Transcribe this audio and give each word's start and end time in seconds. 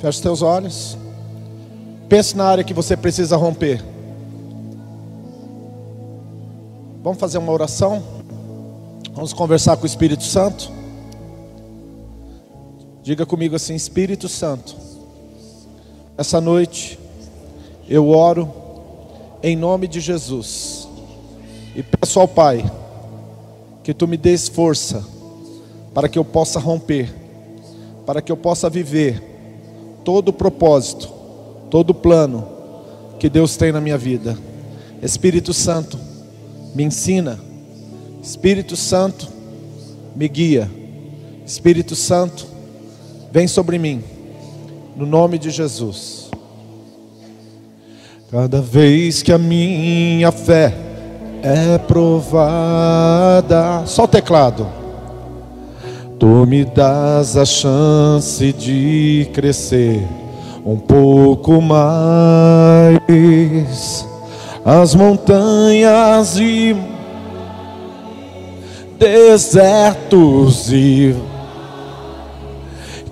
Feche 0.00 0.20
seus 0.20 0.42
olhos. 0.42 0.96
Pense 2.08 2.36
na 2.36 2.44
área 2.44 2.64
que 2.64 2.72
você 2.72 2.96
precisa 2.96 3.36
romper. 3.36 3.84
Vamos 7.02 7.18
fazer 7.18 7.38
uma 7.38 7.52
oração? 7.52 8.02
Vamos 9.12 9.32
conversar 9.32 9.76
com 9.76 9.82
o 9.82 9.86
Espírito 9.86 10.22
Santo? 10.22 10.70
Diga 13.02 13.26
comigo 13.26 13.56
assim: 13.56 13.74
Espírito 13.74 14.28
Santo, 14.28 14.76
essa 16.16 16.40
noite 16.40 16.98
eu 17.88 18.08
oro 18.08 18.52
em 19.42 19.56
nome 19.56 19.88
de 19.88 20.00
Jesus 20.00 20.88
e 21.74 21.82
peço 21.82 22.20
ao 22.20 22.28
Pai 22.28 22.70
que 23.82 23.94
tu 23.94 24.06
me 24.06 24.16
dês 24.16 24.48
força 24.48 25.04
para 25.92 26.08
que 26.08 26.18
eu 26.18 26.24
possa 26.24 26.60
romper, 26.60 27.12
para 28.06 28.22
que 28.22 28.30
eu 28.30 28.36
possa 28.36 28.70
viver 28.70 29.27
todo 30.08 30.28
o 30.28 30.32
propósito, 30.32 31.06
todo 31.68 31.90
o 31.90 31.94
plano 31.94 32.48
que 33.18 33.28
Deus 33.28 33.58
tem 33.58 33.70
na 33.70 33.78
minha 33.78 33.98
vida. 33.98 34.38
Espírito 35.02 35.52
Santo, 35.52 35.98
me 36.74 36.82
ensina. 36.82 37.38
Espírito 38.22 38.74
Santo, 38.74 39.28
me 40.16 40.26
guia. 40.26 40.70
Espírito 41.44 41.94
Santo, 41.94 42.46
vem 43.30 43.46
sobre 43.46 43.78
mim. 43.78 44.02
No 44.96 45.04
nome 45.04 45.36
de 45.36 45.50
Jesus. 45.50 46.30
Cada 48.30 48.62
vez 48.62 49.22
que 49.22 49.30
a 49.30 49.36
minha 49.36 50.32
fé 50.32 50.74
é 51.42 51.76
provada. 51.76 53.02
Só 53.84 54.04
o 54.04 54.08
teclado. 54.08 54.77
Tu 56.18 56.26
me 56.46 56.64
das 56.64 57.36
a 57.36 57.44
chance 57.44 58.52
de 58.52 59.30
crescer 59.32 60.04
um 60.66 60.76
pouco 60.76 61.62
mais. 61.62 62.98
As 64.64 64.96
montanhas 64.96 66.36
e 66.38 66.76
desertos 68.98 70.72
e 70.72 71.14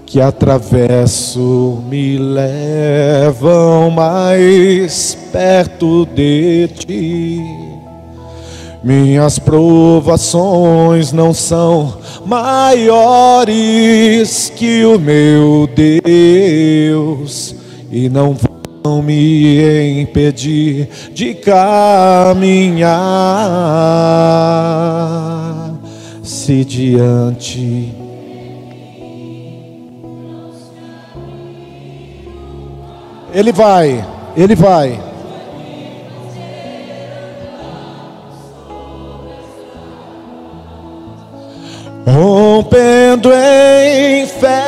que 0.05 0.21
atravesso 0.21 1.83
me 1.89 2.19
levam 2.19 3.91
mais 3.91 5.17
perto 5.33 6.07
de 6.07 6.69
ti. 6.75 7.66
Minhas 8.87 9.39
provações 9.41 11.13
não 11.13 11.35
são 11.35 11.99
maiores 12.25 13.53
que 14.55 14.85
o 14.85 14.97
meu 14.97 15.69
Deus 15.75 17.57
e 17.91 18.09
não 18.09 18.37
vão 18.85 19.03
me 19.03 20.03
impedir 20.03 20.89
de 21.13 21.35
caminhar 21.35 22.87
se 26.23 26.65
diante 26.65 27.93
Ele 33.35 33.53
vai, 33.53 34.03
ele 34.35 34.55
vai. 34.55 35.06
Rompendo 42.57 43.31
em 43.35 44.27
fé, 44.27 44.63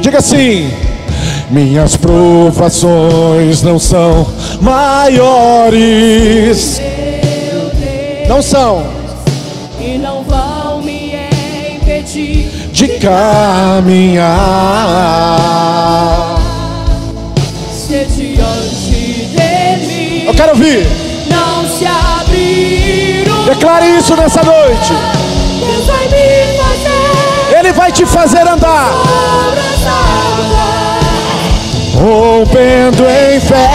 Diga 0.01 0.19
assim: 0.19 0.71
minhas 1.49 1.97
provações 1.97 3.61
não 3.61 3.77
são 3.77 4.25
maiores. 4.61 5.61
Não 8.29 8.41
são. 8.41 8.92
De 12.87 12.99
caminhar. 12.99 14.35
se 17.71 18.05
diante 18.05 19.27
de 19.31 19.87
mim 19.87 20.25
Eu 20.25 20.33
quero 20.33 20.49
ouvir. 20.49 20.85
não 21.29 21.65
se 21.65 21.85
abrir 21.85 23.23
Declare 23.45 23.85
isso 23.97 24.15
nessa 24.17 24.43
noite. 24.43 24.93
Deus 25.59 25.85
vai 25.85 26.07
me 26.07 26.57
fazer 26.57 27.57
Ele 27.57 27.71
vai 27.71 27.91
te 27.91 28.05
fazer 28.05 28.45
andar. 28.47 28.91
rompendo 31.95 33.05
em 33.05 33.39
fé. 33.39 33.69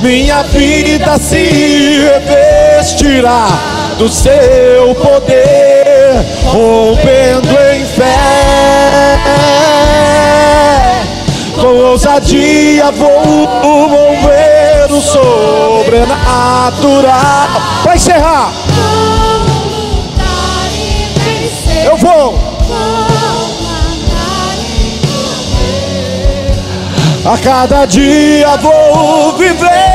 Minha 0.00 0.42
vida 0.44 1.18
se 1.18 2.08
revestirá 2.08 3.69
do 4.00 4.08
seu 4.08 4.94
poder, 4.94 6.24
rompendo 6.46 7.50
em 7.74 7.84
fé. 7.84 8.16
Com 11.60 11.66
ousadia 11.66 12.90
vou 12.92 13.20
mover 13.90 14.90
o 14.90 15.02
sobrenatural. 15.02 16.08
Para 17.82 17.94
encerrar, 17.94 18.50
eu 21.84 21.96
vou. 21.98 22.38
A 27.22 27.36
cada 27.36 27.84
dia 27.84 28.56
vou 28.56 29.36
viver. 29.36 29.89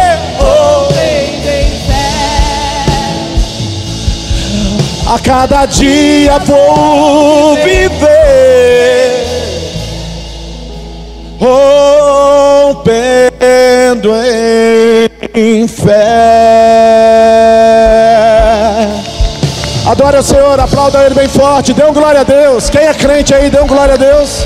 A 5.08 5.20
cada 5.20 5.68
dia 5.68 6.40
vou 6.40 7.56
viver 7.58 9.26
rompendo 11.40 12.96
em 15.36 15.68
fé. 15.68 15.94
Adore 19.86 20.18
o 20.18 20.24
Senhor, 20.24 20.60
aplauda 20.60 21.06
Ele 21.06 21.14
bem 21.14 21.28
forte, 21.28 21.72
dê 21.72 21.84
um 21.86 21.94
glória 21.94 22.22
a 22.22 22.24
Deus. 22.24 22.68
Quem 22.72 22.82
é 22.82 22.94
crente 22.96 23.36
aí, 23.36 23.52
dê 23.52 23.60
um 23.60 23.68
glória 23.68 23.94
a 23.94 23.98
Deus. 23.98 24.44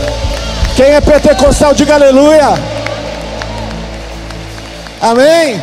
Quem 0.76 0.88
é 0.88 1.00
pentecostal, 1.00 1.74
diga 1.74 1.94
aleluia. 1.94 2.50
Amém. 5.02 5.62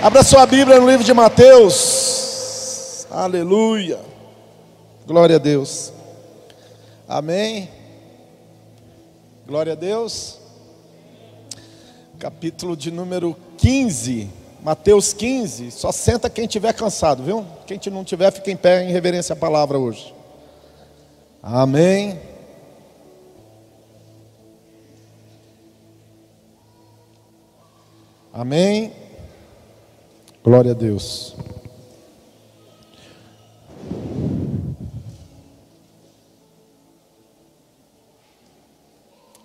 Abra 0.00 0.22
sua 0.22 0.46
Bíblia 0.46 0.78
no 0.78 0.88
livro 0.88 1.04
de 1.04 1.12
Mateus. 1.12 3.04
Aleluia. 3.10 4.11
Glória 5.12 5.36
a 5.36 5.38
Deus. 5.38 5.92
Amém. 7.06 7.68
Glória 9.46 9.74
a 9.74 9.76
Deus. 9.76 10.38
Capítulo 12.18 12.74
de 12.74 12.90
número 12.90 13.36
15, 13.58 14.30
Mateus 14.62 15.12
15. 15.12 15.70
Só 15.70 15.92
senta 15.92 16.30
quem 16.30 16.46
tiver 16.46 16.72
cansado, 16.72 17.22
viu? 17.22 17.44
Quem 17.66 17.78
não 17.92 18.04
tiver, 18.04 18.30
fica 18.30 18.50
em 18.50 18.56
pé 18.56 18.84
em 18.84 18.90
reverência 18.90 19.34
à 19.34 19.36
palavra 19.36 19.78
hoje. 19.78 20.14
Amém. 21.42 22.18
Amém. 28.32 28.90
Glória 30.42 30.70
a 30.70 30.74
Deus. 30.74 31.36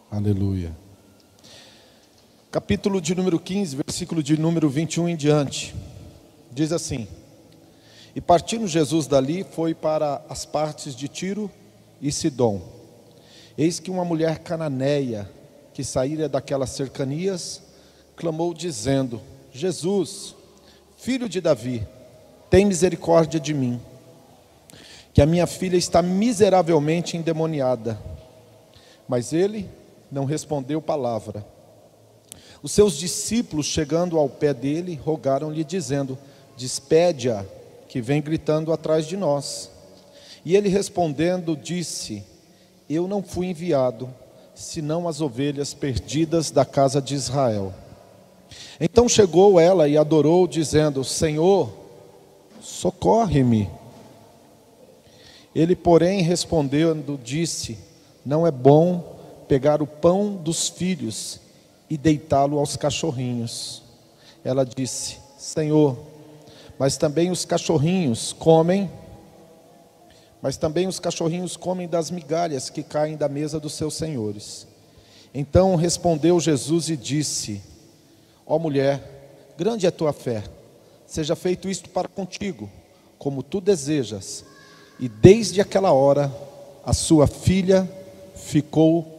Aleluia. 0.10 0.74
Capítulo 2.50 3.02
de 3.02 3.14
número 3.14 3.38
15, 3.38 3.76
versículo 3.76 4.24
de 4.24 4.40
número 4.40 4.70
21 4.70 5.10
em 5.10 5.18
diante. 5.18 5.76
Diz 6.50 6.72
assim: 6.72 7.06
E 8.16 8.22
partindo 8.22 8.66
Jesus 8.68 9.06
dali, 9.06 9.44
foi 9.44 9.76
para 9.76 10.24
as 10.30 10.46
partes 10.46 10.96
de 10.96 11.10
Tiro 11.10 11.52
e 12.02 12.10
Sidom. 12.10 12.62
Eis 13.58 13.82
que 13.82 13.92
uma 13.92 14.06
mulher 14.06 14.40
cananeia, 14.40 15.30
que 15.74 15.84
saíra 15.84 16.30
daquelas 16.30 16.70
cercanias, 16.70 17.62
clamou 18.16 18.54
dizendo: 18.54 19.22
Jesus, 19.52 20.34
filho 20.96 21.28
de 21.28 21.42
Davi, 21.42 21.86
tem 22.50 22.66
misericórdia 22.66 23.42
de 23.42 23.54
mim, 23.54 23.78
que 25.14 25.22
a 25.22 25.26
minha 25.26 25.46
filha 25.46 25.76
está 25.76 26.02
miseravelmente 26.02 27.18
endemoniada. 27.18 28.00
Mas 29.06 29.34
ele 29.34 29.70
não 30.12 30.26
respondeu 30.26 30.82
palavra. 30.82 31.46
Os 32.62 32.72
seus 32.72 32.98
discípulos, 32.98 33.66
chegando 33.66 34.18
ao 34.18 34.28
pé 34.28 34.54
dele, 34.54 35.00
rogaram-lhe, 35.04 35.64
dizendo: 35.64 36.18
Despede-a, 36.56 37.46
que 37.88 38.02
vem 38.02 38.22
gritando 38.22 38.74
atrás 38.74 39.06
de 39.06 39.16
nós. 39.16 39.70
E 40.44 40.56
ele 40.56 40.70
respondendo, 40.70 41.56
disse: 41.56 42.24
Eu 42.90 43.08
não 43.08 43.22
fui 43.22 43.48
enviado, 43.48 44.10
senão 44.56 45.08
as 45.08 45.22
ovelhas 45.22 45.74
perdidas 45.74 46.52
da 46.52 46.66
casa 46.66 47.02
de 47.02 47.16
Israel. 47.16 47.74
Então 48.80 49.08
chegou 49.08 49.60
ela 49.60 49.88
e 49.88 49.98
adorou, 49.98 50.48
dizendo: 50.48 51.04
Senhor, 51.04 51.70
socorre-me. 52.62 53.70
Ele, 55.54 55.76
porém, 55.76 56.22
respondendo, 56.22 57.20
disse: 57.24 57.78
Não 58.26 58.46
é 58.46 58.52
bom 58.52 59.17
pegar 59.48 59.82
o 59.82 59.88
pão 59.88 60.36
dos 60.36 60.70
filhos 60.70 61.40
e 61.90 61.98
deitá-lo 61.98 62.60
aos 62.60 62.76
cachorrinhos. 62.76 63.82
Ela 64.44 64.66
disse: 64.66 65.18
Senhor, 65.38 65.98
mas 66.78 66.98
também 66.98 67.32
os 67.32 67.46
cachorrinhos 67.46 68.34
comem, 68.34 68.90
mas 70.42 70.58
também 70.58 70.88
os 70.88 71.00
cachorrinhos 71.00 71.58
comem 71.58 71.88
das 71.88 72.12
migalhas 72.12 72.70
que 72.70 72.84
caem 72.84 73.18
da 73.18 73.28
mesa 73.28 73.60
dos 73.60 73.74
seus 73.74 73.96
senhores. 73.96 74.68
Então 75.34 75.76
respondeu 75.76 76.40
Jesus 76.40 76.90
e 76.90 76.98
disse: 76.98 77.62
Ó 78.46 78.56
oh 78.56 78.60
mulher, 78.60 79.54
grande 79.58 79.88
é 79.88 79.92
tua 79.92 80.14
fé, 80.14 80.44
seja 81.06 81.36
feito 81.36 81.70
isto 81.70 81.90
para 81.90 82.08
contigo, 82.08 82.70
como 83.18 83.42
tu 83.44 83.60
desejas. 83.60 84.46
E 85.00 85.08
desde 85.08 85.62
aquela 85.62 85.92
hora, 85.92 86.32
a 86.84 86.94
sua 86.94 87.28
filha 87.28 87.88
ficou 88.36 89.17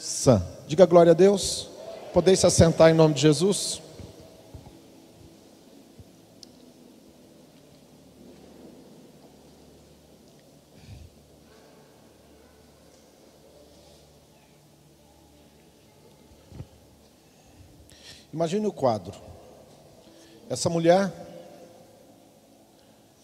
sã. 0.00 0.42
Diga 0.66 0.86
glória 0.86 1.12
a 1.12 1.14
Deus. 1.14 1.68
Podeis 2.14 2.40
se 2.40 2.46
assentar 2.46 2.90
em 2.90 2.94
nome 2.94 3.14
de 3.14 3.20
Jesus. 3.20 3.82
Imagine 18.32 18.66
o 18.66 18.72
quadro. 18.72 19.20
Essa 20.48 20.70
mulher 20.70 21.12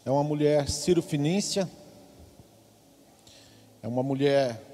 é 0.05 0.11
uma 0.11 0.23
mulher 0.23 0.69
cirofinícia, 0.69 1.69
é 3.83 3.89
uma 3.89 4.03
mulher 4.03 4.66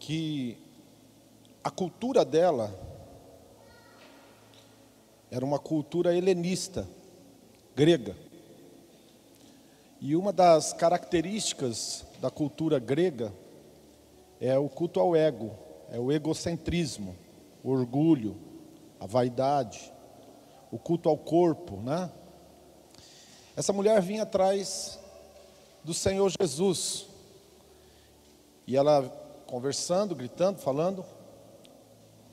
que 0.00 0.56
a 1.62 1.70
cultura 1.70 2.24
dela 2.24 2.74
era 5.30 5.44
uma 5.44 5.58
cultura 5.58 6.16
helenista, 6.16 6.88
grega. 7.76 8.16
E 10.00 10.16
uma 10.16 10.32
das 10.32 10.72
características 10.72 12.06
da 12.18 12.30
cultura 12.30 12.78
grega 12.78 13.32
é 14.40 14.58
o 14.58 14.70
culto 14.70 14.98
ao 14.98 15.14
ego, 15.14 15.54
é 15.90 16.00
o 16.00 16.10
egocentrismo, 16.10 17.14
o 17.62 17.70
orgulho, 17.70 18.36
a 18.98 19.06
vaidade, 19.06 19.92
o 20.72 20.78
culto 20.78 21.10
ao 21.10 21.18
corpo, 21.18 21.76
né? 21.76 22.10
Essa 23.54 23.72
mulher 23.72 24.00
vinha 24.00 24.22
atrás 24.22 24.98
do 25.84 25.92
Senhor 25.92 26.32
Jesus. 26.40 27.06
E 28.66 28.76
ela 28.76 29.19
conversando, 29.50 30.14
gritando, 30.14 30.60
falando: 30.60 31.04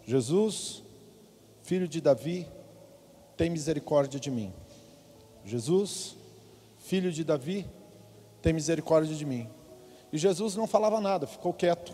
Jesus, 0.05 0.83
filho 1.63 1.87
de 1.87 1.99
Davi, 1.99 2.47
tem 3.35 3.49
misericórdia 3.49 4.19
de 4.19 4.29
mim. 4.29 4.53
Jesus, 5.43 6.15
filho 6.77 7.11
de 7.11 7.23
Davi, 7.23 7.67
tem 8.41 8.53
misericórdia 8.53 9.15
de 9.15 9.25
mim. 9.25 9.49
E 10.13 10.17
Jesus 10.17 10.55
não 10.55 10.67
falava 10.67 11.01
nada, 11.01 11.25
ficou 11.25 11.51
quieto. 11.51 11.91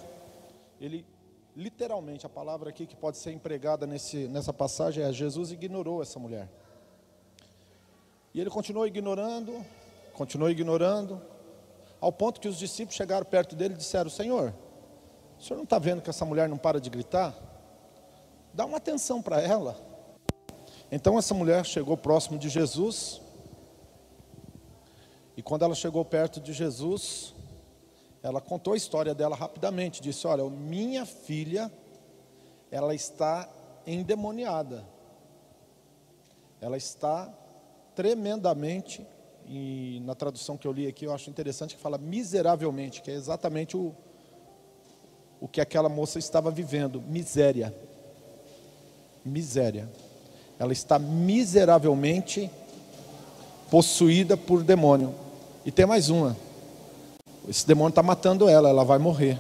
Ele, 0.80 1.06
literalmente, 1.56 2.26
a 2.26 2.30
palavra 2.30 2.70
aqui 2.70 2.86
que 2.86 2.96
pode 2.96 3.18
ser 3.18 3.32
empregada 3.32 3.88
nesse, 3.88 4.28
nessa 4.28 4.52
passagem 4.52 5.04
é: 5.04 5.14
Jesus 5.14 5.52
ignorou 5.52 6.02
essa 6.02 6.20
mulher. 6.20 6.50
E 8.34 8.42
ele 8.42 8.50
continuou 8.50 8.86
ignorando, 8.86 9.66
continuou 10.14 10.50
ignorando, 10.50 11.22
ao 12.02 12.12
ponto 12.12 12.42
que 12.42 12.48
os 12.48 12.58
discípulos 12.58 12.96
chegaram 12.96 13.26
perto 13.26 13.56
dele 13.56 13.76
e 13.76 13.78
disseram: 13.78 14.10
Senhor, 14.10 14.54
o 15.44 15.46
senhor 15.46 15.58
não 15.58 15.66
está 15.66 15.78
vendo 15.78 16.02
que 16.02 16.10
essa 16.10 16.24
mulher 16.24 16.48
não 16.48 16.58
para 16.58 16.80
de 16.80 16.90
gritar? 16.90 17.36
Dá 18.54 18.66
uma 18.66 18.78
atenção 18.78 19.22
para 19.22 19.42
ela. 19.42 19.76
Então 20.90 21.20
essa 21.20 21.34
mulher 21.34 21.66
chegou 21.66 21.98
próximo 21.98 22.40
de 22.40 22.48
Jesus. 22.48 23.22
E 25.36 25.44
quando 25.44 25.66
ela 25.66 25.76
chegou 25.76 26.06
perto 26.06 26.40
de 26.40 26.54
Jesus, 26.54 27.36
ela 28.22 28.40
contou 28.40 28.72
a 28.72 28.78
história 28.78 29.14
dela 29.14 29.36
rapidamente. 29.36 30.02
Disse: 30.02 30.26
Olha, 30.26 30.50
minha 30.50 31.06
filha, 31.06 31.70
ela 32.72 32.96
está 32.96 33.50
endemoniada. 33.86 34.86
Ela 36.62 36.78
está 36.78 37.30
tremendamente, 37.94 39.06
e 39.46 40.02
na 40.06 40.16
tradução 40.16 40.56
que 40.56 40.66
eu 40.66 40.72
li 40.72 40.88
aqui 40.88 41.04
eu 41.04 41.14
acho 41.14 41.30
interessante 41.30 41.76
que 41.76 41.82
fala 41.82 41.98
miseravelmente, 41.98 43.02
que 43.02 43.12
é 43.12 43.14
exatamente 43.14 43.76
o, 43.76 43.94
o 45.44 45.48
que 45.50 45.60
aquela 45.60 45.90
moça 45.90 46.18
estava 46.18 46.50
vivendo: 46.50 47.04
miséria. 47.06 47.76
Miséria. 49.26 49.90
Ela 50.58 50.72
está 50.72 50.98
miseravelmente 50.98 52.50
possuída 53.70 54.38
por 54.38 54.64
demônio. 54.64 55.14
E 55.66 55.72
tem 55.72 55.86
mais 55.86 56.10
uma. 56.10 56.38
Esse 57.46 57.68
demônio 57.68 57.90
está 57.90 58.02
matando 58.02 58.48
ela, 58.48 58.70
ela 58.70 58.86
vai 58.86 58.98
morrer. 58.98 59.38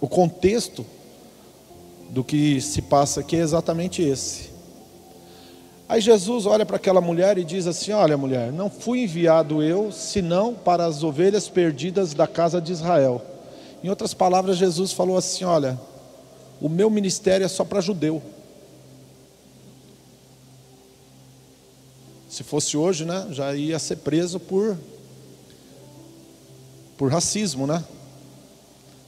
O 0.00 0.08
contexto 0.08 0.84
do 2.08 2.24
que 2.24 2.60
se 2.60 2.82
passa 2.82 3.20
aqui 3.20 3.36
é 3.36 3.38
exatamente 3.40 4.02
esse. 4.02 4.50
Aí 5.88 6.00
Jesus 6.00 6.44
olha 6.44 6.66
para 6.66 6.74
aquela 6.74 7.00
mulher 7.00 7.38
e 7.38 7.44
diz 7.44 7.68
assim: 7.68 7.92
Olha, 7.92 8.16
mulher, 8.16 8.50
não 8.50 8.68
fui 8.68 9.04
enviado 9.04 9.62
eu, 9.62 9.92
senão 9.92 10.54
para 10.54 10.86
as 10.86 11.04
ovelhas 11.04 11.48
perdidas 11.48 12.14
da 12.14 12.26
casa 12.26 12.60
de 12.60 12.72
Israel. 12.72 13.29
Em 13.82 13.88
outras 13.88 14.12
palavras, 14.12 14.56
Jesus 14.56 14.92
falou 14.92 15.16
assim: 15.16 15.44
Olha, 15.44 15.80
o 16.60 16.68
meu 16.68 16.90
ministério 16.90 17.44
é 17.44 17.48
só 17.48 17.64
para 17.64 17.80
judeu. 17.80 18.22
Se 22.28 22.44
fosse 22.44 22.76
hoje, 22.76 23.04
né, 23.04 23.26
já 23.30 23.54
ia 23.54 23.78
ser 23.78 23.96
preso 23.96 24.38
por 24.38 24.76
por 26.96 27.10
racismo, 27.10 27.66
né? 27.66 27.82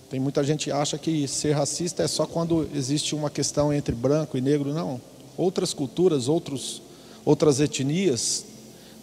Tem 0.09 0.19
muita 0.19 0.43
gente 0.43 0.65
que 0.65 0.71
acha 0.71 0.97
que 0.97 1.29
ser 1.29 1.53
racista 1.53 2.03
é 2.03 2.09
só 2.09 2.27
quando 2.27 2.69
existe 2.75 3.15
uma 3.15 3.29
questão 3.29 3.73
entre 3.73 3.95
branco 3.95 4.37
e 4.39 4.41
negro, 4.41 4.73
não. 4.73 4.99
Outras 5.37 5.75
culturas, 5.75 6.27
outros, 6.27 6.81
outras 7.25 7.61
etnias 7.61 8.47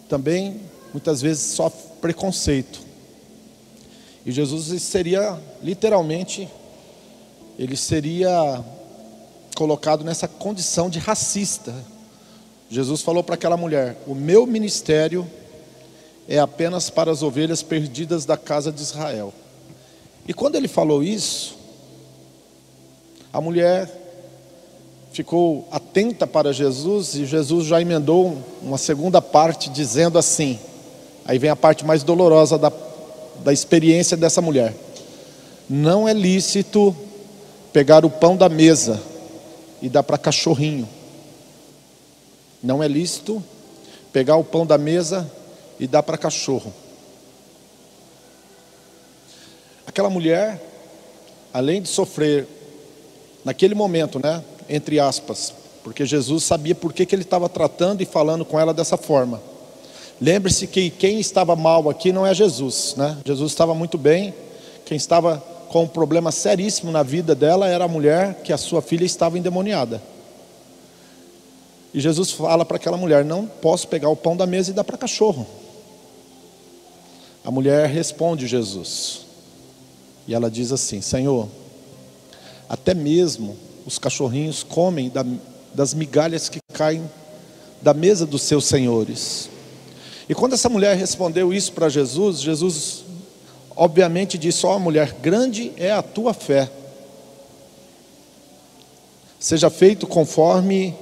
também 0.08 0.60
muitas 0.92 1.22
vezes 1.22 1.54
sofrem 1.54 1.90
preconceito. 2.00 2.89
E 4.24 4.32
Jesus 4.32 4.82
seria 4.82 5.38
literalmente 5.62 6.48
ele 7.60 7.76
seria 7.76 8.64
colocado 9.54 10.02
nessa 10.02 10.26
condição 10.26 10.88
de 10.88 10.98
racista. 10.98 11.74
Jesus 12.70 13.02
falou 13.02 13.22
para 13.22 13.34
aquela 13.34 13.54
mulher: 13.54 13.98
O 14.06 14.14
meu 14.14 14.46
ministério 14.46 15.30
é 16.26 16.38
apenas 16.38 16.88
para 16.88 17.10
as 17.10 17.22
ovelhas 17.22 17.62
perdidas 17.62 18.24
da 18.24 18.38
casa 18.38 18.72
de 18.72 18.80
Israel. 18.80 19.34
E 20.26 20.32
quando 20.32 20.54
ele 20.54 20.68
falou 20.68 21.02
isso, 21.02 21.58
a 23.30 23.42
mulher 23.42 23.94
ficou 25.12 25.68
atenta 25.70 26.26
para 26.26 26.54
Jesus 26.54 27.14
e 27.14 27.26
Jesus 27.26 27.66
já 27.66 27.78
emendou 27.78 28.38
uma 28.62 28.78
segunda 28.78 29.20
parte 29.20 29.68
dizendo 29.68 30.18
assim: 30.18 30.58
aí 31.26 31.38
vem 31.38 31.50
a 31.50 31.56
parte 31.56 31.84
mais 31.84 32.02
dolorosa 32.02 32.56
da, 32.56 32.72
da 33.44 33.52
experiência 33.52 34.16
dessa 34.16 34.40
mulher. 34.40 34.74
Não 35.68 36.08
é 36.08 36.12
lícito 36.12 36.94
pegar 37.72 38.04
o 38.04 38.10
pão 38.10 38.36
da 38.36 38.48
mesa 38.48 39.00
e 39.80 39.88
dar 39.88 40.02
para 40.02 40.18
cachorrinho. 40.18 40.88
Não 42.62 42.82
é 42.82 42.88
lícito 42.88 43.42
pegar 44.12 44.36
o 44.36 44.44
pão 44.44 44.66
da 44.66 44.76
mesa 44.76 45.30
e 45.78 45.86
dar 45.86 46.02
para 46.02 46.18
cachorro. 46.18 46.72
Aquela 49.86 50.10
mulher, 50.10 50.60
além 51.52 51.80
de 51.80 51.88
sofrer 51.88 52.46
naquele 53.44 53.74
momento, 53.74 54.20
né, 54.22 54.42
entre 54.68 55.00
aspas, 55.00 55.54
porque 55.82 56.04
Jesus 56.04 56.44
sabia 56.44 56.74
por 56.74 56.92
que, 56.92 57.06
que 57.06 57.14
ele 57.14 57.22
estava 57.22 57.48
tratando 57.48 58.02
e 58.02 58.06
falando 58.06 58.44
com 58.44 58.60
ela 58.60 58.74
dessa 58.74 58.96
forma. 58.96 59.40
Lembre-se 60.20 60.66
que 60.66 60.90
quem 60.90 61.18
estava 61.18 61.56
mal 61.56 61.88
aqui 61.88 62.12
não 62.12 62.26
é 62.26 62.34
Jesus, 62.34 62.94
né? 62.96 63.16
Jesus 63.24 63.52
estava 63.52 63.74
muito 63.74 63.96
bem. 63.96 64.34
Quem 64.84 64.96
estava 64.96 65.42
com 65.70 65.84
um 65.84 65.88
problema 65.88 66.30
seríssimo 66.30 66.92
na 66.92 67.02
vida 67.02 67.34
dela 67.34 67.66
era 67.66 67.84
a 67.84 67.88
mulher 67.88 68.42
que 68.42 68.52
a 68.52 68.58
sua 68.58 68.82
filha 68.82 69.04
estava 69.04 69.38
endemoniada. 69.38 70.02
E 71.94 72.00
Jesus 72.00 72.32
fala 72.32 72.64
para 72.64 72.76
aquela 72.76 72.98
mulher: 72.98 73.24
Não 73.24 73.46
posso 73.46 73.88
pegar 73.88 74.10
o 74.10 74.16
pão 74.16 74.36
da 74.36 74.46
mesa 74.46 74.70
e 74.70 74.74
dar 74.74 74.84
para 74.84 74.98
cachorro. 74.98 75.46
A 77.42 77.50
mulher 77.50 77.88
responde 77.88 78.46
Jesus. 78.46 79.22
E 80.28 80.34
ela 80.34 80.50
diz 80.50 80.70
assim: 80.70 81.00
Senhor, 81.00 81.48
até 82.68 82.92
mesmo 82.92 83.56
os 83.86 83.98
cachorrinhos 83.98 84.62
comem 84.62 85.08
da, 85.08 85.24
das 85.74 85.94
migalhas 85.94 86.48
que 86.48 86.58
caem 86.74 87.08
da 87.80 87.94
mesa 87.94 88.26
dos 88.26 88.42
seus 88.42 88.66
senhores. 88.66 89.48
E 90.30 90.34
quando 90.34 90.52
essa 90.52 90.68
mulher 90.68 90.96
respondeu 90.96 91.52
isso 91.52 91.72
para 91.72 91.88
Jesus, 91.88 92.40
Jesus 92.40 93.04
obviamente 93.74 94.38
disse: 94.38 94.64
Ó 94.64 94.76
oh, 94.76 94.78
mulher, 94.78 95.12
grande 95.20 95.72
é 95.76 95.90
a 95.90 96.02
tua 96.02 96.32
fé. 96.32 96.70
Seja 99.40 99.68
feito 99.68 100.06
conforme 100.06 100.94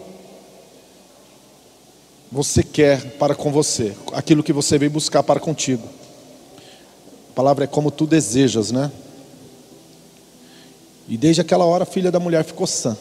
você 2.33 2.63
quer 2.63 3.19
para 3.19 3.35
com 3.35 3.53
você, 3.53 3.95
aquilo 4.15 4.43
que 4.43 4.51
você 4.51 4.79
veio 4.79 4.91
buscar 4.91 5.23
para 5.23 5.39
contigo. 5.39 5.87
A 7.31 7.35
palavra 7.35 7.65
é 7.65 7.67
como 7.67 7.91
tu 7.91 8.07
desejas, 8.07 8.73
né? 8.73 8.91
E 11.07 11.19
desde 11.19 11.43
aquela 11.43 11.67
hora 11.67 11.83
a 11.83 11.87
filha 11.87 12.11
da 12.11 12.19
mulher 12.19 12.45
ficou 12.45 12.67
sã. 12.67 12.97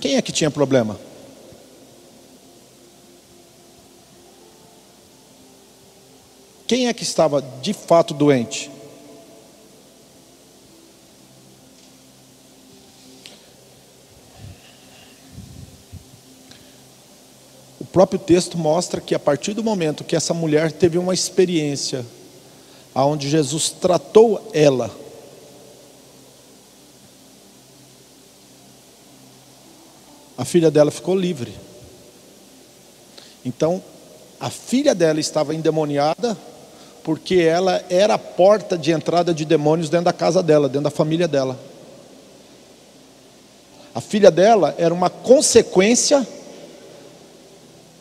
Quem 0.00 0.16
é 0.16 0.22
que 0.22 0.32
tinha 0.32 0.50
problema? 0.50 0.98
Quem 6.66 6.88
é 6.88 6.94
que 6.94 7.02
estava 7.02 7.42
de 7.60 7.74
fato 7.74 8.14
doente? 8.14 8.70
O 17.78 17.84
próprio 17.84 18.18
texto 18.20 18.56
mostra 18.56 19.00
que 19.00 19.14
a 19.14 19.18
partir 19.18 19.52
do 19.52 19.64
momento 19.64 20.04
que 20.04 20.16
essa 20.16 20.32
mulher 20.32 20.72
teve 20.72 20.96
uma 20.96 21.12
experiência 21.12 22.06
aonde 22.94 23.28
Jesus 23.28 23.68
tratou 23.68 24.48
ela 24.54 24.99
a 30.40 30.44
filha 30.46 30.70
dela 30.70 30.90
ficou 30.90 31.14
livre. 31.14 31.52
Então, 33.44 33.84
a 34.40 34.48
filha 34.48 34.94
dela 34.94 35.20
estava 35.20 35.54
endemoniada 35.54 36.34
porque 37.04 37.34
ela 37.34 37.84
era 37.90 38.14
a 38.14 38.18
porta 38.18 38.78
de 38.78 38.90
entrada 38.90 39.34
de 39.34 39.44
demônios 39.44 39.90
dentro 39.90 40.06
da 40.06 40.14
casa 40.14 40.42
dela, 40.42 40.66
dentro 40.66 40.84
da 40.84 40.90
família 40.90 41.28
dela. 41.28 41.60
A 43.94 44.00
filha 44.00 44.30
dela 44.30 44.74
era 44.78 44.94
uma 44.94 45.10
consequência, 45.10 46.26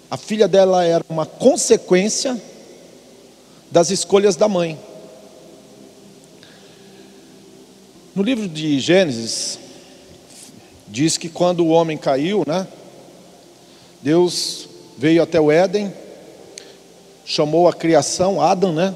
a 0.09 0.15
filha 0.15 0.47
dela 0.47 0.85
era 0.85 1.03
uma 1.09 1.25
consequência 1.25 2.41
das 3.69 3.89
escolhas 3.89 4.37
da 4.37 4.47
mãe. 4.47 4.79
No 8.15 8.23
livro 8.23 8.47
de 8.47 8.79
Gênesis, 8.79 9.59
diz 10.89 11.17
que 11.17 11.29
quando 11.29 11.65
o 11.65 11.69
homem 11.69 11.97
caiu, 11.97 12.43
né? 12.45 12.67
Deus 14.01 14.67
veio 14.97 15.21
até 15.21 15.39
o 15.39 15.51
Éden, 15.51 15.93
chamou 17.25 17.67
a 17.67 17.73
criação, 17.73 18.41
Adão, 18.41 18.73
né? 18.73 18.95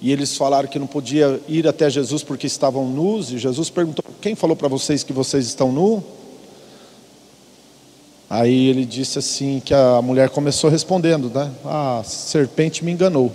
E 0.00 0.10
eles 0.10 0.36
falaram 0.36 0.68
que 0.68 0.80
não 0.80 0.86
podia 0.88 1.40
ir 1.46 1.68
até 1.68 1.88
Jesus 1.88 2.24
porque 2.24 2.46
estavam 2.46 2.88
nus. 2.88 3.30
E 3.30 3.38
Jesus 3.38 3.70
perguntou: 3.70 4.04
Quem 4.20 4.34
falou 4.34 4.56
para 4.56 4.66
vocês 4.66 5.04
que 5.04 5.12
vocês 5.12 5.46
estão 5.46 5.70
nus? 5.70 6.02
Aí 8.28 8.66
ele 8.66 8.84
disse 8.84 9.20
assim: 9.20 9.62
que 9.64 9.72
a 9.72 10.02
mulher 10.02 10.30
começou 10.30 10.68
respondendo, 10.68 11.30
né? 11.30 11.52
A 11.64 12.02
serpente 12.04 12.84
me 12.84 12.90
enganou. 12.90 13.30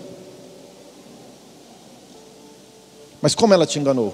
Mas 3.22 3.34
como 3.34 3.54
ela 3.54 3.66
te 3.66 3.80
enganou? 3.80 4.14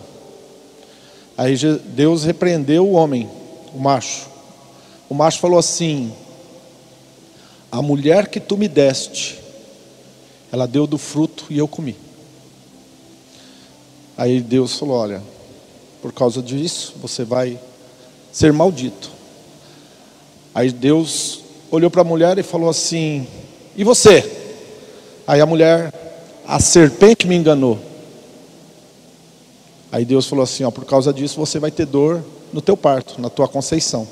Aí 1.37 1.55
Deus 1.87 2.23
repreendeu 2.23 2.87
o 2.87 2.93
homem, 2.93 3.29
o 3.73 3.79
macho. 3.79 4.27
O 5.09 5.13
macho 5.13 5.39
falou 5.39 5.57
assim: 5.57 6.13
A 7.71 7.81
mulher 7.81 8.27
que 8.27 8.39
tu 8.39 8.55
me 8.57 8.67
deste, 8.67 9.39
ela 10.51 10.67
deu 10.67 10.85
do 10.85 10.97
fruto 10.97 11.45
e 11.49 11.57
eu 11.57 11.67
comi. 11.67 11.95
Aí 14.17 14.39
Deus 14.41 14.77
falou: 14.77 14.97
Olha, 14.97 15.21
por 16.01 16.13
causa 16.13 16.41
disso 16.41 16.93
você 17.01 17.23
vai 17.23 17.59
ser 18.31 18.53
maldito. 18.53 19.09
Aí 20.53 20.71
Deus 20.71 21.41
olhou 21.71 21.89
para 21.89 22.01
a 22.01 22.05
mulher 22.05 22.37
e 22.37 22.43
falou 22.43 22.69
assim: 22.69 23.27
E 23.75 23.83
você? 23.83 24.41
Aí 25.25 25.41
a 25.41 25.45
mulher, 25.45 25.91
a 26.45 26.59
serpente 26.59 27.27
me 27.27 27.35
enganou. 27.35 27.92
Aí 29.93 30.03
Deus 30.03 30.25
falou 30.25 30.41
assim: 30.41 30.63
ó, 30.63 30.71
por 30.71 30.85
causa 30.85 31.13
disso 31.13 31.39
você 31.39 31.59
vai 31.59 31.69
ter 31.69 31.85
dor 31.85 32.25
no 32.51 32.63
teu 32.63 32.75
parto, 32.75 33.21
na 33.21 33.29
tua 33.29 33.47
conceição. 33.47 34.07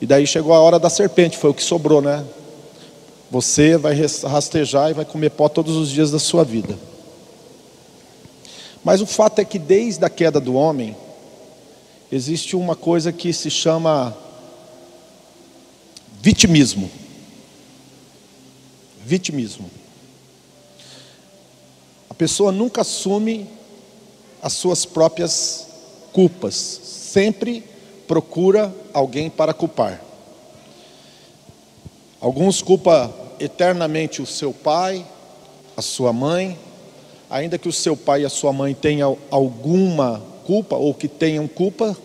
E 0.00 0.06
daí 0.06 0.26
chegou 0.26 0.54
a 0.54 0.58
hora 0.58 0.78
da 0.78 0.88
serpente, 0.88 1.36
foi 1.36 1.50
o 1.50 1.54
que 1.54 1.62
sobrou, 1.62 2.00
né? 2.00 2.24
Você 3.30 3.76
vai 3.76 3.94
rastejar 3.94 4.90
e 4.90 4.94
vai 4.94 5.04
comer 5.04 5.32
pó 5.32 5.50
todos 5.50 5.76
os 5.76 5.90
dias 5.90 6.10
da 6.10 6.18
sua 6.18 6.44
vida. 6.44 6.78
Mas 8.82 9.02
o 9.02 9.06
fato 9.06 9.40
é 9.40 9.44
que 9.44 9.58
desde 9.58 10.02
a 10.02 10.08
queda 10.08 10.40
do 10.40 10.54
homem, 10.54 10.96
existe 12.10 12.56
uma 12.56 12.74
coisa 12.74 13.12
que 13.12 13.34
se 13.34 13.50
chama 13.50 14.16
vitimismo. 16.22 16.90
Vitimismo. 19.04 19.70
A 22.08 22.14
pessoa 22.14 22.50
nunca 22.50 22.80
assume 22.80 23.59
as 24.42 24.52
suas 24.52 24.84
próprias 24.84 25.66
culpas, 26.12 26.54
sempre 26.54 27.64
procura 28.06 28.74
alguém 28.92 29.30
para 29.30 29.54
culpar. 29.54 30.00
Alguns 32.20 32.60
culpam 32.60 33.12
eternamente 33.38 34.20
o 34.20 34.26
seu 34.26 34.52
pai, 34.52 35.06
a 35.76 35.82
sua 35.82 36.12
mãe, 36.12 36.58
ainda 37.30 37.56
que 37.56 37.68
o 37.68 37.72
seu 37.72 37.96
pai 37.96 38.22
e 38.22 38.26
a 38.26 38.30
sua 38.30 38.52
mãe 38.52 38.74
tenham 38.74 39.16
alguma 39.30 40.22
culpa 40.44 40.76
ou 40.76 40.92
que 40.92 41.08
tenham 41.08 41.46
culpa, 41.46 41.96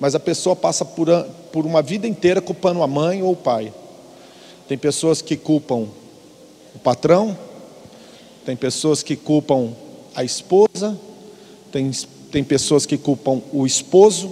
mas 0.00 0.14
a 0.14 0.20
pessoa 0.20 0.56
passa 0.56 0.84
por, 0.84 1.08
por 1.52 1.64
uma 1.64 1.80
vida 1.80 2.06
inteira 2.06 2.40
culpando 2.40 2.82
a 2.82 2.86
mãe 2.86 3.22
ou 3.22 3.32
o 3.32 3.36
pai. 3.36 3.72
Tem 4.66 4.76
pessoas 4.76 5.22
que 5.22 5.36
culpam 5.36 5.88
o 6.74 6.78
patrão, 6.78 7.36
tem 8.44 8.56
pessoas 8.56 9.02
que 9.02 9.14
culpam 9.14 9.72
a 10.14 10.24
esposa, 10.24 10.98
tem, 11.72 11.90
tem 12.30 12.44
pessoas 12.44 12.84
que 12.84 12.98
culpam 12.98 13.40
o 13.50 13.66
esposo, 13.66 14.30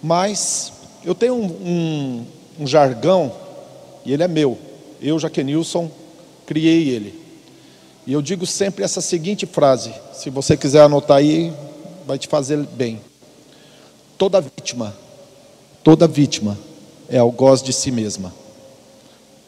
mas 0.00 0.72
eu 1.04 1.14
tenho 1.14 1.34
um, 1.34 1.44
um, 1.44 2.26
um 2.60 2.66
jargão, 2.66 3.32
e 4.06 4.12
ele 4.12 4.22
é 4.22 4.28
meu, 4.28 4.56
eu, 5.00 5.18
Jaquenilson, 5.18 5.90
criei 6.46 6.88
ele. 6.88 7.20
E 8.06 8.12
eu 8.12 8.22
digo 8.22 8.46
sempre 8.46 8.84
essa 8.84 9.00
seguinte 9.00 9.46
frase, 9.46 9.92
se 10.14 10.30
você 10.30 10.56
quiser 10.56 10.82
anotar 10.82 11.18
aí, 11.18 11.52
vai 12.06 12.18
te 12.18 12.28
fazer 12.28 12.58
bem. 12.58 13.00
Toda 14.16 14.40
vítima, 14.40 14.94
toda 15.82 16.06
vítima 16.06 16.56
é 17.08 17.18
algoz 17.18 17.62
de 17.62 17.72
si 17.72 17.90
mesma. 17.90 18.32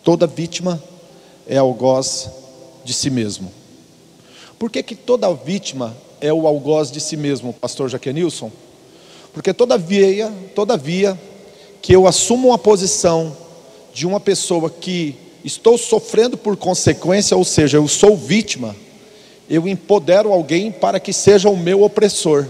Toda 0.03 0.27
vítima 0.27 0.83
é 1.47 1.57
algoz 1.57 2.29
de 2.85 2.93
si 2.93 3.11
mesmo. 3.11 3.51
Por 4.59 4.71
que, 4.71 4.83
que 4.83 4.95
toda 4.95 5.33
vítima 5.35 5.97
é 6.25 6.33
o 6.33 6.47
algoz 6.47 6.91
de 6.91 7.01
si 7.01 7.19
mesmo, 7.19 7.53
pastor 7.53 7.91
Jaquenilson? 7.91 8.51
Porque 9.35 9.53
todavia, 9.53 10.33
todavia, 10.55 11.21
que 11.83 11.95
eu 11.95 12.07
assumo 12.07 12.49
uma 12.49 12.57
posição 12.57 13.37
de 13.93 14.07
uma 14.07 14.19
pessoa 14.19 14.71
que 14.71 15.17
estou 15.45 15.77
sofrendo 15.77 16.39
por 16.39 16.57
consequência, 16.57 17.37
ou 17.37 17.45
seja, 17.45 17.77
eu 17.77 17.87
sou 17.87 18.17
vítima, 18.17 18.75
eu 19.51 19.69
empodero 19.69 20.33
alguém 20.33 20.73
para 20.73 20.99
que 20.99 21.13
seja 21.13 21.51
o 21.51 21.57
meu 21.59 21.83
opressor. 21.83 22.47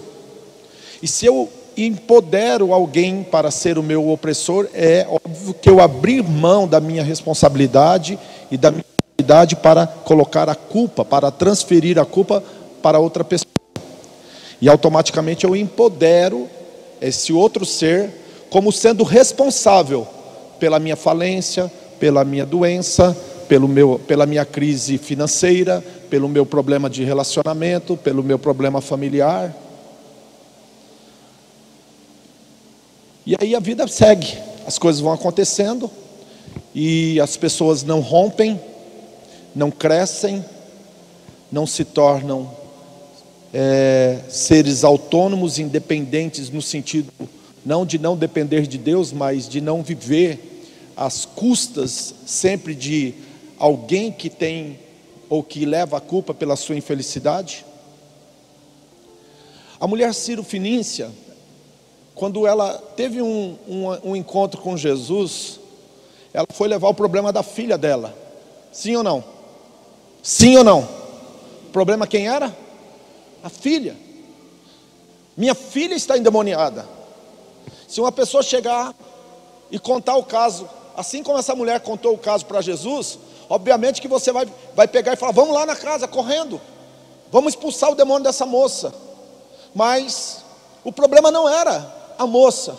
E 1.02 1.08
se 1.08 1.26
eu 1.26 1.48
empodero 1.76 2.72
alguém 2.72 3.24
para 3.24 3.50
ser 3.50 3.76
o 3.76 3.82
meu 3.82 4.08
opressor, 4.08 4.68
é 4.72 5.04
óbvio 5.10 5.52
que 5.52 5.68
eu 5.68 5.80
abrir 5.80 6.22
mão 6.22 6.68
da 6.68 6.78
minha 6.78 7.02
responsabilidade 7.02 8.16
e 8.52 8.56
da 8.56 8.70
minha 8.70 8.84
responsabilidade 8.84 9.56
para 9.56 9.84
colocar 9.84 10.48
a 10.48 10.54
culpa, 10.54 11.04
para 11.04 11.32
transferir 11.32 11.98
a 11.98 12.04
culpa 12.04 12.40
para 12.80 13.00
outra 13.00 13.24
pessoa. 13.24 13.43
E 14.64 14.68
automaticamente 14.70 15.44
eu 15.44 15.54
empodero 15.54 16.48
esse 16.98 17.34
outro 17.34 17.66
ser 17.66 18.10
como 18.48 18.72
sendo 18.72 19.04
responsável 19.04 20.08
pela 20.58 20.78
minha 20.78 20.96
falência, 20.96 21.70
pela 22.00 22.24
minha 22.24 22.46
doença, 22.46 23.14
pelo 23.46 23.68
meu, 23.68 24.00
pela 24.06 24.24
minha 24.24 24.42
crise 24.46 24.96
financeira, 24.96 25.84
pelo 26.08 26.30
meu 26.30 26.46
problema 26.46 26.88
de 26.88 27.04
relacionamento, 27.04 27.94
pelo 27.94 28.22
meu 28.22 28.38
problema 28.38 28.80
familiar. 28.80 29.54
E 33.26 33.36
aí 33.38 33.54
a 33.54 33.60
vida 33.60 33.86
segue, 33.86 34.38
as 34.66 34.78
coisas 34.78 35.02
vão 35.02 35.12
acontecendo 35.12 35.90
e 36.74 37.20
as 37.20 37.36
pessoas 37.36 37.82
não 37.82 38.00
rompem, 38.00 38.58
não 39.54 39.70
crescem, 39.70 40.42
não 41.52 41.66
se 41.66 41.84
tornam 41.84 42.63
é, 43.56 44.18
seres 44.28 44.82
autônomos, 44.82 45.60
independentes 45.60 46.50
no 46.50 46.60
sentido 46.60 47.12
não 47.64 47.86
de 47.86 47.98
não 47.98 48.16
depender 48.16 48.66
de 48.66 48.76
Deus, 48.76 49.12
mas 49.12 49.48
de 49.48 49.60
não 49.60 49.82
viver 49.82 50.66
às 50.96 51.24
custas 51.24 52.14
sempre 52.26 52.74
de 52.74 53.14
alguém 53.58 54.12
que 54.12 54.28
tem 54.28 54.78
ou 55.30 55.42
que 55.42 55.64
leva 55.64 55.96
a 55.96 56.00
culpa 56.00 56.34
pela 56.34 56.56
sua 56.56 56.76
infelicidade. 56.76 57.64
A 59.80 59.86
mulher 59.86 60.12
Ciro 60.12 60.42
Finícia, 60.42 61.10
quando 62.14 62.46
ela 62.46 62.74
teve 62.96 63.22
um, 63.22 63.56
um, 63.66 64.10
um 64.10 64.16
encontro 64.16 64.60
com 64.60 64.76
Jesus, 64.76 65.58
ela 66.32 66.46
foi 66.52 66.68
levar 66.68 66.88
o 66.88 66.94
problema 66.94 67.32
da 67.32 67.42
filha 67.42 67.78
dela. 67.78 68.16
Sim 68.70 68.96
ou 68.96 69.02
não? 69.02 69.24
Sim 70.22 70.58
ou 70.58 70.64
não? 70.64 70.80
O 70.80 71.70
problema 71.72 72.06
quem 72.06 72.28
era? 72.28 72.63
A 73.44 73.50
filha. 73.50 73.94
Minha 75.36 75.54
filha 75.54 75.94
está 75.94 76.16
endemoniada. 76.16 76.88
Se 77.86 78.00
uma 78.00 78.10
pessoa 78.10 78.42
chegar 78.42 78.94
e 79.70 79.78
contar 79.78 80.16
o 80.16 80.24
caso, 80.24 80.66
assim 80.96 81.22
como 81.22 81.38
essa 81.38 81.54
mulher 81.54 81.80
contou 81.80 82.14
o 82.14 82.18
caso 82.18 82.46
para 82.46 82.62
Jesus, 82.62 83.18
obviamente 83.46 84.00
que 84.00 84.08
você 84.08 84.32
vai, 84.32 84.48
vai 84.74 84.88
pegar 84.88 85.12
e 85.12 85.16
falar: 85.16 85.32
vamos 85.32 85.54
lá 85.54 85.66
na 85.66 85.76
casa, 85.76 86.08
correndo, 86.08 86.58
vamos 87.30 87.52
expulsar 87.52 87.90
o 87.90 87.94
demônio 87.94 88.24
dessa 88.24 88.46
moça. 88.46 88.94
Mas 89.74 90.42
o 90.82 90.90
problema 90.90 91.30
não 91.30 91.46
era 91.46 92.14
a 92.18 92.26
moça, 92.26 92.74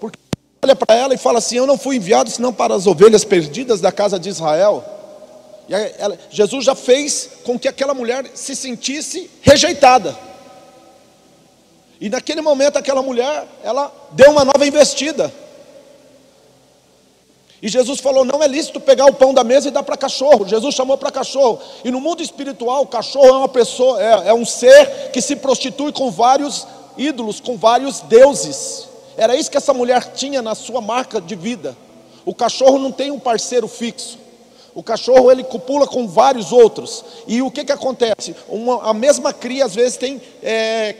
porque 0.00 0.18
olha 0.64 0.74
para 0.74 0.96
ela 0.96 1.12
e 1.12 1.18
fala 1.18 1.40
assim: 1.40 1.56
Eu 1.56 1.66
não 1.66 1.76
fui 1.76 1.96
enviado 1.96 2.30
senão 2.30 2.54
para 2.54 2.74
as 2.74 2.86
ovelhas 2.86 3.22
perdidas 3.22 3.82
da 3.82 3.92
casa 3.92 4.18
de 4.18 4.30
Israel. 4.30 4.95
E 5.68 5.74
ela, 5.74 6.18
Jesus 6.30 6.64
já 6.64 6.74
fez 6.74 7.30
com 7.44 7.58
que 7.58 7.68
aquela 7.68 7.94
mulher 7.94 8.30
se 8.34 8.54
sentisse 8.54 9.30
rejeitada. 9.42 10.16
E 12.00 12.08
naquele 12.08 12.40
momento 12.40 12.76
aquela 12.76 13.02
mulher, 13.02 13.46
ela 13.64 13.92
deu 14.12 14.30
uma 14.30 14.44
nova 14.44 14.66
investida. 14.66 15.32
E 17.60 17.68
Jesus 17.68 18.00
falou: 18.00 18.24
não 18.24 18.42
é 18.42 18.46
lícito 18.46 18.78
pegar 18.78 19.06
o 19.06 19.14
pão 19.14 19.32
da 19.32 19.42
mesa 19.42 19.68
e 19.68 19.70
dar 19.70 19.82
para 19.82 19.96
cachorro. 19.96 20.46
Jesus 20.46 20.74
chamou 20.74 20.96
para 20.98 21.10
cachorro. 21.10 21.58
E 21.84 21.90
no 21.90 22.00
mundo 22.00 22.22
espiritual, 22.22 22.82
o 22.82 22.86
cachorro 22.86 23.28
é 23.28 23.38
uma 23.38 23.48
pessoa, 23.48 24.02
é, 24.02 24.28
é 24.28 24.34
um 24.34 24.44
ser 24.44 25.10
que 25.10 25.20
se 25.20 25.36
prostitui 25.36 25.90
com 25.90 26.10
vários 26.10 26.66
ídolos, 26.96 27.40
com 27.40 27.56
vários 27.56 28.00
deuses. 28.02 28.88
Era 29.16 29.34
isso 29.34 29.50
que 29.50 29.56
essa 29.56 29.72
mulher 29.72 30.12
tinha 30.12 30.42
na 30.42 30.54
sua 30.54 30.80
marca 30.80 31.20
de 31.20 31.34
vida. 31.34 31.74
O 32.24 32.34
cachorro 32.34 32.78
não 32.78 32.92
tem 32.92 33.10
um 33.10 33.18
parceiro 33.18 33.66
fixo. 33.66 34.25
O 34.76 34.82
cachorro 34.82 35.30
ele 35.32 35.42
copula 35.42 35.86
com 35.86 36.06
vários 36.06 36.52
outros. 36.52 37.02
E 37.26 37.40
o 37.40 37.50
que, 37.50 37.64
que 37.64 37.72
acontece? 37.72 38.36
Uma, 38.46 38.90
a 38.90 38.92
mesma 38.92 39.32
cria 39.32 39.64
às 39.64 39.74
vezes 39.74 39.96
tem 39.96 40.20
é, 40.42 40.94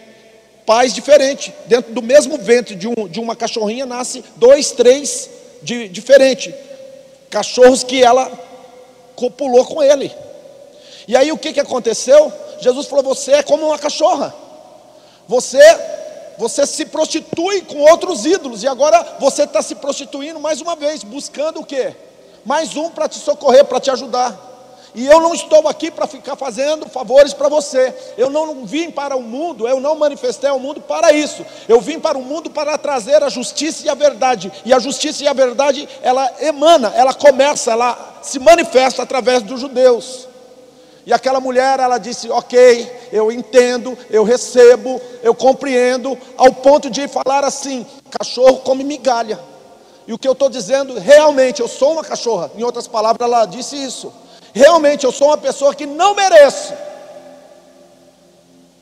pais 0.65 0.95
diferentes. 0.95 1.53
Dentro 1.67 1.93
do 1.93 2.01
mesmo 2.01 2.39
ventre 2.39 2.75
de, 2.75 2.89
um, 2.89 3.07
de 3.07 3.21
uma 3.21 3.37
cachorrinha 3.37 3.85
nasce 3.85 4.25
dois, 4.37 4.73
três 4.73 5.29
de, 5.63 5.89
diferentes. 5.89 6.55
Cachorros 7.29 7.85
que 7.85 8.03
ela 8.03 8.33
copulou 9.15 9.67
com 9.67 9.83
ele. 9.83 10.11
E 11.07 11.15
aí 11.15 11.31
o 11.31 11.37
que, 11.37 11.53
que 11.53 11.61
aconteceu? 11.61 12.33
Jesus 12.59 12.87
falou: 12.87 13.05
Você 13.05 13.33
é 13.33 13.43
como 13.43 13.67
uma 13.67 13.79
cachorra. 13.79 14.35
Você 15.29 15.61
você 16.39 16.67
se 16.67 16.87
prostitui 16.87 17.61
com 17.61 17.79
outros 17.81 18.25
ídolos 18.25 18.63
e 18.63 18.69
agora 18.69 19.17
você 19.21 19.43
está 19.43 19.61
se 19.61 19.75
prostituindo 19.75 20.41
mais 20.41 20.63
uma 20.63 20.77
vez, 20.77 21.05
buscando 21.05 21.61
o 21.61 21.65
quê? 21.65 21.95
Mais 22.47 22.77
um 22.77 22.89
para 22.89 23.09
te 23.09 23.19
socorrer, 23.19 23.65
para 23.65 23.81
te 23.81 23.91
ajudar. 23.91 24.47
E 24.95 25.05
eu 25.05 25.21
não 25.21 25.35
estou 25.35 25.69
aqui 25.69 25.91
para 25.91 26.07
ficar 26.07 26.37
fazendo 26.37 26.89
favores 26.89 27.35
para 27.35 27.49
você. 27.49 27.93
Eu 28.17 28.31
não 28.31 28.65
vim 28.65 28.91
para 28.91 29.15
o 29.15 29.21
mundo, 29.21 29.69
eu 29.69 29.79
não 29.79 29.97
manifestei 29.97 30.49
ao 30.49 30.59
mundo 30.59 30.81
para 30.81 31.13
isso. 31.13 31.45
Eu 31.69 31.83
vim 31.83 31.99
para 32.01 32.17
o 32.17 32.23
mundo 32.23 32.49
para 32.49 32.79
trazer 32.79 33.23
a 33.23 33.29
justiça 33.29 33.85
e 33.85 33.91
a 33.91 33.95
verdade. 33.95 34.51
E 34.65 34.73
a 34.73 34.79
justiça 34.79 35.25
e 35.25 35.29
a 35.29 35.35
verdade, 35.35 35.87
ela 36.01 36.33
emana, 36.41 36.93
ela 36.95 37.13
começa, 37.13 37.73
ela 37.73 38.21
se 38.23 38.39
manifesta 38.39 39.03
através 39.03 39.43
dos 39.43 39.61
judeus. 39.61 40.27
E 41.05 41.13
aquela 41.13 41.41
mulher, 41.41 41.79
ela 41.79 41.99
disse: 41.99 42.31
Ok, 42.31 43.09
eu 43.13 43.31
entendo, 43.31 43.99
eu 44.09 44.25
recebo, 44.25 44.99
eu 45.23 45.35
compreendo, 45.35 46.17
ao 46.39 46.53
ponto 46.53 46.89
de 46.89 47.07
falar 47.07 47.45
assim: 47.45 47.85
cachorro 48.11 48.61
come 48.61 48.83
migalha. 48.83 49.56
E 50.07 50.13
o 50.13 50.19
que 50.19 50.29
eu 50.29 50.33
estou 50.33 50.49
dizendo, 50.49 50.99
realmente 50.99 51.61
eu 51.61 51.67
sou 51.67 51.93
uma 51.93 52.05
cachorra. 52.05 52.51
Em 52.57 52.63
outras 52.63 52.87
palavras, 52.87 53.29
ela 53.29 53.45
disse 53.45 53.77
isso. 53.77 54.13
Realmente 54.55 55.05
eu 55.05 55.11
sou 55.11 55.29
uma 55.29 55.39
pessoa 55.39 55.75
que 55.75 55.85
não 55.85 56.15
mereço. 56.15 56.73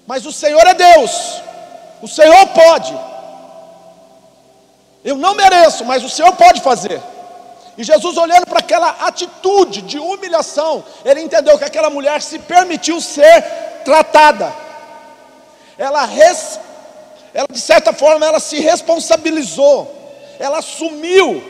Mas 0.06 0.26
o 0.26 0.32
Senhor 0.32 0.66
é 0.66 0.74
Deus. 0.74 1.40
O 2.02 2.08
Senhor 2.08 2.46
pode. 2.48 2.94
Eu 5.02 5.16
não 5.16 5.34
mereço, 5.34 5.84
mas 5.84 6.04
o 6.04 6.10
Senhor 6.10 6.32
pode 6.32 6.60
fazer. 6.60 7.00
E 7.76 7.82
Jesus, 7.82 8.16
olhando 8.16 8.46
para 8.46 8.58
aquela 8.58 8.90
atitude 9.00 9.82
de 9.82 9.98
humilhação, 9.98 10.84
ele 11.04 11.22
entendeu 11.22 11.58
que 11.58 11.64
aquela 11.64 11.88
mulher 11.90 12.20
se 12.20 12.38
permitiu 12.38 13.00
ser 13.00 13.42
tratada. 13.84 14.54
Ela, 15.76 16.04
res, 16.04 16.60
ela 17.32 17.48
de 17.50 17.60
certa 17.60 17.92
forma, 17.92 18.24
ela 18.24 18.38
se 18.38 18.60
responsabilizou 18.60 19.93
ela 20.38 20.60
sumiu. 20.62 21.42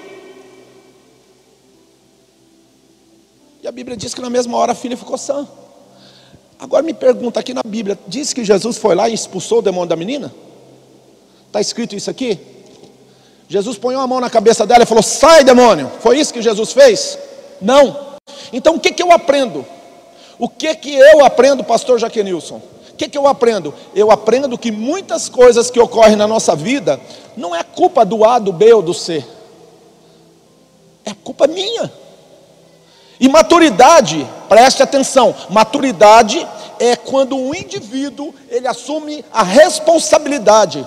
E 3.63 3.69
a 3.69 3.73
Bíblia 3.73 3.97
diz 3.97 4.13
que 4.13 4.21
na 4.21 4.29
mesma 4.29 4.57
hora 4.59 4.73
a 4.73 4.75
filha 4.75 4.97
ficou 4.97 5.17
sã. 5.17 5.49
Agora 6.59 6.83
me 6.83 6.95
pergunta 6.95 7.41
aqui 7.41 7.53
na 7.55 7.63
Bíblia, 7.65 7.99
diz 8.07 8.33
que 8.33 8.45
Jesus 8.45 8.77
foi 8.77 8.95
lá 8.95 9.09
e 9.09 9.15
expulsou 9.15 9.59
o 9.59 9.63
demônio 9.63 9.89
da 9.89 9.97
menina? 9.97 10.33
Está 11.47 11.61
escrito 11.61 11.95
isso 11.95 12.11
aqui? 12.11 12.39
Jesus 13.49 13.79
põe 13.79 13.95
uma 13.95 14.07
mão 14.07 14.21
na 14.21 14.31
cabeça 14.31 14.67
dela 14.67 14.83
e 14.83 14.87
falou: 14.87 15.03
Sai, 15.03 15.45
demônio. 15.45 15.91
Foi 16.01 16.19
isso 16.19 16.33
que 16.33 16.43
Jesus 16.43 16.73
fez? 16.73 17.19
Não. 17.61 18.15
Então 18.53 18.77
o 18.77 18.81
que, 18.81 18.93
que 18.93 19.03
eu 19.03 19.13
aprendo? 19.13 19.65
O 20.39 20.49
que, 20.49 20.75
que 20.75 20.95
eu 20.95 21.25
aprendo, 21.25 21.63
pastor 21.63 21.99
Jaquenilson? 21.99 22.61
O 22.95 22.97
que, 22.97 23.09
que 23.09 23.19
eu 23.19 23.27
aprendo? 23.27 23.75
Eu 23.93 24.13
aprendo 24.13 24.57
que 24.57 24.71
muitas 24.71 25.29
coisas 25.29 25.69
que 25.69 25.81
ocorrem 25.81 26.15
na 26.15 26.29
nossa 26.29 26.55
vida 26.55 27.01
não 27.37 27.53
é 27.53 27.65
culpa 27.65 28.05
do 28.05 28.25
A, 28.25 28.39
do 28.39 28.53
B 28.53 28.73
ou 28.73 28.81
do 28.81 28.95
C, 28.95 29.25
é 31.05 31.13
culpa 31.13 31.49
minha. 31.49 31.93
E 33.19 33.29
maturidade, 33.29 34.25
preste 34.49 34.81
atenção, 34.81 35.35
maturidade 35.51 36.47
é 36.79 36.95
quando 36.95 37.37
um 37.37 37.53
indivíduo 37.53 38.33
ele 38.49 38.69
assume 38.69 39.25
a 39.33 39.43
responsabilidade 39.43 40.87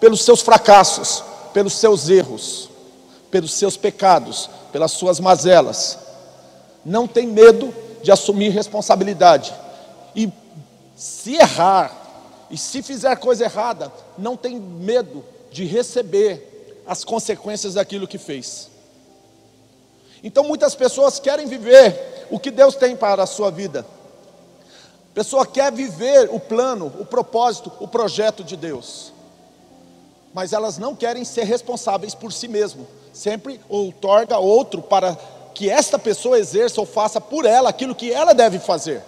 pelos 0.00 0.24
seus 0.24 0.40
fracassos, 0.40 1.22
pelos 1.52 1.74
seus 1.74 2.08
erros, 2.08 2.68
pelos 3.30 3.52
seus 3.52 3.76
pecados, 3.76 4.50
pelas 4.72 4.90
suas 4.90 5.20
mazelas. 5.20 5.98
não 6.84 7.06
tem 7.06 7.28
medo 7.28 7.72
de 8.02 8.10
assumir 8.10 8.48
responsabilidade. 8.48 9.54
E 10.16 10.28
se 11.02 11.34
errar, 11.34 11.90
e 12.48 12.56
se 12.56 12.80
fizer 12.80 13.16
coisa 13.16 13.42
errada, 13.42 13.92
não 14.16 14.36
tem 14.36 14.54
medo 14.60 15.24
de 15.50 15.64
receber 15.64 16.80
as 16.86 17.02
consequências 17.02 17.74
daquilo 17.74 18.06
que 18.06 18.18
fez. 18.18 18.70
Então 20.22 20.44
muitas 20.44 20.76
pessoas 20.76 21.18
querem 21.18 21.48
viver 21.48 22.28
o 22.30 22.38
que 22.38 22.52
Deus 22.52 22.76
tem 22.76 22.94
para 22.94 23.20
a 23.20 23.26
sua 23.26 23.50
vida. 23.50 23.84
A 25.10 25.14
pessoa 25.14 25.44
quer 25.44 25.72
viver 25.72 26.30
o 26.30 26.38
plano, 26.38 26.92
o 27.00 27.04
propósito, 27.04 27.72
o 27.80 27.88
projeto 27.88 28.44
de 28.44 28.56
Deus. 28.56 29.12
Mas 30.32 30.52
elas 30.52 30.78
não 30.78 30.94
querem 30.94 31.24
ser 31.24 31.42
responsáveis 31.44 32.14
por 32.14 32.32
si 32.32 32.46
mesmo. 32.46 32.86
Sempre 33.12 33.60
outorga 33.68 34.38
outro 34.38 34.80
para 34.80 35.16
que 35.52 35.68
esta 35.68 35.98
pessoa 35.98 36.38
exerça 36.38 36.80
ou 36.80 36.86
faça 36.86 37.20
por 37.20 37.44
ela 37.44 37.70
aquilo 37.70 37.92
que 37.92 38.12
ela 38.12 38.32
deve 38.32 38.60
fazer. 38.60 39.02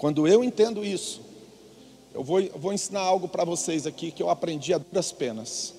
Quando 0.00 0.26
eu 0.26 0.42
entendo 0.42 0.82
isso, 0.82 1.20
eu 2.14 2.24
vou, 2.24 2.40
eu 2.40 2.58
vou 2.58 2.72
ensinar 2.72 3.02
algo 3.02 3.28
para 3.28 3.44
vocês 3.44 3.86
aqui 3.86 4.10
que 4.10 4.22
eu 4.22 4.30
aprendi 4.30 4.72
a 4.72 4.78
duras 4.78 5.12
penas. 5.12 5.74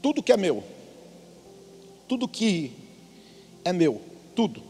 Tudo 0.00 0.22
que 0.22 0.32
é 0.32 0.36
meu, 0.38 0.64
tudo 2.08 2.26
que 2.26 2.72
é 3.62 3.74
meu, 3.74 4.00
tudo. 4.34 4.62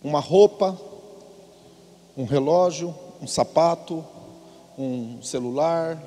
Uma 0.00 0.20
roupa, 0.20 0.80
um 2.16 2.22
relógio, 2.22 2.94
um 3.20 3.26
sapato, 3.26 4.04
um 4.78 5.20
celular, 5.20 6.00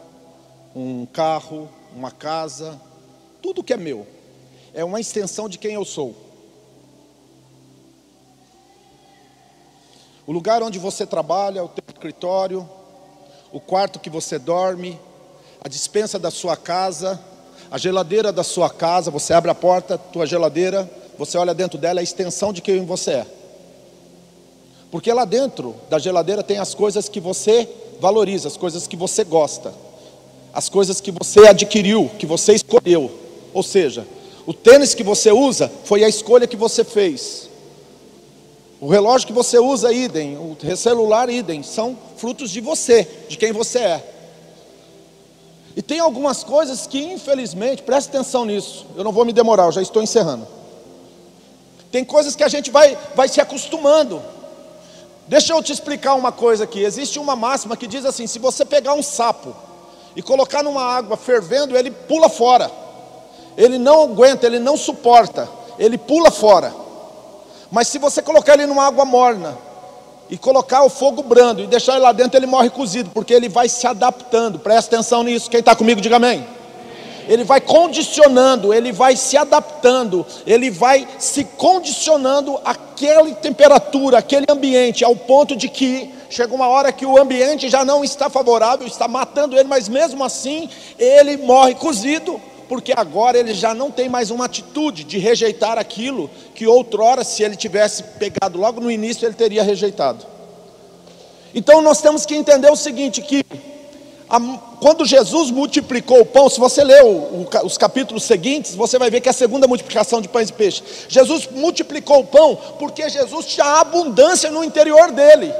um 0.73 1.05
carro, 1.05 1.67
uma 1.93 2.09
casa, 2.09 2.81
tudo 3.41 3.61
que 3.65 3.73
é 3.73 3.77
meu 3.77 4.07
é 4.73 4.81
uma 4.81 5.01
extensão 5.01 5.49
de 5.49 5.57
quem 5.57 5.73
eu 5.73 5.83
sou. 5.83 6.24
O 10.27 10.31
lugar 10.31 10.63
onde 10.63 10.79
você 10.79 11.05
trabalha, 11.05 11.63
o 11.63 11.67
teu 11.67 11.83
escritório, 11.87 12.67
o 13.51 13.59
quarto 13.59 13.99
que 13.99 14.09
você 14.09 14.39
dorme, 14.39 14.99
a 15.63 15.69
dispensa 15.69 16.17
da 16.17 16.31
sua 16.31 16.57
casa, 16.57 17.19
a 17.69 17.77
geladeira 17.77 18.31
da 18.31 18.43
sua 18.43 18.69
casa, 18.69 19.11
você 19.11 19.33
abre 19.33 19.51
a 19.51 19.55
porta, 19.55 19.97
tua 19.97 20.25
geladeira, 20.25 20.89
você 21.17 21.37
olha 21.37 21.53
dentro 21.53 21.77
dela, 21.77 21.99
é 21.99 22.01
a 22.01 22.03
extensão 22.03 22.51
de 22.51 22.61
quem 22.61 22.83
você 22.85 23.11
é. 23.11 23.27
Porque 24.89 25.11
lá 25.13 25.25
dentro 25.25 25.75
da 25.89 25.99
geladeira 25.99 26.41
tem 26.41 26.57
as 26.57 26.73
coisas 26.73 27.07
que 27.07 27.19
você 27.19 27.67
valoriza, 27.99 28.47
as 28.47 28.57
coisas 28.57 28.87
que 28.87 28.95
você 28.95 29.23
gosta, 29.23 29.73
as 30.53 30.69
coisas 30.69 30.99
que 30.99 31.11
você 31.11 31.47
adquiriu, 31.47 32.09
que 32.17 32.25
você 32.25 32.53
escolheu. 32.53 33.11
Ou 33.53 33.61
seja, 33.61 34.07
o 34.45 34.53
tênis 34.53 34.95
que 34.95 35.03
você 35.03 35.31
usa 35.31 35.71
foi 35.83 36.03
a 36.03 36.09
escolha 36.09 36.47
que 36.47 36.55
você 36.55 36.83
fez. 36.83 37.49
O 38.85 38.87
relógio 38.87 39.25
que 39.25 39.33
você 39.33 39.57
usa, 39.57 39.91
idem. 39.91 40.37
O 40.37 40.77
celular, 40.77 41.27
idem. 41.27 41.63
São 41.63 41.97
frutos 42.17 42.51
de 42.51 42.61
você, 42.61 43.25
de 43.27 43.35
quem 43.35 43.51
você 43.51 43.79
é. 43.79 44.13
E 45.75 45.81
tem 45.81 45.99
algumas 45.99 46.43
coisas 46.43 46.85
que, 46.85 47.03
infelizmente, 47.03 47.81
preste 47.81 48.09
atenção 48.09 48.45
nisso. 48.45 48.85
Eu 48.95 49.03
não 49.03 49.11
vou 49.11 49.25
me 49.25 49.33
demorar, 49.33 49.63
eu 49.63 49.71
já 49.71 49.81
estou 49.81 50.03
encerrando. 50.03 50.47
Tem 51.91 52.05
coisas 52.05 52.35
que 52.35 52.43
a 52.43 52.47
gente 52.47 52.69
vai, 52.69 52.95
vai 53.15 53.27
se 53.27 53.41
acostumando. 53.41 54.21
Deixa 55.27 55.53
eu 55.53 55.63
te 55.63 55.71
explicar 55.71 56.13
uma 56.13 56.31
coisa 56.31 56.65
aqui. 56.65 56.83
Existe 56.83 57.17
uma 57.17 57.35
máxima 57.35 57.75
que 57.75 57.87
diz 57.87 58.05
assim: 58.05 58.27
se 58.27 58.37
você 58.37 58.63
pegar 58.63 58.93
um 58.93 59.01
sapo 59.01 59.55
e 60.15 60.21
colocar 60.21 60.61
numa 60.61 60.83
água 60.83 61.17
fervendo, 61.17 61.75
ele 61.75 61.89
pula 61.89 62.29
fora. 62.29 62.69
Ele 63.57 63.79
não 63.79 64.03
aguenta, 64.03 64.45
ele 64.45 64.59
não 64.59 64.77
suporta, 64.77 65.49
ele 65.79 65.97
pula 65.97 66.29
fora. 66.29 66.84
Mas 67.75 67.89
se 67.89 67.99
você 67.99 68.21
colocar 68.21 68.53
ele 68.53 68.67
numa 68.67 68.87
água 68.87 69.03
morna 69.03 69.57
e 70.29 70.37
colocar 70.37 70.83
o 70.83 70.89
fogo 70.89 71.21
brando 71.21 71.61
e 71.61 71.67
deixar 71.67 71.95
ele 71.95 72.03
lá 72.03 72.13
dentro, 72.13 72.39
ele 72.39 72.45
morre 72.45 72.69
cozido, 72.69 73.09
porque 73.13 73.33
ele 73.33 73.49
vai 73.49 73.67
se 73.67 73.85
adaptando. 73.85 74.57
Presta 74.57 74.95
atenção 74.95 75.23
nisso. 75.23 75.49
Quem 75.49 75.59
está 75.59 75.75
comigo, 75.75 75.99
diga 75.99 76.15
amém. 76.15 76.47
Ele 77.27 77.43
vai 77.43 77.59
condicionando, 77.59 78.73
ele 78.73 78.93
vai 78.93 79.17
se 79.17 79.35
adaptando, 79.35 80.25
ele 80.47 80.71
vai 80.71 81.05
se 81.19 81.43
condicionando 81.43 82.57
àquela 82.63 83.29
temperatura, 83.31 84.19
aquele 84.19 84.45
ambiente, 84.49 85.03
ao 85.03 85.13
ponto 85.13 85.53
de 85.53 85.67
que 85.67 86.15
chega 86.29 86.55
uma 86.55 86.69
hora 86.69 86.93
que 86.93 87.05
o 87.05 87.21
ambiente 87.21 87.67
já 87.67 87.83
não 87.83 88.05
está 88.05 88.29
favorável, 88.29 88.87
está 88.87 89.05
matando 89.05 89.53
ele, 89.53 89.67
mas 89.67 89.89
mesmo 89.89 90.23
assim 90.23 90.69
ele 90.97 91.35
morre 91.35 91.75
cozido 91.75 92.39
porque 92.67 92.93
agora 92.95 93.37
ele 93.37 93.53
já 93.53 93.73
não 93.73 93.91
tem 93.91 94.09
mais 94.09 94.31
uma 94.31 94.45
atitude 94.45 95.03
de 95.03 95.17
rejeitar 95.17 95.77
aquilo 95.77 96.29
que 96.53 96.65
outrora, 96.67 97.23
se 97.23 97.43
ele 97.43 97.55
tivesse 97.55 98.03
pegado 98.03 98.59
logo 98.59 98.81
no 98.81 98.89
início, 98.89 99.25
ele 99.25 99.35
teria 99.35 99.63
rejeitado. 99.63 100.25
Então 101.53 101.81
nós 101.81 102.01
temos 102.01 102.25
que 102.25 102.35
entender 102.35 102.69
o 102.69 102.75
seguinte: 102.75 103.21
que 103.21 103.45
a, 104.29 104.39
quando 104.81 105.05
Jesus 105.05 105.51
multiplicou 105.51 106.19
o 106.19 106.25
pão, 106.25 106.49
se 106.49 106.59
você 106.59 106.83
ler 106.83 107.03
o, 107.03 107.47
os 107.63 107.77
capítulos 107.77 108.23
seguintes, 108.23 108.75
você 108.75 108.99
vai 108.99 109.09
ver 109.09 109.21
que 109.21 109.29
é 109.29 109.31
a 109.31 109.33
segunda 109.33 109.67
multiplicação 109.67 110.19
de 110.19 110.27
pães 110.27 110.49
e 110.49 110.53
peixes. 110.53 110.83
Jesus 111.07 111.47
multiplicou 111.51 112.19
o 112.19 112.25
pão 112.25 112.57
porque 112.79 113.07
Jesus 113.09 113.45
tinha 113.45 113.79
abundância 113.79 114.51
no 114.51 114.63
interior 114.63 115.11
dele. 115.11 115.53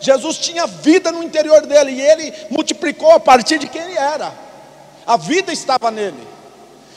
Jesus 0.00 0.38
tinha 0.38 0.66
vida 0.66 1.10
no 1.10 1.22
interior 1.22 1.66
dele 1.66 1.92
e 1.92 2.00
ele 2.00 2.32
multiplicou 2.50 3.12
a 3.12 3.20
partir 3.20 3.58
de 3.58 3.66
quem 3.66 3.82
ele 3.82 3.96
era. 3.96 4.32
A 5.06 5.16
vida 5.16 5.52
estava 5.52 5.90
nele. 5.90 6.31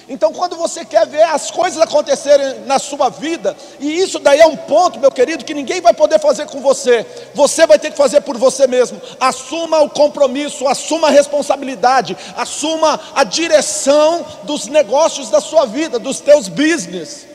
Então, 0.08 0.32
quando 0.32 0.56
você 0.56 0.86
quer 0.86 1.08
ver 1.08 1.24
as 1.24 1.50
coisas 1.50 1.82
acontecerem 1.82 2.60
na 2.66 2.78
sua 2.78 3.10
vida, 3.10 3.58
e 3.80 4.00
isso 4.00 4.20
daí 4.20 4.40
é 4.40 4.46
um 4.46 4.56
ponto, 4.56 5.00
meu 5.00 5.12
querido, 5.12 5.44
que 5.44 5.54
ninguém 5.54 5.82
vai 5.82 5.94
poder 5.94 6.20
fazer 6.20 6.46
com 6.46 6.62
você, 6.62 7.04
você 7.34 7.66
vai 7.66 7.80
ter 7.80 7.90
que 7.90 7.98
fazer 7.98 8.22
por 8.22 8.38
você 8.38 8.68
mesmo. 8.68 9.02
Assuma 9.20 9.80
o 9.80 9.90
compromisso, 9.90 10.68
assuma 10.68 11.08
a 11.08 11.12
responsabilidade, 11.12 12.16
assuma 12.38 13.00
a 13.16 13.24
direção 13.24 14.24
dos 14.44 14.68
negócios 14.68 15.32
da 15.32 15.42
sua 15.42 15.66
vida, 15.66 15.98
dos 15.98 16.20
teus 16.20 16.48
business. 16.48 17.26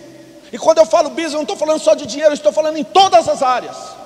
E 0.53 0.59
quando 0.59 0.79
eu 0.79 0.87
falo 0.87 1.11
business, 1.11 1.33
eu 1.33 1.39
não 1.39 1.43
estou 1.43 1.57
falando 1.57 1.81
só 1.81 1.95
de 1.95 2.07
dinheiro, 2.07 2.31
eu 2.31 2.35
estou 2.35 2.53
falando 2.53 2.77
em 2.77 2.85
todas 2.85 3.29
as 3.29 3.43
áreas. 3.43 4.00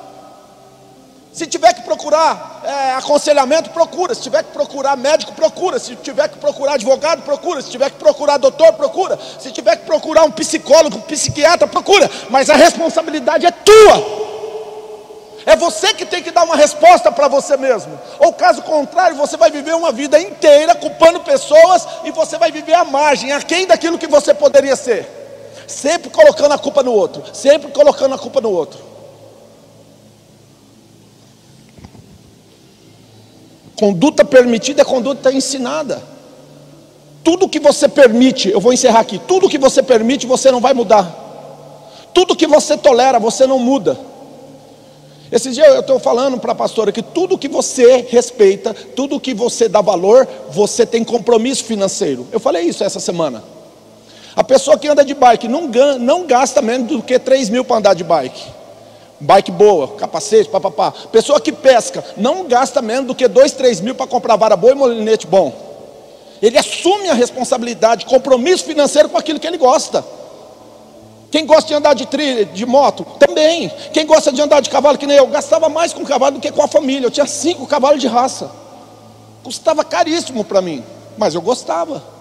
Se 1.34 1.48
tiver 1.48 1.74
que 1.74 1.82
procurar 1.82 2.62
é, 2.64 2.92
aconselhamento, 2.92 3.70
procura. 3.70 4.14
Se 4.14 4.22
tiver 4.22 4.44
que 4.44 4.52
procurar 4.52 4.96
médico, 4.96 5.32
procura. 5.32 5.80
Se 5.80 5.96
tiver 5.96 6.28
que 6.28 6.38
procurar 6.38 6.74
advogado, 6.74 7.22
procura. 7.22 7.60
Se 7.60 7.70
tiver 7.70 7.90
que 7.90 7.98
procurar 7.98 8.36
doutor, 8.36 8.72
procura. 8.74 9.18
Se 9.40 9.50
tiver 9.50 9.76
que 9.78 9.84
procurar 9.84 10.22
um 10.22 10.30
psicólogo, 10.30 10.98
um 10.98 11.00
psiquiatra, 11.00 11.66
procura. 11.66 12.08
Mas 12.30 12.48
a 12.48 12.54
responsabilidade 12.54 13.46
é 13.46 13.50
tua. 13.50 14.24
É 15.44 15.56
você 15.56 15.92
que 15.92 16.06
tem 16.06 16.22
que 16.22 16.30
dar 16.30 16.44
uma 16.44 16.54
resposta 16.54 17.10
para 17.10 17.26
você 17.26 17.56
mesmo. 17.56 17.98
Ou 18.20 18.32
caso 18.32 18.62
contrário, 18.62 19.16
você 19.16 19.36
vai 19.36 19.50
viver 19.50 19.74
uma 19.74 19.90
vida 19.90 20.20
inteira 20.20 20.76
culpando 20.76 21.18
pessoas 21.18 21.84
e 22.04 22.12
você 22.12 22.38
vai 22.38 22.52
viver 22.52 22.74
à 22.74 22.84
margem, 22.84 23.32
aquém 23.32 23.66
daquilo 23.66 23.98
que 23.98 24.06
você 24.06 24.32
poderia 24.32 24.76
ser. 24.76 25.04
Sempre 25.66 26.10
colocando 26.10 26.52
a 26.52 26.58
culpa 26.58 26.80
no 26.84 26.92
outro. 26.92 27.24
Sempre 27.32 27.72
colocando 27.72 28.14
a 28.14 28.18
culpa 28.18 28.40
no 28.40 28.52
outro. 28.52 28.93
Conduta 33.84 34.24
permitida 34.24 34.80
é 34.80 34.84
conduta 34.84 35.30
ensinada. 35.30 36.02
Tudo 37.22 37.46
que 37.46 37.60
você 37.60 37.86
permite, 37.86 38.48
eu 38.48 38.58
vou 38.58 38.72
encerrar 38.72 39.00
aqui. 39.00 39.18
Tudo 39.18 39.46
que 39.46 39.58
você 39.58 39.82
permite, 39.82 40.26
você 40.26 40.50
não 40.50 40.58
vai 40.58 40.72
mudar. 40.72 42.08
Tudo 42.14 42.34
que 42.34 42.46
você 42.46 42.78
tolera, 42.78 43.18
você 43.18 43.46
não 43.46 43.58
muda. 43.58 44.00
Esse 45.30 45.50
dia 45.50 45.66
eu 45.66 45.80
estou 45.80 45.98
falando 45.98 46.38
para 46.38 46.52
a 46.52 46.54
pastora 46.54 46.90
que 46.92 47.02
tudo 47.02 47.36
que 47.36 47.46
você 47.46 48.06
respeita, 48.08 48.72
tudo 48.72 49.20
que 49.20 49.34
você 49.34 49.68
dá 49.68 49.82
valor, 49.82 50.26
você 50.50 50.86
tem 50.86 51.04
compromisso 51.04 51.64
financeiro. 51.64 52.26
Eu 52.32 52.40
falei 52.40 52.62
isso 52.62 52.82
essa 52.82 53.00
semana. 53.00 53.44
A 54.34 54.42
pessoa 54.42 54.78
que 54.78 54.88
anda 54.88 55.04
de 55.04 55.12
bike 55.12 55.46
não, 55.46 55.68
não 56.00 56.26
gasta 56.26 56.62
menos 56.62 56.88
do 56.88 57.02
que 57.02 57.18
3 57.18 57.50
mil 57.50 57.66
para 57.66 57.76
andar 57.76 57.92
de 57.92 58.02
bike 58.02 58.63
bike 59.24 59.50
boa, 59.50 59.88
capacete, 59.88 60.48
papapá. 60.48 60.92
Pessoa 61.10 61.40
que 61.40 61.50
pesca 61.50 62.04
não 62.16 62.44
gasta 62.44 62.80
menos 62.80 63.06
do 63.06 63.14
que 63.14 63.26
dois, 63.26 63.52
três 63.52 63.80
mil 63.80 63.94
para 63.94 64.06
comprar 64.06 64.36
vara 64.36 64.56
boa 64.56 64.72
e 64.72 64.76
molinete 64.76 65.26
bom. 65.26 65.52
Ele 66.40 66.58
assume 66.58 67.08
a 67.08 67.14
responsabilidade, 67.14 68.04
compromisso 68.04 68.64
financeiro 68.64 69.08
com 69.08 69.16
aquilo 69.16 69.40
que 69.40 69.46
ele 69.46 69.56
gosta. 69.56 70.04
Quem 71.30 71.46
gosta 71.46 71.66
de 71.66 71.74
andar 71.74 71.94
de 71.94 72.06
trilha, 72.06 72.44
de 72.44 72.64
moto, 72.64 73.04
também. 73.18 73.68
Quem 73.92 74.06
gosta 74.06 74.30
de 74.30 74.40
andar 74.40 74.60
de 74.60 74.70
cavalo, 74.70 74.96
que 74.96 75.06
nem 75.06 75.16
eu, 75.16 75.26
gastava 75.26 75.68
mais 75.68 75.92
com 75.92 76.04
cavalo 76.04 76.36
do 76.36 76.40
que 76.40 76.52
com 76.52 76.62
a 76.62 76.68
família. 76.68 77.06
Eu 77.06 77.10
tinha 77.10 77.26
cinco 77.26 77.66
cavalos 77.66 78.00
de 78.00 78.06
raça. 78.06 78.50
Custava 79.42 79.82
caríssimo 79.82 80.44
para 80.44 80.60
mim, 80.62 80.84
mas 81.16 81.34
eu 81.34 81.42
gostava. 81.42 82.13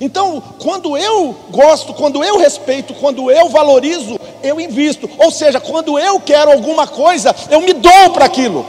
Então, 0.00 0.42
quando 0.60 0.96
eu 0.96 1.34
gosto, 1.50 1.94
quando 1.94 2.22
eu 2.22 2.38
respeito, 2.38 2.94
quando 2.94 3.30
eu 3.30 3.48
valorizo, 3.48 4.18
eu 4.42 4.60
invisto. 4.60 5.08
Ou 5.18 5.30
seja, 5.30 5.58
quando 5.58 5.98
eu 5.98 6.20
quero 6.20 6.50
alguma 6.50 6.86
coisa, 6.86 7.34
eu 7.50 7.60
me 7.60 7.72
dou 7.72 8.10
para 8.12 8.26
aquilo. 8.26 8.66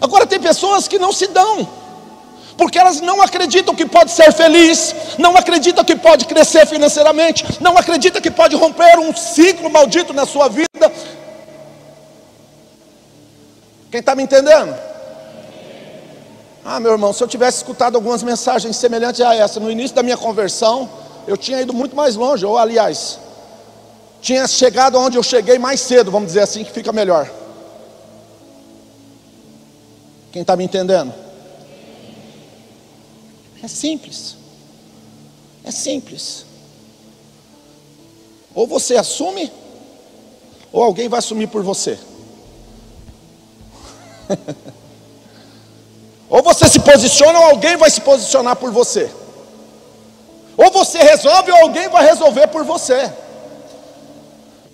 Agora 0.00 0.26
tem 0.26 0.40
pessoas 0.40 0.86
que 0.86 0.98
não 0.98 1.12
se 1.12 1.28
dão, 1.28 1.68
porque 2.56 2.78
elas 2.78 3.00
não 3.00 3.22
acreditam 3.22 3.74
que 3.74 3.86
pode 3.86 4.10
ser 4.10 4.32
feliz, 4.32 4.94
não 5.18 5.36
acreditam 5.36 5.84
que 5.84 5.96
pode 5.96 6.26
crescer 6.26 6.66
financeiramente, 6.66 7.44
não 7.60 7.76
acreditam 7.76 8.20
que 8.20 8.30
pode 8.30 8.56
romper 8.56 8.98
um 8.98 9.14
ciclo 9.14 9.70
maldito 9.70 10.12
na 10.12 10.26
sua 10.26 10.48
vida. 10.48 10.92
Quem 13.90 14.00
está 14.00 14.14
me 14.14 14.22
entendendo? 14.22 14.91
Ah, 16.64 16.78
meu 16.78 16.92
irmão, 16.92 17.12
se 17.12 17.22
eu 17.22 17.28
tivesse 17.28 17.58
escutado 17.58 17.96
algumas 17.96 18.22
mensagens 18.22 18.76
semelhantes 18.76 19.20
a 19.20 19.34
essa 19.34 19.58
no 19.58 19.70
início 19.70 19.96
da 19.96 20.02
minha 20.02 20.16
conversão, 20.16 20.88
eu 21.26 21.36
tinha 21.36 21.60
ido 21.60 21.72
muito 21.72 21.96
mais 21.96 22.14
longe, 22.14 22.46
ou 22.46 22.56
aliás, 22.56 23.18
tinha 24.20 24.46
chegado 24.46 24.96
onde 24.96 25.18
eu 25.18 25.22
cheguei 25.22 25.58
mais 25.58 25.80
cedo, 25.80 26.10
vamos 26.10 26.28
dizer 26.28 26.42
assim, 26.42 26.62
que 26.62 26.70
fica 26.70 26.92
melhor. 26.92 27.28
Quem 30.30 30.42
está 30.42 30.54
me 30.56 30.64
entendendo? 30.64 31.12
É 33.62 33.68
simples. 33.68 34.36
É 35.64 35.70
simples. 35.70 36.46
Ou 38.54 38.66
você 38.66 38.96
assume, 38.96 39.50
ou 40.72 40.82
alguém 40.82 41.08
vai 41.08 41.18
assumir 41.18 41.48
por 41.48 41.62
você. 41.62 41.98
ou 46.32 46.42
você 46.42 46.66
se 46.66 46.80
posiciona, 46.80 47.38
ou 47.38 47.44
alguém 47.50 47.76
vai 47.76 47.90
se 47.90 48.00
posicionar 48.00 48.56
por 48.56 48.70
você. 48.70 49.10
Ou 50.56 50.70
você 50.70 50.96
resolve, 50.96 51.52
ou 51.52 51.58
alguém 51.58 51.90
vai 51.90 52.06
resolver 52.06 52.46
por 52.46 52.64
você. 52.64 53.12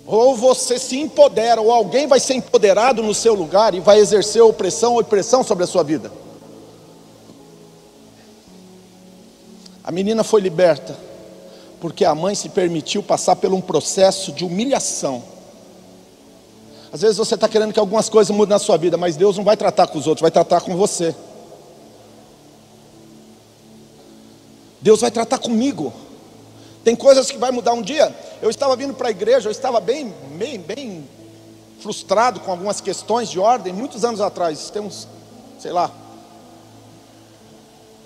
Ou 0.07 0.37
você 0.37 0.79
se 0.79 0.97
empodera, 0.97 1.59
ou 1.59 1.69
alguém 1.69 2.07
vai 2.07 2.17
ser 2.17 2.35
empoderado 2.35 3.03
no 3.03 3.13
seu 3.13 3.33
lugar 3.33 3.75
e 3.75 3.81
vai 3.81 3.99
exercer 3.99 4.41
opressão 4.41 4.93
ou 4.93 5.03
pressão 5.03 5.43
sobre 5.43 5.65
a 5.65 5.67
sua 5.67 5.83
vida. 5.83 6.09
A 9.83 9.91
menina 9.91 10.23
foi 10.23 10.39
liberta 10.39 10.95
porque 11.81 12.05
a 12.05 12.15
mãe 12.15 12.35
se 12.35 12.47
permitiu 12.47 13.03
passar 13.03 13.35
por 13.35 13.51
um 13.51 13.59
processo 13.59 14.31
de 14.31 14.45
humilhação. 14.45 15.21
Às 16.89 17.01
vezes 17.01 17.17
você 17.17 17.35
está 17.35 17.49
querendo 17.49 17.73
que 17.73 17.79
algumas 17.81 18.07
coisas 18.07 18.33
mudem 18.33 18.53
na 18.53 18.59
sua 18.59 18.77
vida, 18.77 18.95
mas 18.95 19.17
Deus 19.17 19.35
não 19.35 19.43
vai 19.43 19.57
tratar 19.57 19.87
com 19.87 19.99
os 19.99 20.07
outros, 20.07 20.21
vai 20.21 20.31
tratar 20.31 20.61
com 20.61 20.77
você. 20.77 21.13
Deus 24.81 25.01
vai 25.01 25.11
tratar 25.11 25.37
comigo. 25.37 25.93
Tem 26.83 26.95
coisas 26.95 27.29
que 27.29 27.37
vai 27.37 27.51
mudar 27.51 27.73
um 27.73 27.81
dia. 27.81 28.15
Eu 28.41 28.49
estava 28.49 28.75
vindo 28.75 28.93
para 28.93 29.09
a 29.09 29.11
igreja, 29.11 29.47
eu 29.47 29.51
estava 29.51 29.79
bem, 29.79 30.13
bem, 30.37 30.59
bem 30.59 31.07
frustrado 31.79 32.39
com 32.39 32.51
algumas 32.51 32.81
questões 32.81 33.29
de 33.29 33.39
ordem, 33.39 33.73
muitos 33.73 34.05
anos 34.05 34.21
atrás. 34.21 34.69
Temos, 34.69 35.07
sei 35.59 35.71
lá, 35.71 35.91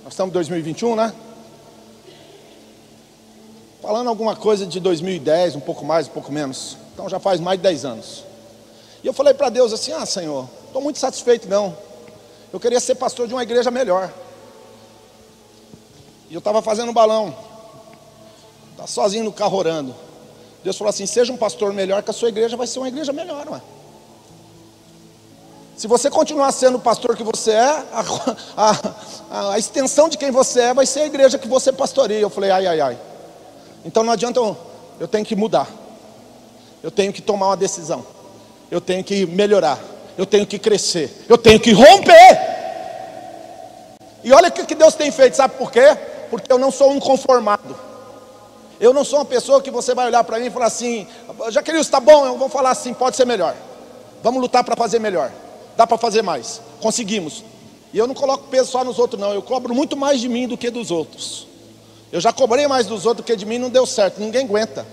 nós 0.04 0.14
estamos 0.14 0.32
em 0.32 0.34
2021, 0.34 0.96
né? 0.96 1.14
Falando 3.82 4.08
alguma 4.08 4.36
coisa 4.36 4.66
de 4.66 4.80
2010, 4.80 5.58
um 5.58 5.60
pouco 5.60 5.86
mais, 5.86 6.08
um 6.08 6.12
pouco 6.12 6.32
menos. 6.32 6.78
Então 6.94 7.08
já 7.10 7.20
faz 7.20 7.40
mais 7.40 7.60
de 7.60 7.64
10 7.64 7.86
anos. 7.86 8.24
E 9.04 9.08
eu 9.08 9.14
falei 9.14 9.34
para 9.34 9.50
Deus 9.50 9.74
assim: 9.74 9.92
Ah, 9.92 10.06
Senhor, 10.06 10.48
estou 10.66 10.82
muito 10.82 11.00
satisfeito, 11.00 11.48
não. 11.48 11.76
Eu 12.52 12.60
queria 12.60 12.80
ser 12.80 12.96
pastor 12.96 13.28
de 13.28 13.34
uma 13.34 13.44
igreja 13.44 13.70
melhor. 13.70 14.12
E 16.34 16.36
eu 16.36 16.40
estava 16.40 16.64
fazendo 16.64 16.90
um 16.90 16.94
balão. 16.94 17.32
Está 18.72 18.88
sozinho 18.88 19.24
no 19.24 19.32
carro 19.32 19.56
orando. 19.56 19.94
Deus 20.64 20.76
falou 20.76 20.90
assim: 20.90 21.06
seja 21.06 21.32
um 21.32 21.38
pastor 21.38 21.72
melhor, 21.72 22.02
que 22.02 22.10
a 22.10 22.14
sua 22.14 22.30
igreja 22.30 22.58
vai 22.58 22.66
ser 22.66 22.80
uma 22.80 22.88
igreja 22.88 23.14
melhor, 23.14 23.48
ué. 23.50 23.62
Se 25.78 25.88
você 25.88 26.10
continuar 26.10 26.52
sendo 26.52 26.80
o 26.80 26.82
pastor 26.82 27.16
que 27.16 27.22
você 27.22 27.52
é, 27.52 27.62
a, 27.68 28.04
a, 28.58 29.54
a, 29.54 29.60
extensão 29.60 30.10
de 30.10 30.18
quem 30.18 30.32
você 30.32 30.62
é 30.62 30.74
vai 30.74 30.88
ser 30.88 31.02
a 31.02 31.06
igreja 31.06 31.38
que 31.38 31.48
você 31.48 31.72
pastoreia. 31.72 32.22
Eu 32.22 32.32
falei, 32.32 32.50
ai, 32.50 32.66
ai, 32.66 32.82
ai. 32.82 32.98
Então 33.86 34.04
não 34.04 34.12
adianta, 34.12 34.40
eu, 34.40 34.58
eu 35.00 35.08
tenho 35.08 35.24
que 35.24 35.36
mudar. 35.36 35.70
Eu 36.82 36.90
tenho 36.90 37.14
que 37.14 37.22
tomar 37.22 37.50
uma 37.50 37.58
decisão. 37.58 38.04
Eu 38.72 38.82
tenho 38.82 39.04
que 39.04 39.28
melhorar. 39.28 39.80
Eu 40.18 40.26
tenho 40.26 40.48
que 40.48 40.58
crescer. 40.58 41.26
Eu 41.30 41.38
tenho 41.38 41.60
que 41.60 41.74
romper. 41.74 42.40
E 44.24 44.34
olha 44.34 44.48
o 44.48 44.52
que 44.52 44.74
Deus 44.74 44.96
tem 44.96 45.12
feito, 45.12 45.36
sabe 45.36 45.58
por 45.60 45.72
quê? 45.72 45.96
Porque 46.34 46.52
eu 46.52 46.58
não 46.58 46.72
sou 46.72 46.92
um 46.92 47.00
conformado. 47.00 47.76
Eu 48.80 48.92
não 48.92 49.04
sou 49.04 49.20
uma 49.20 49.26
pessoa 49.26 49.62
que 49.62 49.70
você 49.70 49.94
vai 49.94 50.08
olhar 50.08 50.24
para 50.24 50.40
mim 50.40 50.48
e 50.48 50.50
falar 50.50 50.66
assim, 50.66 51.08
Jaqueline, 51.52 51.80
está 51.80 52.00
bom, 52.00 52.26
eu 52.26 52.36
vou 52.40 52.50
falar 52.50 52.72
assim, 52.72 52.92
pode 52.92 53.16
ser 53.16 53.24
melhor. 53.24 53.56
Vamos 54.24 54.42
lutar 54.42 54.64
para 54.64 54.76
fazer 54.76 54.98
melhor. 54.98 55.32
Dá 55.78 55.86
para 55.86 55.96
fazer 55.96 56.24
mais. 56.24 56.60
Conseguimos. 56.82 57.44
E 57.94 58.00
eu 58.00 58.08
não 58.08 58.16
coloco 58.16 58.48
peso 58.48 58.72
só 58.72 58.84
nos 58.84 58.98
outros, 58.98 59.22
não. 59.22 59.32
Eu 59.32 59.44
cobro 59.44 59.76
muito 59.76 59.96
mais 59.96 60.20
de 60.20 60.28
mim 60.28 60.48
do 60.48 60.58
que 60.58 60.72
dos 60.72 60.90
outros. 60.90 61.46
Eu 62.12 62.20
já 62.20 62.34
cobrei 62.34 62.66
mais 62.66 62.88
dos 62.88 63.06
outros 63.06 63.24
do 63.24 63.28
que 63.28 63.36
de 63.36 63.46
mim, 63.46 63.60
não 63.60 63.70
deu 63.70 63.86
certo. 63.86 64.20
Ninguém 64.20 64.44
aguenta. 64.44 64.88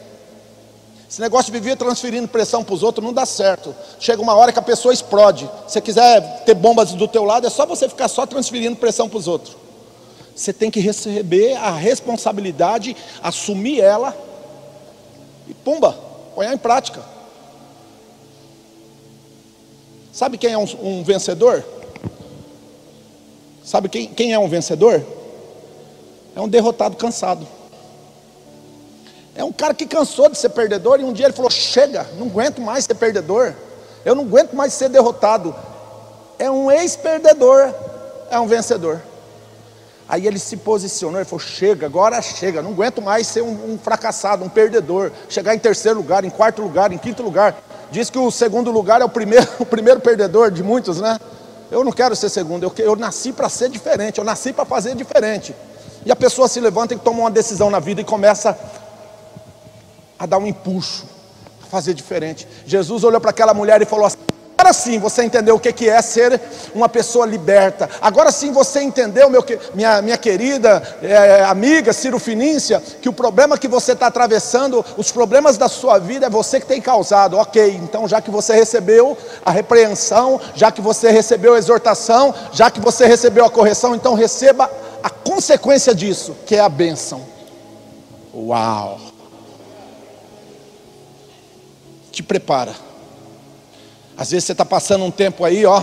Esse 1.09 1.23
negócio 1.23 1.51
de 1.51 1.59
viver 1.59 1.75
transferindo 1.75 2.29
pressão 2.29 2.63
para 2.63 2.75
os 2.75 2.83
outros 2.83 3.03
não 3.03 3.15
dá 3.15 3.25
certo. 3.25 3.75
Chega 3.99 4.21
uma 4.21 4.35
hora 4.35 4.53
que 4.53 4.59
a 4.59 4.63
pessoa 4.63 4.93
explode. 4.93 5.51
Se 5.67 5.73
você 5.73 5.81
quiser 5.81 6.45
ter 6.45 6.53
bombas 6.53 6.93
do 6.93 7.09
teu 7.09 7.25
lado, 7.25 7.47
é 7.47 7.51
só 7.51 7.65
você 7.65 7.89
ficar 7.89 8.09
só 8.09 8.27
transferindo 8.27 8.77
pressão 8.77 9.09
para 9.09 9.19
os 9.19 9.27
outros. 9.27 9.57
Você 10.41 10.55
tem 10.55 10.71
que 10.71 10.81
receber 10.81 11.55
a 11.57 11.71
responsabilidade, 11.71 12.97
assumir 13.23 13.79
ela 13.79 14.17
e 15.47 15.53
pumba, 15.53 15.93
põe 16.35 16.47
em 16.47 16.57
prática. 16.57 17.03
Sabe 20.11 20.39
quem 20.39 20.55
é 20.55 20.57
um, 20.57 20.65
um 20.83 21.05
vencedor? 21.05 21.63
Sabe 23.63 23.91
quem, 23.91 24.07
quem 24.07 24.33
é 24.33 24.39
um 24.39 24.49
vencedor? 24.49 25.05
É 26.35 26.41
um 26.41 26.49
derrotado 26.49 26.97
cansado. 26.97 27.47
É 29.35 29.45
um 29.45 29.53
cara 29.53 29.75
que 29.75 29.85
cansou 29.85 30.31
de 30.31 30.39
ser 30.39 30.49
perdedor 30.49 31.01
e 31.01 31.05
um 31.05 31.13
dia 31.13 31.27
ele 31.27 31.35
falou: 31.35 31.51
Chega, 31.51 32.09
não 32.17 32.29
aguento 32.29 32.63
mais 32.63 32.87
ser 32.87 32.95
perdedor. 32.95 33.55
Eu 34.07 34.15
não 34.15 34.25
aguento 34.25 34.55
mais 34.55 34.73
ser 34.73 34.89
derrotado. 34.89 35.55
É 36.39 36.51
um 36.51 36.71
ex-perdedor, 36.71 37.75
é 38.31 38.41
um 38.41 38.47
vencedor. 38.47 39.03
Aí 40.11 40.27
ele 40.27 40.41
se 40.41 40.57
posicionou, 40.57 41.21
ele 41.21 41.25
falou: 41.25 41.39
chega, 41.39 41.87
agora 41.87 42.21
chega, 42.21 42.61
não 42.61 42.73
aguento 42.73 43.01
mais 43.01 43.29
ser 43.29 43.43
um, 43.43 43.75
um, 43.75 43.79
fracassado, 43.79 44.45
um 44.45 44.49
perdedor, 44.49 45.13
chegar 45.29 45.55
em 45.55 45.59
terceiro 45.59 45.99
lugar, 45.99 46.25
em 46.25 46.31
quarto 46.31 46.61
lugar, 46.61 46.93
em 46.93 46.99
quinto 46.99 47.23
lugar. 47.23 47.57
Diz 47.93 48.11
que 48.11 48.19
o 48.19 48.29
segundo 48.29 48.73
lugar 48.73 49.01
é 49.01 49.05
o 49.05 49.09
primeiro, 49.09 49.47
o 49.61 49.65
primeiro 49.65 50.01
perdedor 50.01 50.51
de 50.51 50.65
muitos, 50.65 51.01
né? 51.01 51.17
Eu 51.71 51.85
não 51.85 51.93
quero 51.93 52.17
ser 52.17 52.29
segundo, 52.29 52.65
eu, 52.65 52.73
eu 52.85 52.97
nasci 52.97 53.33
para 53.33 53.49
ser 53.49 53.69
diferente, 53.69 54.19
eu 54.19 54.25
nasci 54.25 54.53
para 54.53 54.65
fazer 54.65 54.97
diferente. 54.97 55.55
E 56.05 56.11
a 56.11 56.17
pessoa 56.17 56.49
se 56.49 56.59
levanta 56.59 56.93
e 56.93 56.99
toma 56.99 57.21
uma 57.21 57.31
decisão 57.31 57.71
na 57.71 57.79
vida 57.79 58.01
e 58.01 58.05
começa 58.05 58.59
a 60.19 60.27
dar 60.27 60.39
um 60.39 60.47
empuxo, 60.47 61.07
a 61.63 61.67
fazer 61.67 61.95
diferente. 61.95 62.49
Jesus 62.67 63.05
olhou 63.05 63.21
para 63.21 63.31
aquela 63.31 63.55
mulher 63.55 63.81
e 63.81 63.85
falou 63.85 64.07
assim: 64.07 64.19
Agora 64.61 64.75
sim 64.75 64.99
você 64.99 65.25
entendeu 65.25 65.57
o 65.57 65.59
que 65.59 65.89
é 65.89 66.03
ser 66.03 66.39
uma 66.75 66.87
pessoa 66.87 67.25
liberta. 67.25 67.89
Agora 67.99 68.31
sim 68.31 68.53
você 68.53 68.83
entendeu, 68.83 69.31
meu, 69.31 69.43
minha, 69.73 70.03
minha 70.03 70.19
querida 70.19 70.83
é, 71.03 71.45
amiga 71.45 71.95
Ciro 71.95 72.19
Finícia, 72.19 72.79
que 73.01 73.09
o 73.09 73.13
problema 73.13 73.57
que 73.57 73.67
você 73.67 73.93
está 73.93 74.09
atravessando, 74.09 74.85
os 74.99 75.11
problemas 75.11 75.57
da 75.57 75.67
sua 75.67 75.99
vida 75.99 76.27
é 76.27 76.31
você 76.31 76.61
que 76.61 76.67
tem 76.67 76.79
causado. 76.79 77.39
Ok, 77.39 77.81
então 77.83 78.07
já 78.07 78.21
que 78.21 78.31
você 78.31 78.53
recebeu 78.53 79.17
a 79.43 79.51
repreensão, 79.51 80.39
já 80.55 80.71
que 80.71 80.83
você 80.83 81.11
recebeu 81.11 81.55
a 81.55 81.59
exortação, 81.59 82.35
já 82.53 82.71
que 82.71 82.81
você 82.81 83.07
recebeu 83.07 83.47
a 83.47 83.51
correção, 83.51 83.95
então 83.95 84.13
receba 84.13 84.71
a 85.03 85.09
consequência 85.09 85.95
disso, 85.95 86.37
que 86.45 86.55
é 86.55 86.61
a 86.61 86.69
bênção. 86.69 87.23
Uau! 88.35 89.01
Te 92.13 92.23
prepara. 92.23 92.90
Às 94.21 94.33
vezes 94.33 94.45
você 94.45 94.53
está 94.53 94.67
passando 94.67 95.03
um 95.03 95.11
tempo 95.11 95.47
aí, 95.47 95.65
ó, 95.65 95.83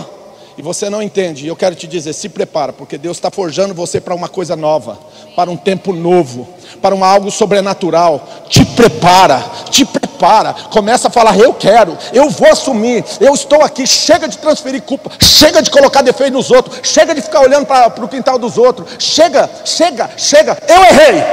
e 0.56 0.62
você 0.62 0.88
não 0.88 1.02
entende. 1.02 1.44
E 1.44 1.48
eu 1.48 1.56
quero 1.56 1.74
te 1.74 1.88
dizer, 1.88 2.12
se 2.12 2.28
prepara, 2.28 2.72
porque 2.72 2.96
Deus 2.96 3.16
está 3.16 3.32
forjando 3.32 3.74
você 3.74 4.00
para 4.00 4.14
uma 4.14 4.28
coisa 4.28 4.54
nova, 4.54 4.96
para 5.34 5.50
um 5.50 5.56
tempo 5.56 5.92
novo, 5.92 6.48
para 6.80 6.94
um 6.94 7.02
algo 7.02 7.32
sobrenatural. 7.32 8.24
Te 8.48 8.64
prepara, 8.64 9.44
te 9.70 9.84
prepara. 9.84 10.54
Começa 10.70 11.08
a 11.08 11.10
falar, 11.10 11.36
eu 11.36 11.52
quero, 11.52 11.98
eu 12.12 12.30
vou 12.30 12.48
assumir, 12.48 13.04
eu 13.20 13.34
estou 13.34 13.60
aqui. 13.60 13.84
Chega 13.88 14.28
de 14.28 14.38
transferir 14.38 14.82
culpa, 14.82 15.10
chega 15.18 15.60
de 15.60 15.68
colocar 15.68 16.02
defeito 16.02 16.34
nos 16.34 16.52
outros, 16.52 16.78
chega 16.84 17.16
de 17.16 17.20
ficar 17.20 17.40
olhando 17.40 17.66
para 17.66 18.04
o 18.04 18.08
quintal 18.08 18.38
dos 18.38 18.56
outros. 18.56 18.88
Chega, 19.00 19.50
chega, 19.64 20.10
chega. 20.16 20.56
Eu 20.68 20.84
errei, 20.84 21.24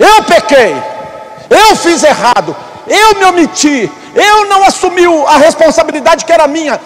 eu 0.00 0.24
pequei, 0.24 0.74
eu 1.48 1.76
fiz 1.76 2.02
errado, 2.02 2.56
eu 2.88 3.20
me 3.20 3.24
omiti, 3.24 3.88
eu 4.16 4.46
não 4.46 4.64
assumi 4.64 5.04
a 5.26 5.36
responsabilidade 5.36 6.24
que 6.24 6.32
era 6.32 6.48
minha. 6.48 6.80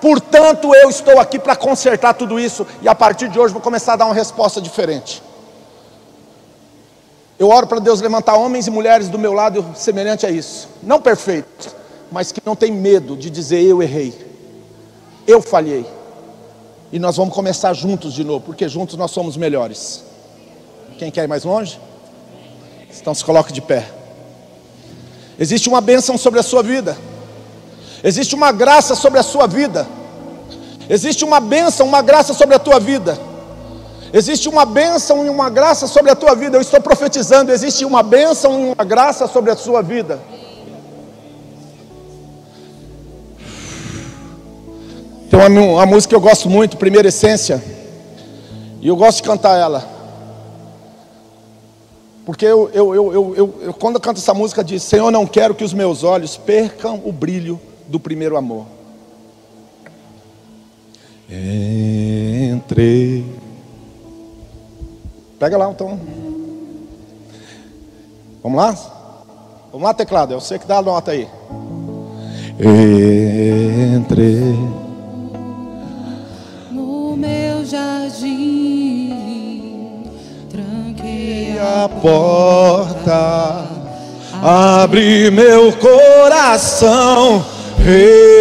Portanto, 0.00 0.72
eu 0.74 0.90
estou 0.90 1.18
aqui 1.18 1.38
para 1.38 1.56
consertar 1.56 2.12
tudo 2.14 2.38
isso 2.38 2.66
e 2.82 2.88
a 2.88 2.94
partir 2.94 3.28
de 3.28 3.40
hoje 3.40 3.52
vou 3.52 3.62
começar 3.62 3.94
a 3.94 3.96
dar 3.96 4.04
uma 4.04 4.14
resposta 4.14 4.60
diferente. 4.60 5.22
Eu 7.38 7.48
oro 7.48 7.66
para 7.66 7.78
Deus 7.78 8.00
levantar 8.00 8.36
homens 8.36 8.66
e 8.66 8.70
mulheres 8.70 9.08
do 9.08 9.18
meu 9.18 9.32
lado 9.32 9.64
semelhante 9.74 10.26
a 10.26 10.30
isso. 10.30 10.68
Não 10.82 11.00
perfeitos, 11.00 11.74
mas 12.12 12.32
que 12.32 12.42
não 12.44 12.54
tem 12.54 12.70
medo 12.70 13.16
de 13.16 13.30
dizer 13.30 13.62
eu 13.62 13.82
errei. 13.82 14.12
Eu 15.26 15.40
falhei. 15.40 15.86
E 16.92 16.98
nós 16.98 17.16
vamos 17.16 17.34
começar 17.34 17.72
juntos 17.72 18.12
de 18.12 18.24
novo, 18.24 18.44
porque 18.44 18.68
juntos 18.68 18.96
nós 18.96 19.10
somos 19.10 19.36
melhores. 19.36 20.04
Quem 20.98 21.10
quer 21.10 21.24
ir 21.24 21.28
mais 21.28 21.44
longe? 21.44 21.78
Então 23.00 23.14
se 23.14 23.24
coloque 23.24 23.52
de 23.52 23.62
pé. 23.62 23.97
Existe 25.38 25.68
uma 25.68 25.80
bênção 25.80 26.18
sobre 26.18 26.40
a 26.40 26.42
sua 26.42 26.62
vida. 26.62 26.96
Existe 28.02 28.34
uma 28.34 28.50
graça 28.50 28.94
sobre 28.94 29.20
a 29.20 29.22
sua 29.22 29.46
vida. 29.46 29.86
Existe 30.90 31.24
uma 31.24 31.38
bênção, 31.38 31.86
uma 31.86 32.02
graça 32.02 32.34
sobre 32.34 32.56
a 32.56 32.58
tua 32.58 32.80
vida. 32.80 33.18
Existe 34.12 34.48
uma 34.48 34.64
bênção 34.64 35.24
e 35.24 35.28
uma 35.28 35.50
graça 35.50 35.86
sobre 35.86 36.10
a 36.10 36.16
tua 36.16 36.34
vida. 36.34 36.56
Eu 36.56 36.62
estou 36.62 36.80
profetizando. 36.80 37.52
Existe 37.52 37.84
uma 37.84 38.02
bênção 38.02 38.60
e 38.60 38.72
uma 38.72 38.84
graça 38.84 39.26
sobre 39.28 39.50
a 39.50 39.56
sua 39.56 39.82
vida. 39.82 40.18
Tem 45.30 45.38
uma, 45.38 45.48
uma 45.48 45.86
música 45.86 46.10
que 46.10 46.16
eu 46.16 46.20
gosto 46.20 46.48
muito, 46.48 46.76
Primeira 46.76 47.08
Essência. 47.08 47.62
E 48.80 48.88
eu 48.88 48.96
gosto 48.96 49.18
de 49.18 49.24
cantar 49.24 49.56
ela. 49.58 49.97
Porque 52.28 52.44
eu, 52.44 52.68
eu, 52.74 52.94
eu, 52.94 53.14
eu, 53.14 53.58
eu, 53.62 53.72
quando 53.72 53.94
eu 53.94 54.00
canto 54.02 54.18
essa 54.18 54.34
música, 54.34 54.62
diz: 54.62 54.82
Senhor, 54.82 55.10
não 55.10 55.26
quero 55.26 55.54
que 55.54 55.64
os 55.64 55.72
meus 55.72 56.04
olhos 56.04 56.36
percam 56.36 57.00
o 57.02 57.10
brilho 57.10 57.58
do 57.86 57.98
primeiro 57.98 58.36
amor. 58.36 58.66
Entrei. 62.52 63.24
Pega 65.38 65.56
lá 65.56 65.70
então. 65.70 65.98
Vamos 68.42 68.58
lá? 68.58 68.72
Vamos 69.72 69.86
lá, 69.86 69.94
teclado. 69.94 70.34
Eu 70.34 70.40
sei 70.42 70.58
que 70.58 70.66
dá 70.66 70.76
a 70.76 70.82
nota 70.82 71.12
aí. 71.12 71.26
Entrei. 73.96 74.52
No 76.70 77.16
meu 77.16 77.64
jardim, 77.64 78.67
a 81.58 81.88
porta, 81.88 83.64
abre 84.42 85.30
meu 85.30 85.72
coração, 85.72 87.44
reguei 87.78 88.38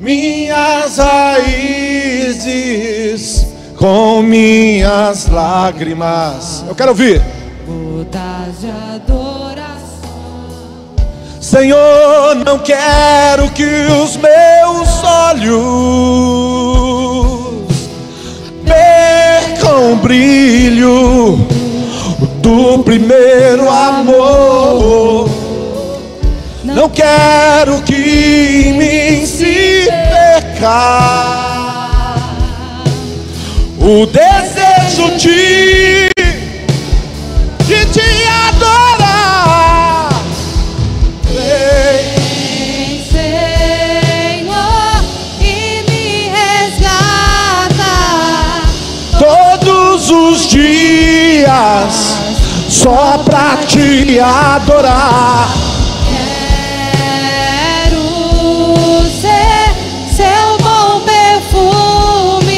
minhas 0.00 0.96
raízes 0.96 2.32
com 3.76 4.22
minhas 4.22 5.28
lágrimas. 5.28 6.64
Eu 6.66 6.74
quero 6.74 6.90
ouvir. 6.90 7.22
de 8.58 8.70
adoração. 8.70 9.82
Senhor, 11.40 12.34
não 12.44 12.58
quero 12.58 13.50
que 13.50 13.64
os 13.64 14.16
meus 14.16 15.04
olhos 15.04 16.22
percam 19.72 19.92
o 19.92 19.96
brilho 19.96 21.38
do 22.42 22.78
primeiro 22.82 23.68
amor. 23.70 25.30
Não 26.64 26.88
quero 26.88 27.80
que 27.82 27.94
em 27.94 28.72
mim 28.74 29.26
se 29.26 29.88
perca 30.10 31.32
o 33.78 34.06
desejo 34.06 35.16
de, 35.16 36.08
de 36.08 36.11
só 52.82 53.18
pra 53.18 53.58
te 53.64 54.18
adorar. 54.18 55.48
Quero 57.86 59.06
ser 59.06 59.72
seu 60.12 60.58
bom 60.58 61.00
perfume, 61.04 62.48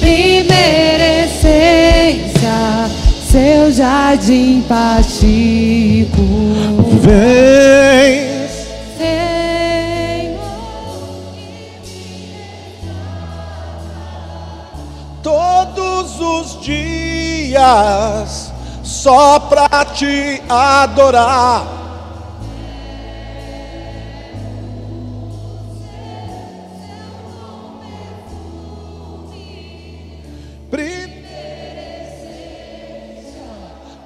primeira 0.00 1.26
essência, 1.26 2.88
seu 3.30 3.70
jardim 3.70 4.62
patico. 4.62 6.24
Vem, 7.02 8.24
todos 15.22 16.18
os 16.20 16.58
dias 16.62 18.43
só 19.04 19.38
pra 19.38 19.84
te 19.84 20.42
adorar. 20.48 21.82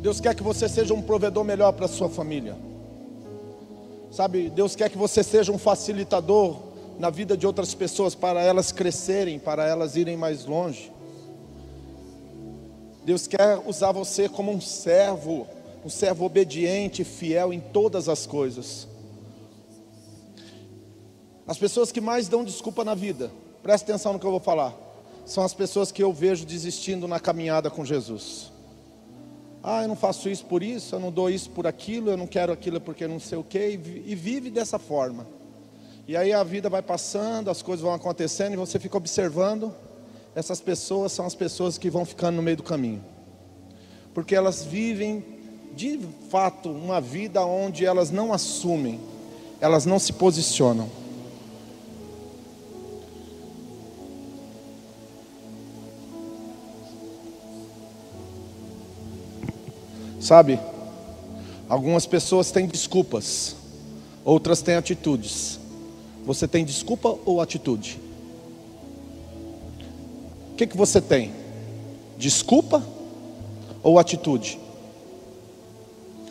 Deus 0.00 0.20
quer 0.20 0.34
que 0.34 0.42
você 0.42 0.68
seja 0.68 0.94
um 0.94 1.02
provedor 1.02 1.44
melhor 1.44 1.72
para 1.72 1.86
sua 1.86 2.08
família. 2.08 2.69
Sabe, 4.10 4.50
Deus 4.50 4.74
quer 4.74 4.90
que 4.90 4.98
você 4.98 5.22
seja 5.22 5.52
um 5.52 5.58
facilitador 5.58 6.56
na 6.98 7.10
vida 7.10 7.36
de 7.36 7.46
outras 7.46 7.74
pessoas 7.74 8.14
para 8.14 8.42
elas 8.42 8.72
crescerem, 8.72 9.38
para 9.38 9.66
elas 9.66 9.94
irem 9.96 10.16
mais 10.16 10.44
longe. 10.44 10.92
Deus 13.04 13.26
quer 13.26 13.62
usar 13.66 13.92
você 13.92 14.28
como 14.28 14.52
um 14.52 14.60
servo, 14.60 15.46
um 15.84 15.88
servo 15.88 16.24
obediente, 16.24 17.04
fiel 17.04 17.52
em 17.52 17.60
todas 17.60 18.08
as 18.08 18.26
coisas. 18.26 18.86
As 21.46 21.56
pessoas 21.56 21.90
que 21.90 22.00
mais 22.00 22.28
dão 22.28 22.44
desculpa 22.44 22.84
na 22.84 22.94
vida, 22.94 23.30
preste 23.62 23.84
atenção 23.84 24.12
no 24.12 24.18
que 24.18 24.26
eu 24.26 24.30
vou 24.30 24.40
falar, 24.40 24.74
são 25.24 25.44
as 25.44 25.54
pessoas 25.54 25.90
que 25.90 26.02
eu 26.02 26.12
vejo 26.12 26.44
desistindo 26.44 27.08
na 27.08 27.20
caminhada 27.20 27.70
com 27.70 27.84
Jesus. 27.84 28.49
Ah, 29.62 29.82
eu 29.82 29.88
não 29.88 29.96
faço 29.96 30.28
isso 30.30 30.44
por 30.46 30.62
isso, 30.62 30.94
eu 30.94 31.00
não 31.00 31.12
dou 31.12 31.28
isso 31.28 31.50
por 31.50 31.66
aquilo, 31.66 32.10
eu 32.10 32.16
não 32.16 32.26
quero 32.26 32.52
aquilo 32.52 32.80
porque 32.80 33.06
não 33.06 33.20
sei 33.20 33.36
o 33.36 33.44
quê, 33.44 33.72
e 33.72 33.76
vi- 33.76 34.14
vive 34.14 34.50
dessa 34.50 34.78
forma. 34.78 35.26
E 36.08 36.16
aí 36.16 36.32
a 36.32 36.42
vida 36.42 36.70
vai 36.70 36.80
passando, 36.82 37.50
as 37.50 37.60
coisas 37.62 37.82
vão 37.82 37.92
acontecendo 37.92 38.54
e 38.54 38.56
você 38.56 38.78
fica 38.78 38.96
observando. 38.96 39.72
Essas 40.34 40.60
pessoas 40.60 41.12
são 41.12 41.26
as 41.26 41.34
pessoas 41.34 41.76
que 41.76 41.90
vão 41.90 42.04
ficando 42.04 42.36
no 42.36 42.42
meio 42.42 42.56
do 42.56 42.62
caminho, 42.62 43.04
porque 44.14 44.34
elas 44.34 44.64
vivem 44.64 45.24
de 45.74 46.00
fato 46.30 46.70
uma 46.70 47.00
vida 47.00 47.44
onde 47.44 47.84
elas 47.84 48.10
não 48.10 48.32
assumem, 48.32 48.98
elas 49.60 49.84
não 49.84 49.98
se 49.98 50.12
posicionam. 50.12 50.88
Sabe? 60.20 60.60
Algumas 61.68 62.04
pessoas 62.04 62.50
têm 62.50 62.66
desculpas, 62.66 63.56
outras 64.24 64.60
têm 64.60 64.74
atitudes. 64.74 65.58
Você 66.26 66.46
tem 66.46 66.64
desculpa 66.64 67.18
ou 67.24 67.40
atitude? 67.40 67.98
O 70.52 70.56
que, 70.56 70.66
que 70.66 70.76
você 70.76 71.00
tem? 71.00 71.32
Desculpa 72.18 72.84
ou 73.82 73.98
atitude? 73.98 74.60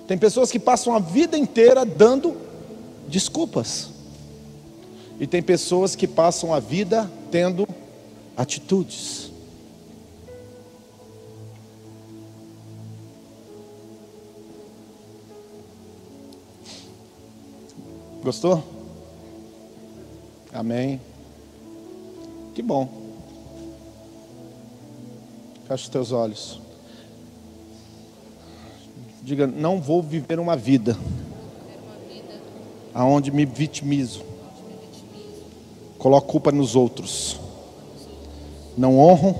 Tem 0.07 0.17
pessoas 0.17 0.51
que 0.51 0.59
passam 0.59 0.95
a 0.95 0.99
vida 0.99 1.37
inteira 1.37 1.83
dando 1.83 2.37
desculpas. 3.07 3.89
E 5.19 5.27
tem 5.27 5.41
pessoas 5.41 5.95
que 5.95 6.07
passam 6.07 6.53
a 6.53 6.59
vida 6.59 7.09
tendo 7.31 7.67
atitudes. 8.37 9.28
Gostou? 18.23 18.63
Amém. 20.53 20.99
Que 22.53 22.61
bom. 22.61 22.89
Feche 25.67 25.83
os 25.83 25.89
teus 25.89 26.11
olhos. 26.11 26.59
Diga, 29.21 29.45
não 29.45 29.79
vou 29.79 30.01
viver 30.01 30.39
uma 30.39 30.55
vida 30.55 30.97
aonde 32.93 33.31
me 33.31 33.45
vitimizo, 33.45 34.23
coloco 35.97 36.27
culpa 36.27 36.51
nos 36.51 36.75
outros, 36.75 37.39
não 38.77 38.99
honro, 38.99 39.35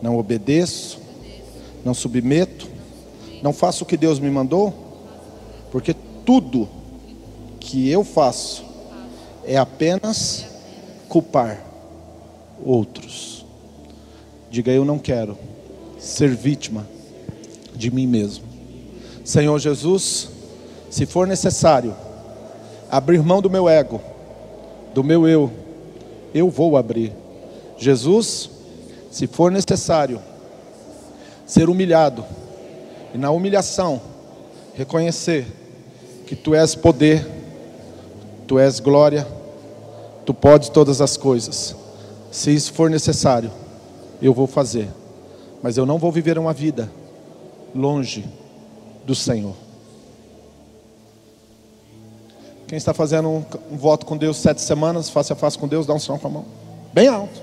não 0.00 0.18
obedeço, 0.18 0.98
não 1.84 1.92
submeto, 1.92 2.68
não 3.42 3.52
faço 3.52 3.84
o 3.84 3.86
que 3.86 3.96
Deus 3.96 4.18
me 4.18 4.30
mandou, 4.30 4.72
porque 5.70 5.94
tudo 6.24 6.68
que 7.64 7.88
eu 7.90 8.04
faço 8.04 8.62
é 9.44 9.56
apenas 9.56 10.44
culpar 11.08 11.64
outros. 12.62 13.44
Diga, 14.50 14.70
eu 14.70 14.84
não 14.84 14.98
quero 14.98 15.36
ser 15.98 16.28
vítima 16.28 16.86
de 17.74 17.90
mim 17.90 18.06
mesmo. 18.06 18.44
Senhor 19.24 19.58
Jesus, 19.58 20.28
se 20.90 21.06
for 21.06 21.26
necessário 21.26 21.96
abrir 22.90 23.22
mão 23.22 23.40
do 23.40 23.48
meu 23.48 23.66
ego, 23.66 24.00
do 24.92 25.02
meu 25.02 25.26
eu, 25.26 25.50
eu 26.34 26.50
vou 26.50 26.76
abrir. 26.76 27.12
Jesus, 27.78 28.50
se 29.10 29.26
for 29.26 29.50
necessário 29.50 30.20
ser 31.46 31.70
humilhado, 31.70 32.24
e 33.14 33.18
na 33.18 33.30
humilhação 33.30 34.00
reconhecer 34.74 35.46
que 36.26 36.36
tu 36.36 36.54
és 36.54 36.74
poder, 36.74 37.43
tu 38.46 38.58
és 38.58 38.80
glória, 38.80 39.26
tu 40.24 40.32
podes 40.32 40.68
todas 40.68 41.00
as 41.00 41.16
coisas. 41.16 41.74
Se 42.30 42.52
isso 42.52 42.72
for 42.72 42.90
necessário, 42.90 43.50
eu 44.20 44.32
vou 44.32 44.46
fazer. 44.46 44.88
Mas 45.62 45.76
eu 45.76 45.86
não 45.86 45.98
vou 45.98 46.12
viver 46.12 46.38
uma 46.38 46.52
vida 46.52 46.90
longe 47.74 48.24
do 49.06 49.14
Senhor. 49.14 49.54
Quem 52.66 52.76
está 52.76 52.94
fazendo 52.94 53.28
um, 53.28 53.44
um, 53.70 53.76
voto 53.76 54.06
com 54.06 54.16
Deus 54.16 54.36
sete 54.38 54.60
semanas, 54.60 55.10
face 55.10 55.32
a 55.32 55.36
face 55.36 55.58
com 55.58 55.68
Deus, 55.68 55.86
dá 55.86 55.94
um 55.94 55.98
sinal 55.98 56.18
com 56.18 56.26
a 56.26 56.30
mão. 56.30 56.44
Bem 56.92 57.08
alto. 57.08 57.42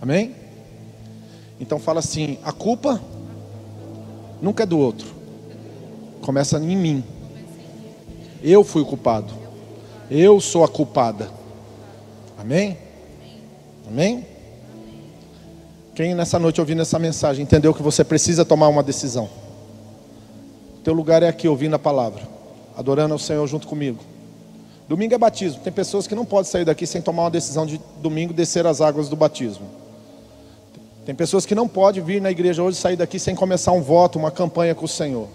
Amém? 0.00 0.34
Então 1.60 1.78
fala 1.78 2.00
assim: 2.00 2.38
a 2.44 2.52
culpa 2.52 3.00
nunca 4.42 4.64
é 4.64 4.66
do 4.66 4.78
outro. 4.78 5.06
Começa 6.20 6.58
em 6.58 6.76
mim. 6.76 7.04
Eu 8.42 8.62
fui 8.62 8.82
o 8.82 8.86
culpado. 8.86 9.32
Eu 10.10 10.40
sou 10.40 10.64
a 10.64 10.68
culpada. 10.68 11.30
Amém? 12.38 12.78
Amém? 13.86 14.26
Quem 15.94 16.14
nessa 16.14 16.38
noite 16.38 16.60
ouvindo 16.60 16.82
essa 16.82 16.98
mensagem 16.98 17.42
entendeu 17.42 17.74
que 17.74 17.82
você 17.82 18.04
precisa 18.04 18.44
tomar 18.44 18.68
uma 18.68 18.82
decisão? 18.82 19.28
Teu 20.84 20.94
lugar 20.94 21.22
é 21.22 21.28
aqui 21.28 21.48
ouvindo 21.48 21.74
a 21.74 21.78
palavra, 21.78 22.22
adorando 22.76 23.12
ao 23.12 23.18
Senhor 23.18 23.46
junto 23.46 23.66
comigo. 23.66 23.98
Domingo 24.88 25.14
é 25.14 25.18
batismo. 25.18 25.60
Tem 25.60 25.72
pessoas 25.72 26.06
que 26.06 26.14
não 26.14 26.24
podem 26.24 26.50
sair 26.50 26.64
daqui 26.64 26.86
sem 26.86 27.02
tomar 27.02 27.24
uma 27.24 27.30
decisão 27.30 27.66
de 27.66 27.78
domingo 28.00 28.32
descer 28.32 28.66
as 28.66 28.80
águas 28.80 29.08
do 29.08 29.16
batismo. 29.16 29.66
Tem 31.04 31.14
pessoas 31.14 31.44
que 31.44 31.54
não 31.54 31.68
podem 31.68 32.02
vir 32.02 32.22
na 32.22 32.30
igreja 32.30 32.62
hoje 32.62 32.78
sair 32.78 32.96
daqui 32.96 33.18
sem 33.18 33.34
começar 33.34 33.72
um 33.72 33.82
voto, 33.82 34.18
uma 34.18 34.30
campanha 34.30 34.74
com 34.74 34.84
o 34.84 34.88
Senhor. 34.88 35.28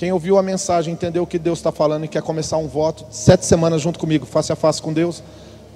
Quem 0.00 0.12
ouviu 0.12 0.38
a 0.38 0.42
mensagem, 0.42 0.94
entendeu 0.94 1.24
o 1.24 1.26
que 1.26 1.38
Deus 1.38 1.58
está 1.58 1.70
falando 1.70 2.06
e 2.06 2.08
quer 2.08 2.22
começar 2.22 2.56
um 2.56 2.66
voto, 2.66 3.04
sete 3.10 3.44
semanas 3.44 3.82
junto 3.82 3.98
comigo, 3.98 4.24
face 4.24 4.50
a 4.50 4.56
face 4.56 4.80
com 4.80 4.94
Deus, 4.94 5.22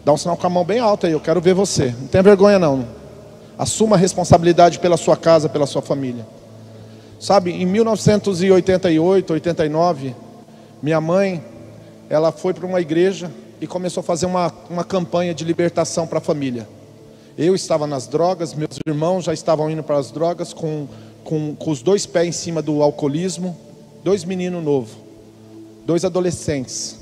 dá 0.02 0.14
um 0.14 0.16
sinal 0.16 0.34
com 0.34 0.46
a 0.46 0.48
mão 0.48 0.64
bem 0.64 0.78
alta 0.78 1.06
aí, 1.06 1.12
eu 1.12 1.20
quero 1.20 1.42
ver 1.42 1.52
você. 1.52 1.94
Não 2.00 2.06
tenha 2.06 2.22
vergonha 2.22 2.58
não. 2.58 2.86
Assuma 3.58 3.96
a 3.96 3.98
responsabilidade 3.98 4.78
pela 4.78 4.96
sua 4.96 5.14
casa, 5.14 5.46
pela 5.46 5.66
sua 5.66 5.82
família. 5.82 6.26
Sabe, 7.20 7.50
em 7.50 7.66
1988, 7.66 9.30
89, 9.30 10.16
minha 10.82 11.02
mãe, 11.02 11.44
ela 12.08 12.32
foi 12.32 12.54
para 12.54 12.64
uma 12.64 12.80
igreja 12.80 13.30
e 13.60 13.66
começou 13.66 14.00
a 14.00 14.04
fazer 14.04 14.24
uma, 14.24 14.50
uma 14.70 14.84
campanha 14.84 15.34
de 15.34 15.44
libertação 15.44 16.06
para 16.06 16.16
a 16.16 16.22
família. 16.22 16.66
Eu 17.36 17.54
estava 17.54 17.86
nas 17.86 18.06
drogas, 18.06 18.54
meus 18.54 18.78
irmãos 18.86 19.26
já 19.26 19.34
estavam 19.34 19.68
indo 19.68 19.82
para 19.82 19.98
as 19.98 20.10
drogas 20.10 20.54
com, 20.54 20.88
com, 21.22 21.54
com 21.54 21.70
os 21.70 21.82
dois 21.82 22.06
pés 22.06 22.28
em 22.28 22.32
cima 22.32 22.62
do 22.62 22.82
alcoolismo, 22.82 23.54
dois 24.04 24.22
meninos 24.22 24.62
novos, 24.62 24.90
dois 25.86 26.04
adolescentes. 26.04 26.98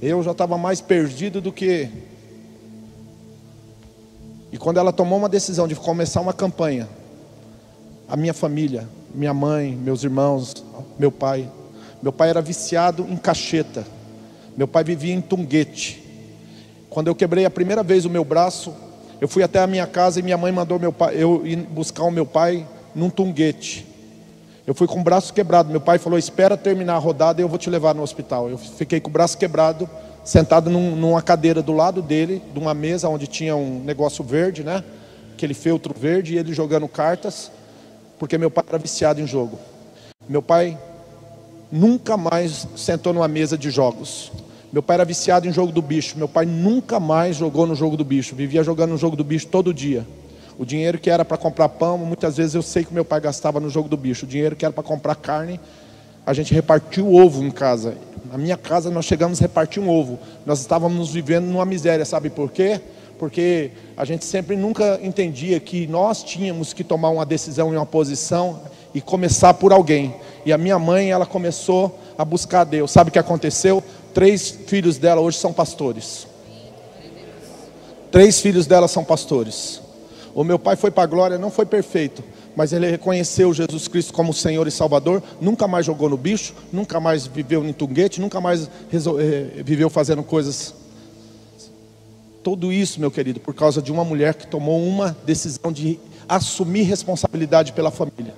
Eu 0.00 0.22
já 0.22 0.30
estava 0.30 0.56
mais 0.56 0.80
perdido 0.80 1.42
do 1.42 1.52
que. 1.52 1.90
E 4.50 4.56
quando 4.56 4.78
ela 4.78 4.92
tomou 4.92 5.18
uma 5.18 5.28
decisão 5.28 5.68
de 5.68 5.74
começar 5.74 6.22
uma 6.22 6.32
campanha, 6.32 6.88
a 8.08 8.16
minha 8.16 8.32
família, 8.32 8.88
minha 9.14 9.34
mãe, 9.34 9.76
meus 9.76 10.02
irmãos, 10.02 10.64
meu 10.98 11.12
pai. 11.12 11.50
Meu 12.02 12.12
pai 12.12 12.30
era 12.30 12.40
viciado 12.40 13.06
em 13.10 13.16
cacheta. 13.16 13.84
Meu 14.56 14.66
pai 14.66 14.82
vivia 14.82 15.12
em 15.12 15.20
tunguete. 15.20 16.02
Quando 16.88 17.08
eu 17.08 17.14
quebrei 17.14 17.44
a 17.44 17.50
primeira 17.50 17.82
vez 17.82 18.06
o 18.06 18.10
meu 18.10 18.24
braço, 18.24 18.72
eu 19.20 19.28
fui 19.28 19.42
até 19.42 19.58
a 19.58 19.66
minha 19.66 19.86
casa 19.86 20.18
e 20.18 20.22
minha 20.22 20.38
mãe 20.38 20.50
mandou 20.50 20.78
meu 20.78 20.92
pai, 20.92 21.14
eu 21.16 21.46
ir 21.46 21.56
buscar 21.56 22.04
o 22.04 22.10
meu 22.10 22.24
pai 22.24 22.66
num 22.94 23.10
tunguete. 23.10 23.86
Eu 24.68 24.74
fui 24.74 24.86
com 24.86 25.00
o 25.00 25.02
braço 25.02 25.32
quebrado. 25.32 25.70
Meu 25.70 25.80
pai 25.80 25.98
falou: 25.98 26.18
Espera 26.18 26.54
terminar 26.54 26.96
a 26.96 26.98
rodada 26.98 27.40
e 27.40 27.42
eu 27.42 27.48
vou 27.48 27.56
te 27.56 27.70
levar 27.70 27.94
no 27.94 28.02
hospital. 28.02 28.50
Eu 28.50 28.58
fiquei 28.58 29.00
com 29.00 29.08
o 29.08 29.12
braço 29.12 29.38
quebrado, 29.38 29.88
sentado 30.22 30.68
num, 30.68 30.94
numa 30.94 31.22
cadeira 31.22 31.62
do 31.62 31.72
lado 31.72 32.02
dele, 32.02 32.42
de 32.52 32.58
uma 32.58 32.74
mesa 32.74 33.08
onde 33.08 33.26
tinha 33.26 33.56
um 33.56 33.82
negócio 33.82 34.22
verde, 34.22 34.62
né? 34.62 34.84
Aquele 35.32 35.54
feltro 35.54 35.98
verde, 35.98 36.34
e 36.34 36.38
ele 36.38 36.52
jogando 36.52 36.86
cartas 36.86 37.50
porque 38.18 38.36
meu 38.36 38.50
pai 38.50 38.64
era 38.68 38.76
viciado 38.76 39.22
em 39.22 39.26
jogo. 39.26 39.58
Meu 40.28 40.42
pai 40.42 40.76
nunca 41.72 42.18
mais 42.18 42.68
sentou 42.76 43.14
numa 43.14 43.28
mesa 43.28 43.56
de 43.56 43.70
jogos. 43.70 44.30
Meu 44.70 44.82
pai 44.82 44.96
era 44.96 45.04
viciado 45.06 45.48
em 45.48 45.52
jogo 45.52 45.72
do 45.72 45.80
bicho. 45.80 46.18
Meu 46.18 46.28
pai 46.28 46.44
nunca 46.44 47.00
mais 47.00 47.36
jogou 47.36 47.66
no 47.66 47.74
jogo 47.74 47.96
do 47.96 48.04
bicho. 48.04 48.36
Vivia 48.36 48.62
jogando 48.62 48.90
no 48.90 48.98
jogo 48.98 49.16
do 49.16 49.24
bicho 49.24 49.46
todo 49.46 49.72
dia. 49.72 50.06
O 50.58 50.66
dinheiro 50.66 50.98
que 50.98 51.08
era 51.08 51.24
para 51.24 51.36
comprar 51.36 51.68
pão, 51.68 51.96
muitas 51.98 52.36
vezes 52.36 52.54
eu 52.54 52.62
sei 52.62 52.84
que 52.84 52.92
meu 52.92 53.04
pai 53.04 53.20
gastava 53.20 53.60
no 53.60 53.70
jogo 53.70 53.88
do 53.88 53.96
bicho. 53.96 54.26
O 54.26 54.28
dinheiro 54.28 54.56
que 54.56 54.64
era 54.64 54.72
para 54.72 54.82
comprar 54.82 55.14
carne, 55.14 55.60
a 56.26 56.32
gente 56.34 56.52
repartiu 56.52 57.14
ovo 57.14 57.44
em 57.44 57.50
casa. 57.50 57.94
Na 58.30 58.36
minha 58.36 58.56
casa 58.56 58.90
nós 58.90 59.04
chegamos 59.04 59.38
a 59.38 59.42
repartir 59.42 59.80
um 59.80 59.88
ovo. 59.88 60.18
Nós 60.44 60.60
estávamos 60.60 61.12
vivendo 61.12 61.44
numa 61.44 61.64
miséria, 61.64 62.04
sabe 62.04 62.28
por 62.28 62.50
quê? 62.50 62.80
porque 63.18 63.72
a 63.96 64.04
gente 64.04 64.24
sempre 64.24 64.56
nunca 64.56 64.98
entendia 65.02 65.58
que 65.58 65.86
nós 65.88 66.22
tínhamos 66.22 66.72
que 66.72 66.84
tomar 66.84 67.10
uma 67.10 67.26
decisão 67.26 67.72
em 67.72 67.76
uma 67.76 67.84
posição 67.84 68.60
e 68.94 69.00
começar 69.00 69.54
por 69.54 69.72
alguém. 69.72 70.14
E 70.46 70.52
a 70.52 70.56
minha 70.56 70.78
mãe, 70.78 71.10
ela 71.10 71.26
começou 71.26 71.98
a 72.16 72.24
buscar 72.24 72.64
Deus. 72.64 72.90
Sabe 72.90 73.10
o 73.10 73.12
que 73.12 73.18
aconteceu? 73.18 73.82
Três 74.14 74.50
filhos 74.50 74.96
dela 74.96 75.20
hoje 75.20 75.36
são 75.36 75.52
pastores. 75.52 76.26
Três 78.10 78.40
filhos 78.40 78.66
dela 78.66 78.88
são 78.88 79.04
pastores. 79.04 79.82
O 80.38 80.44
meu 80.44 80.56
pai 80.56 80.76
foi 80.76 80.88
para 80.88 81.02
a 81.02 81.06
glória, 81.06 81.36
não 81.36 81.50
foi 81.50 81.66
perfeito, 81.66 82.22
mas 82.54 82.72
ele 82.72 82.88
reconheceu 82.88 83.52
Jesus 83.52 83.88
Cristo 83.88 84.12
como 84.12 84.32
Senhor 84.32 84.68
e 84.68 84.70
Salvador, 84.70 85.20
nunca 85.40 85.66
mais 85.66 85.84
jogou 85.84 86.08
no 86.08 86.16
bicho, 86.16 86.54
nunca 86.72 87.00
mais 87.00 87.26
viveu 87.26 87.64
em 87.64 87.72
tunguete, 87.72 88.20
nunca 88.20 88.40
mais 88.40 88.70
eh, 88.92 89.62
viveu 89.64 89.90
fazendo 89.90 90.22
coisas 90.22 90.72
tudo 92.40 92.72
isso, 92.72 93.00
meu 93.00 93.10
querido, 93.10 93.40
por 93.40 93.52
causa 93.52 93.82
de 93.82 93.90
uma 93.90 94.04
mulher 94.04 94.34
que 94.34 94.46
tomou 94.46 94.80
uma 94.80 95.16
decisão 95.26 95.72
de 95.72 95.98
assumir 96.28 96.82
responsabilidade 96.82 97.72
pela 97.72 97.90
família. 97.90 98.32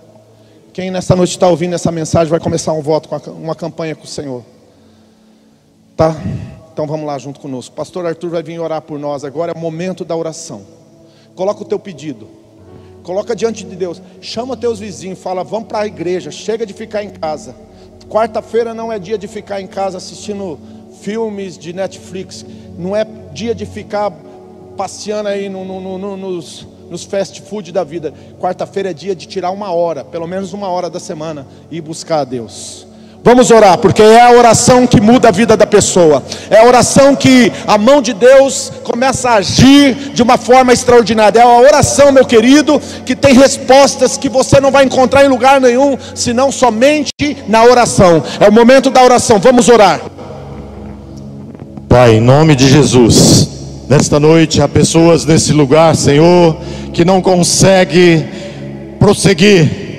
Quem 0.73 0.91
nessa 0.91 1.15
noite 1.15 1.33
está 1.33 1.49
ouvindo 1.49 1.75
essa 1.75 1.93
mensagem 1.93 2.31
vai 2.31 2.41
começar 2.41 2.73
um 2.73 2.81
voto, 2.81 3.11
uma 3.33 3.55
campanha 3.55 3.95
com 3.95 4.05
o 4.05 4.09
Senhor. 4.09 4.43
Tá? 5.95 6.17
Então 6.73 6.87
vamos 6.87 7.07
lá 7.07 7.19
junto 7.19 7.39
conosco. 7.39 7.77
Pastor 7.77 8.07
Arthur 8.07 8.31
vai 8.31 8.43
vir 8.43 8.59
orar 8.59 8.81
por 8.81 8.99
nós. 8.99 9.23
Agora 9.23 9.53
é 9.53 9.55
o 9.55 9.61
momento 9.61 10.03
da 10.03 10.17
oração. 10.17 10.80
Coloca 11.35 11.63
o 11.63 11.65
teu 11.65 11.79
pedido. 11.79 12.29
Coloca 13.03 13.35
diante 13.35 13.65
de 13.65 13.77
Deus. 13.77 14.01
Chama 14.21 14.57
teus 14.57 14.79
vizinhos. 14.79 15.19
Fala, 15.19 15.43
vamos 15.43 15.69
para 15.69 15.81
a 15.81 15.87
igreja. 15.87 16.31
Chega 16.31 16.67
de 16.67 16.73
ficar 16.73 17.03
em 17.03 17.11
casa. 17.11 17.55
Quarta-feira 18.09 18.75
não 18.75 18.93
é 18.93 18.99
dia 18.99 19.17
de 19.17 19.29
ficar 19.29 19.61
em 19.61 19.67
casa 19.67 19.99
assistindo 19.99 20.59
filmes 21.01 21.57
de 21.57 21.73
Netflix. 21.73 22.45
Não 22.79 22.95
é 22.95 23.05
dia 23.33 23.55
de 23.55 23.65
ficar 23.65 24.11
passeando 24.77 25.29
aí 25.29 25.49
no, 25.49 25.65
no, 25.65 25.99
no, 25.99 26.17
nos, 26.17 26.67
nos 26.89 27.05
fast 27.05 27.41
food 27.43 27.73
da 27.73 27.85
vida. 27.85 28.13
Quarta-feira 28.41 28.91
é 28.91 28.95
dia 28.95 29.15
de 29.15 29.27
tirar 29.27 29.51
uma 29.51 29.71
hora, 29.73 30.05
pelo 30.05 30.27
menos 30.27 30.53
uma 30.53 30.69
hora 30.69 30.91
da 30.91 30.99
semana, 30.99 31.47
e 31.71 31.81
buscar 31.81 32.21
a 32.21 32.25
Deus. 32.25 32.87
Vamos 33.23 33.51
orar, 33.51 33.77
porque 33.77 34.01
é 34.01 34.21
a 34.21 34.31
oração 34.31 34.87
que 34.87 34.99
muda 34.99 35.29
a 35.29 35.31
vida 35.31 35.55
da 35.55 35.67
pessoa. 35.67 36.23
É 36.49 36.59
a 36.59 36.65
oração 36.65 37.15
que 37.15 37.53
a 37.67 37.77
mão 37.77 38.01
de 38.01 38.15
Deus 38.15 38.73
começa 38.83 39.31
a 39.31 39.35
agir 39.35 39.95
de 40.15 40.23
uma 40.23 40.39
forma 40.39 40.73
extraordinária. 40.73 41.39
É 41.39 41.43
a 41.43 41.59
oração, 41.59 42.11
meu 42.11 42.25
querido, 42.25 42.81
que 43.05 43.15
tem 43.15 43.35
respostas 43.35 44.17
que 44.17 44.29
você 44.29 44.59
não 44.59 44.71
vai 44.71 44.85
encontrar 44.85 45.23
em 45.23 45.29
lugar 45.29 45.61
nenhum, 45.61 45.99
senão 46.15 46.51
somente 46.51 47.37
na 47.47 47.63
oração. 47.63 48.23
É 48.41 48.49
o 48.49 48.53
momento 48.53 48.89
da 48.89 49.03
oração. 49.03 49.39
Vamos 49.39 49.69
orar. 49.69 50.01
Pai, 51.87 52.15
em 52.15 52.21
nome 52.21 52.55
de 52.55 52.69
Jesus, 52.69 53.49
nesta 53.87 54.19
noite 54.19 54.63
há 54.63 54.69
pessoas 54.69 55.27
nesse 55.27 55.53
lugar, 55.53 55.95
Senhor, 55.95 56.57
que 56.95 57.05
não 57.05 57.21
conseguem 57.21 58.27
prosseguir 58.99 59.90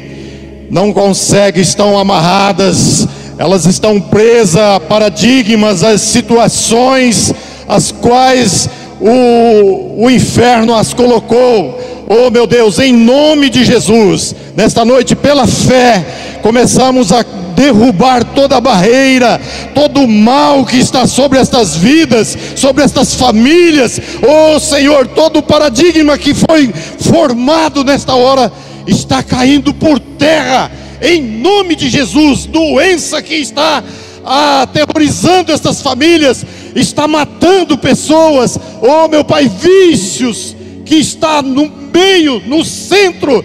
não 0.72 0.94
conseguem, 0.94 1.62
estão 1.62 2.00
amarradas, 2.00 3.06
elas 3.38 3.66
estão 3.66 4.00
presas 4.00 4.56
a 4.56 4.80
paradigmas, 4.80 5.84
a 5.84 5.98
situações 5.98 7.34
as 7.68 7.92
quais 7.92 8.70
o, 9.02 10.06
o 10.06 10.10
inferno 10.10 10.74
as 10.74 10.94
colocou. 10.94 11.78
Oh 12.08 12.30
meu 12.30 12.48
Deus, 12.48 12.80
em 12.80 12.94
nome 12.94 13.50
de 13.50 13.66
Jesus, 13.66 14.34
nesta 14.56 14.86
noite, 14.86 15.14
pela 15.14 15.46
fé, 15.46 16.06
começamos 16.42 17.12
a 17.12 17.22
derrubar 17.54 18.24
toda 18.24 18.56
a 18.56 18.62
barreira, 18.62 19.42
todo 19.76 20.00
o 20.00 20.08
mal 20.08 20.66
que 20.66 20.78
está 20.78 21.06
sobre 21.06 21.38
estas 21.38 21.76
vidas, 21.76 22.38
sobre 22.56 22.82
estas 22.82 23.16
famílias. 23.16 24.00
Oh 24.26 24.58
Senhor, 24.58 25.06
todo 25.08 25.40
o 25.40 25.44
paradigma 25.44 26.18
que 26.18 26.34
foi 26.34 26.74
formado 26.98 27.84
nesta 27.84 28.16
hora 28.16 28.52
está 28.88 29.24
caindo 29.24 29.74
por 29.74 30.00
terra, 30.00 30.72
em 31.02 31.22
nome 31.22 31.76
de 31.76 31.90
Jesus. 31.90 32.46
Doença 32.46 33.22
que 33.22 33.36
está 33.36 33.84
aterrorizando 34.24 35.52
estas 35.52 35.82
famílias, 35.82 36.46
está 36.76 37.08
matando 37.08 37.78
pessoas. 37.78 38.58
Oh 38.82 39.08
meu 39.08 39.24
Pai, 39.24 39.50
vícios 39.50 40.56
que 40.86 40.96
está 40.96 41.42
no 41.42 41.72
meio, 41.94 42.42
no 42.46 42.64
centro 42.64 43.44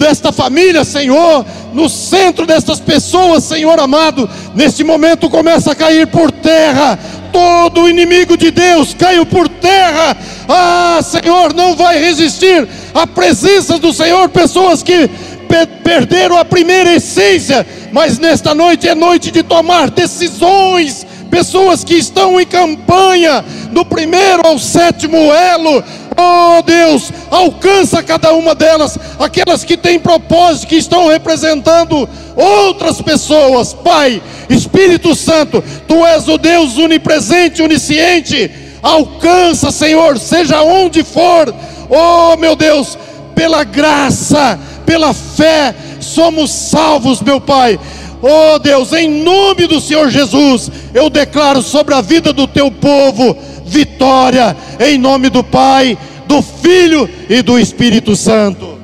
desta 0.00 0.32
família, 0.32 0.82
Senhor, 0.82 1.44
no 1.74 1.86
centro 1.86 2.46
destas 2.46 2.80
pessoas, 2.80 3.44
Senhor 3.44 3.78
amado, 3.78 4.28
neste 4.54 4.82
momento 4.82 5.28
começa 5.28 5.72
a 5.72 5.74
cair 5.74 6.06
por 6.06 6.32
terra. 6.32 6.98
Todo 7.30 7.88
inimigo 7.88 8.34
de 8.34 8.50
Deus 8.50 8.94
caiu 8.94 9.26
por 9.26 9.46
terra. 9.46 10.16
Ah, 10.48 11.00
Senhor, 11.02 11.52
não 11.52 11.76
vai 11.76 11.98
resistir 12.02 12.66
à 12.94 13.06
presença 13.06 13.78
do 13.78 13.92
Senhor. 13.92 14.30
Pessoas 14.30 14.82
que 14.82 15.06
pe 15.46 15.66
perderam 15.84 16.38
a 16.38 16.44
primeira 16.44 16.94
essência, 16.94 17.66
mas 17.92 18.18
nesta 18.18 18.54
noite 18.54 18.88
é 18.88 18.94
noite 18.94 19.30
de 19.30 19.42
tomar 19.42 19.90
decisões 19.90 21.06
pessoas 21.30 21.84
que 21.84 21.94
estão 21.94 22.40
em 22.40 22.46
campanha, 22.46 23.44
do 23.70 23.84
primeiro 23.84 24.44
ao 24.44 24.58
sétimo 24.58 25.16
elo, 25.16 25.82
Oh 26.20 26.62
Deus, 26.62 27.10
alcança 27.30 28.02
cada 28.02 28.34
uma 28.34 28.54
delas, 28.54 28.98
aquelas 29.18 29.64
que 29.64 29.76
têm 29.76 29.98
propósito, 29.98 30.66
que 30.66 30.76
estão 30.76 31.08
representando 31.08 32.06
outras 32.36 33.00
pessoas. 33.00 33.72
Pai, 33.72 34.22
Espírito 34.48 35.14
Santo, 35.14 35.64
Tu 35.88 36.04
és 36.04 36.28
o 36.28 36.36
Deus 36.36 36.76
onipresente, 36.76 37.62
onisciente. 37.62 38.50
Alcança, 38.82 39.70
Senhor, 39.70 40.18
seja 40.18 40.62
onde 40.62 41.02
for. 41.02 41.54
Oh 41.88 42.36
meu 42.36 42.54
Deus, 42.54 42.98
pela 43.34 43.64
graça, 43.64 44.58
pela 44.84 45.14
fé, 45.14 45.74
somos 46.00 46.50
salvos, 46.50 47.22
meu 47.22 47.40
Pai. 47.40 47.80
Oh 48.22 48.58
Deus, 48.58 48.92
em 48.92 49.08
nome 49.22 49.66
do 49.66 49.80
Senhor 49.80 50.10
Jesus, 50.10 50.70
eu 50.92 51.08
declaro 51.08 51.62
sobre 51.62 51.94
a 51.94 52.02
vida 52.02 52.32
do 52.34 52.46
teu 52.46 52.70
povo 52.70 53.34
vitória, 53.70 54.56
em 54.80 54.98
nome 54.98 55.30
do 55.30 55.44
Pai, 55.44 55.96
do 56.30 56.40
Filho 56.42 57.08
e 57.28 57.42
do 57.42 57.58
Espírito 57.58 58.14
Santo. 58.14 58.78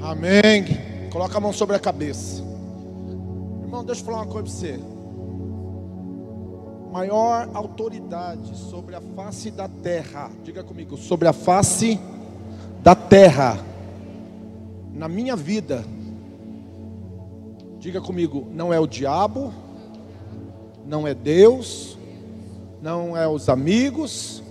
Amém. 0.00 0.64
Coloca 1.10 1.36
a 1.36 1.40
mão 1.40 1.52
sobre 1.52 1.76
a 1.76 1.78
cabeça. 1.78 2.42
Irmão, 3.60 3.84
deixa 3.84 4.00
eu 4.00 4.06
falar 4.06 4.22
uma 4.22 4.26
coisa 4.26 4.48
para 4.48 4.56
você. 4.56 4.80
Maior 6.90 7.50
autoridade 7.52 8.56
sobre 8.56 8.94
a 8.94 9.02
face 9.14 9.50
da 9.50 9.68
terra, 9.68 10.30
diga 10.42 10.64
comigo, 10.64 10.96
sobre 10.96 11.28
a 11.28 11.34
face 11.34 12.00
da 12.82 12.94
terra, 12.94 13.58
na 14.94 15.06
minha 15.06 15.36
vida, 15.36 15.84
diga 17.78 18.00
comigo, 18.00 18.46
não 18.52 18.72
é 18.72 18.80
o 18.80 18.86
diabo, 18.86 19.52
não 20.86 21.06
é 21.06 21.12
Deus, 21.12 21.98
não 22.80 23.14
é 23.14 23.28
os 23.28 23.50
amigos, 23.50 24.42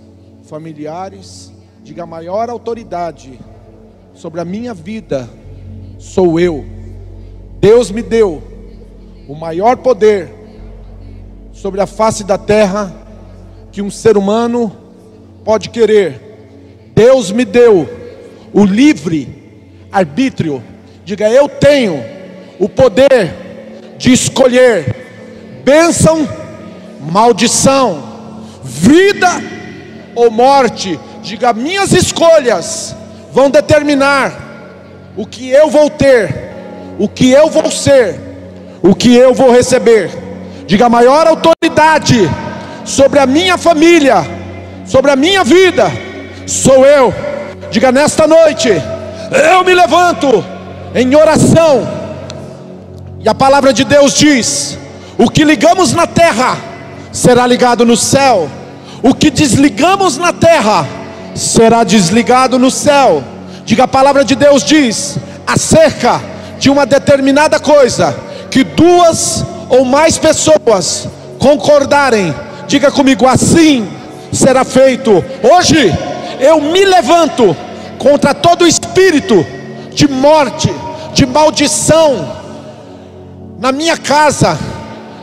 familiares, 0.43 1.52
diga 1.83 2.03
a 2.03 2.07
maior 2.07 2.49
autoridade 2.49 3.37
sobre 4.13 4.39
a 4.39 4.45
minha 4.45 4.73
vida 4.73 5.29
sou 5.99 6.39
eu. 6.39 6.65
Deus 7.59 7.91
me 7.91 8.01
deu 8.01 8.41
o 9.27 9.35
maior 9.35 9.75
poder 9.77 10.29
sobre 11.51 11.81
a 11.81 11.85
face 11.85 12.23
da 12.23 12.37
terra 12.37 12.93
que 13.69 13.81
um 13.81 13.91
ser 13.91 14.15
humano 14.15 14.71
pode 15.43 15.69
querer. 15.69 16.21
Deus 16.95 17.31
me 17.31 17.43
deu 17.43 17.87
o 18.53 18.63
livre 18.63 19.43
arbítrio. 19.91 20.63
Diga, 21.03 21.29
eu 21.29 21.49
tenho 21.49 22.01
o 22.59 22.69
poder 22.69 23.33
de 23.97 24.13
escolher 24.13 25.61
bênção, 25.65 26.27
maldição, 27.11 28.01
vida 28.63 29.29
ou 30.15 30.31
morte. 30.31 30.97
Diga, 31.23 31.53
minhas 31.53 31.93
escolhas 31.93 32.93
vão 33.31 33.49
determinar 33.49 34.33
o 35.15 35.25
que 35.25 35.49
eu 35.49 35.69
vou 35.69 35.89
ter, 35.89 36.51
o 36.99 37.07
que 37.07 37.31
eu 37.31 37.49
vou 37.49 37.71
ser, 37.71 38.19
o 38.81 38.93
que 38.93 39.15
eu 39.15 39.33
vou 39.33 39.49
receber. 39.49 40.11
Diga, 40.67 40.89
maior 40.89 41.25
autoridade 41.25 42.29
sobre 42.83 43.19
a 43.19 43.25
minha 43.25 43.57
família, 43.57 44.17
sobre 44.85 45.11
a 45.11 45.15
minha 45.15 45.45
vida, 45.45 45.89
sou 46.45 46.85
eu. 46.85 47.13
Diga, 47.71 47.89
nesta 47.89 48.27
noite, 48.27 48.69
eu 49.49 49.63
me 49.63 49.73
levanto 49.73 50.43
em 50.93 51.15
oração, 51.15 51.87
e 53.21 53.29
a 53.29 53.33
palavra 53.33 53.71
de 53.71 53.85
Deus 53.85 54.13
diz: 54.13 54.77
o 55.17 55.29
que 55.29 55.45
ligamos 55.45 55.93
na 55.93 56.05
terra 56.05 56.57
será 57.13 57.47
ligado 57.47 57.85
no 57.85 57.95
céu, 57.95 58.49
o 59.01 59.13
que 59.13 59.29
desligamos 59.29 60.17
na 60.17 60.33
terra 60.33 60.85
será 61.35 61.83
desligado 61.83 62.59
no 62.59 62.69
céu. 62.71 63.23
Diga 63.65 63.83
a 63.83 63.87
palavra 63.87 64.23
de 64.23 64.35
Deus 64.35 64.63
diz 64.63 65.17
acerca 65.45 66.21
de 66.59 66.69
uma 66.69 66.85
determinada 66.85 67.59
coisa 67.59 68.15
que 68.49 68.63
duas 68.63 69.43
ou 69.69 69.85
mais 69.85 70.17
pessoas 70.17 71.07
concordarem. 71.39 72.33
Diga 72.67 72.91
comigo 72.91 73.27
assim 73.27 73.87
será 74.33 74.63
feito. 74.63 75.23
Hoje 75.43 75.93
eu 76.39 76.59
me 76.59 76.83
levanto 76.83 77.55
contra 77.97 78.33
todo 78.33 78.67
espírito 78.67 79.45
de 79.93 80.07
morte, 80.07 80.73
de 81.13 81.25
maldição 81.25 82.43
na 83.59 83.71
minha 83.71 83.95
casa, 83.95 84.57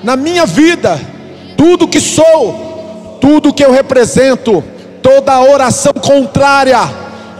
na 0.03 0.17
minha 0.17 0.47
vida, 0.47 0.99
tudo 1.57 1.89
que 1.89 2.01
sou, 2.01 3.19
tudo 3.21 3.53
que 3.53 3.63
eu 3.63 3.71
represento, 3.71 4.65
toda 5.03 5.41
oração 5.41 5.93
contrária, 5.93 6.79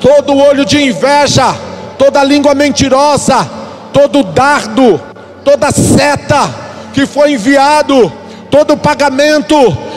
todo 0.01 0.37
olho 0.37 0.65
de 0.65 0.83
inveja, 0.83 1.55
toda 1.99 2.25
língua 2.25 2.55
mentirosa, 2.55 3.49
todo 3.93 4.23
dardo, 4.23 5.01
toda 5.45 5.71
seta 5.71 6.49
que 6.93 7.07
foi 7.07 7.33
enviado, 7.33 8.13
todo 8.51 8.77
pagamento 8.77 9.57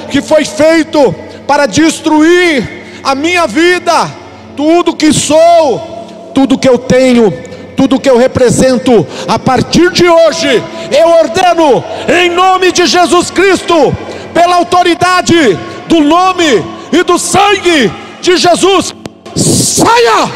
que 0.09 0.21
foi 0.21 0.45
feito 0.45 1.13
para 1.47 1.65
destruir 1.65 3.01
a 3.03 3.15
minha 3.15 3.47
vida, 3.47 4.09
tudo 4.55 4.95
que 4.95 5.11
sou, 5.11 6.31
tudo 6.33 6.57
que 6.57 6.69
eu 6.69 6.77
tenho, 6.77 7.31
tudo 7.75 7.99
que 7.99 8.09
eu 8.09 8.17
represento, 8.17 9.05
a 9.27 9.37
partir 9.39 9.91
de 9.91 10.07
hoje, 10.07 10.63
eu 10.91 11.09
ordeno, 11.09 11.83
em 12.21 12.29
nome 12.29 12.71
de 12.71 12.85
Jesus 12.85 13.31
Cristo, 13.31 13.95
pela 14.33 14.57
autoridade 14.57 15.57
do 15.87 15.99
nome 16.01 16.63
e 16.93 17.01
do 17.01 17.17
sangue 17.17 17.91
de 18.21 18.37
Jesus, 18.37 18.93
saia 19.35 20.31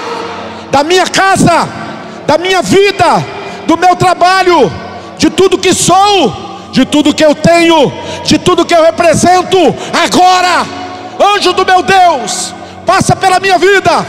da 0.71 0.83
minha 0.83 1.05
casa, 1.05 1.69
da 2.25 2.39
minha 2.39 2.63
vida, 2.63 3.23
do 3.67 3.77
meu 3.77 3.95
trabalho, 3.95 4.71
de 5.19 5.29
tudo 5.29 5.59
que 5.59 5.71
sou, 5.71 6.33
de 6.71 6.83
tudo 6.83 7.13
que 7.13 7.23
eu 7.23 7.35
tenho, 7.35 7.93
de 8.23 8.39
tudo 8.39 8.65
que 8.65 8.73
eu 8.73 8.83
represento, 8.83 9.57
agora, 9.93 10.65
anjo 11.35 11.53
do 11.53 11.63
meu 11.63 11.83
Deus, 11.83 12.55
passa 12.87 13.15
pela 13.15 13.39
minha 13.39 13.59
vida, 13.59 14.03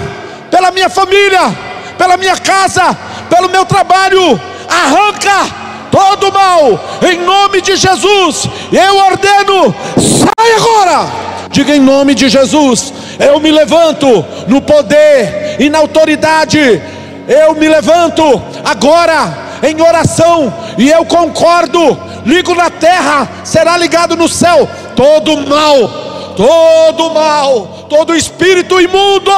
pela 0.51 0.70
minha 0.70 0.88
família, 0.88 1.55
pela 1.99 2.16
minha 2.16 2.36
casa, 2.38 2.96
pelo 3.28 3.51
meu 3.51 3.66
trabalho, 3.66 4.40
arranca 4.66 5.68
todo 5.90 6.32
mal, 6.32 6.80
em 7.11 7.18
nome 7.18 7.61
de 7.61 7.76
Jesus, 7.76 8.49
eu 8.72 8.96
ordeno, 8.96 9.74
sai 9.99 10.53
agora 10.57 11.28
Diga 11.51 11.74
em 11.74 11.80
nome 11.80 12.14
de 12.14 12.28
Jesus: 12.28 12.92
eu 13.18 13.40
me 13.40 13.51
levanto 13.51 14.24
no 14.46 14.61
poder 14.61 15.57
e 15.59 15.68
na 15.68 15.78
autoridade. 15.78 16.80
Eu 17.28 17.55
me 17.55 17.68
levanto 17.68 18.22
agora 18.64 19.61
em 19.62 19.80
oração 19.80 20.53
e 20.76 20.88
eu 20.88 21.05
concordo. 21.05 21.99
Ligo 22.24 22.55
na 22.55 22.70
terra, 22.70 23.28
será 23.44 23.76
ligado 23.76 24.16
no 24.16 24.28
céu. 24.28 24.68
Todo 24.94 25.36
mal, 25.46 25.88
todo 26.36 27.11
mal, 27.11 27.86
todo 27.88 28.16
espírito 28.16 28.80
imundo, 28.80 29.32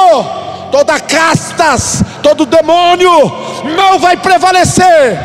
toda 0.71 0.99
castas, 0.99 2.03
todo 2.21 2.45
demônio 2.45 3.11
não 3.75 3.99
vai 3.99 4.17
prevalecer 4.17 5.19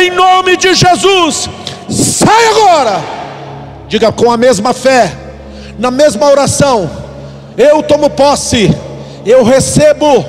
em 0.00 0.10
nome 0.10 0.56
de 0.56 0.74
Jesus. 0.74 1.48
Sai 1.88 2.46
agora. 2.48 3.00
Diga 3.88 4.12
com 4.12 4.30
a 4.30 4.36
mesma 4.36 4.74
fé, 4.74 5.10
na 5.78 5.90
mesma 5.90 6.26
oração. 6.30 6.90
Eu 7.56 7.82
tomo 7.82 8.10
posse, 8.10 8.74
eu 9.24 9.42
recebo 9.44 10.24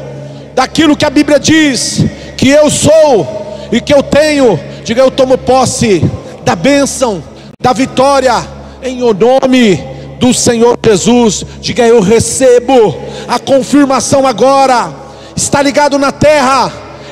daquilo 0.53 0.95
que 0.95 1.05
a 1.05 1.09
Bíblia 1.09 1.39
diz 1.39 2.03
que 2.37 2.49
eu 2.49 2.69
sou 2.69 3.67
e 3.71 3.81
que 3.81 3.93
eu 3.93 4.03
tenho. 4.03 4.59
Diga 4.83 5.01
eu 5.01 5.11
tomo 5.11 5.37
posse 5.37 6.03
da 6.43 6.55
bênção, 6.55 7.23
da 7.61 7.73
vitória, 7.73 8.33
em 8.81 9.03
o 9.03 9.13
nome 9.13 9.83
do 10.19 10.33
Senhor 10.33 10.77
Jesus. 10.83 11.45
Diga 11.59 11.85
eu 11.85 11.99
recebo 11.99 12.95
a 13.27 13.39
confirmação 13.39 14.25
agora. 14.25 14.91
Está 15.35 15.61
ligado 15.61 15.97
na 15.97 16.11
terra 16.11 16.71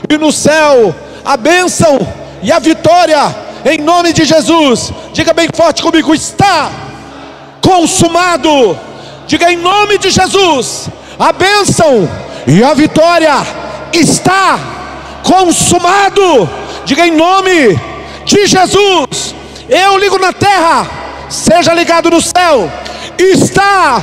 e 0.09 0.17
no 0.17 0.31
céu 0.31 0.93
a 1.23 1.37
bênção 1.37 1.99
e 2.41 2.51
a 2.51 2.59
vitória 2.59 3.35
em 3.65 3.79
nome 3.79 4.13
de 4.13 4.25
Jesus. 4.25 4.91
Diga 5.13 5.33
bem 5.33 5.47
forte 5.53 5.81
comigo: 5.81 6.13
está 6.13 6.86
consumado. 7.67 8.79
Diga 9.27 9.51
em 9.51 9.57
nome 9.57 9.97
de 9.97 10.09
Jesus: 10.09 10.89
a 11.19 11.33
bênção 11.33 12.09
e 12.47 12.63
a 12.63 12.73
vitória 12.73 13.33
está 13.91 14.57
consumado. 15.23 16.49
Diga 16.85 17.05
em 17.05 17.11
nome 17.11 17.77
de 18.23 18.47
Jesus. 18.47 19.35
Eu 19.67 19.97
ligo 19.97 20.17
na 20.17 20.31
terra, 20.31 20.87
seja 21.29 21.73
ligado 21.73 22.09
no 22.09 22.21
céu. 22.21 22.71
Está 23.17 24.01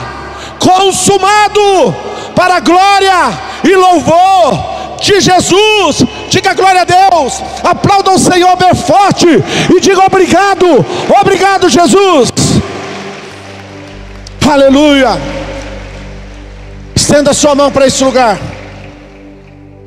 consumado 0.58 1.94
para 2.36 2.56
a 2.56 2.60
glória 2.60 3.32
e 3.62 3.74
louvor 3.74 4.98
de 5.00 5.20
Jesus. 5.20 6.04
Diga 6.28 6.52
glória 6.52 6.82
a 6.82 6.84
Deus. 6.84 7.42
Aplauda 7.62 8.10
o 8.10 8.18
Senhor 8.18 8.54
bem 8.56 8.74
forte 8.74 9.26
e 9.74 9.80
diga 9.80 10.04
obrigado. 10.04 10.84
Obrigado, 11.18 11.70
Jesus. 11.70 12.30
Aleluia. 14.50 15.10
Estenda 16.94 17.32
sua 17.32 17.54
mão 17.54 17.72
para 17.72 17.86
esse 17.86 18.04
lugar. 18.04 18.38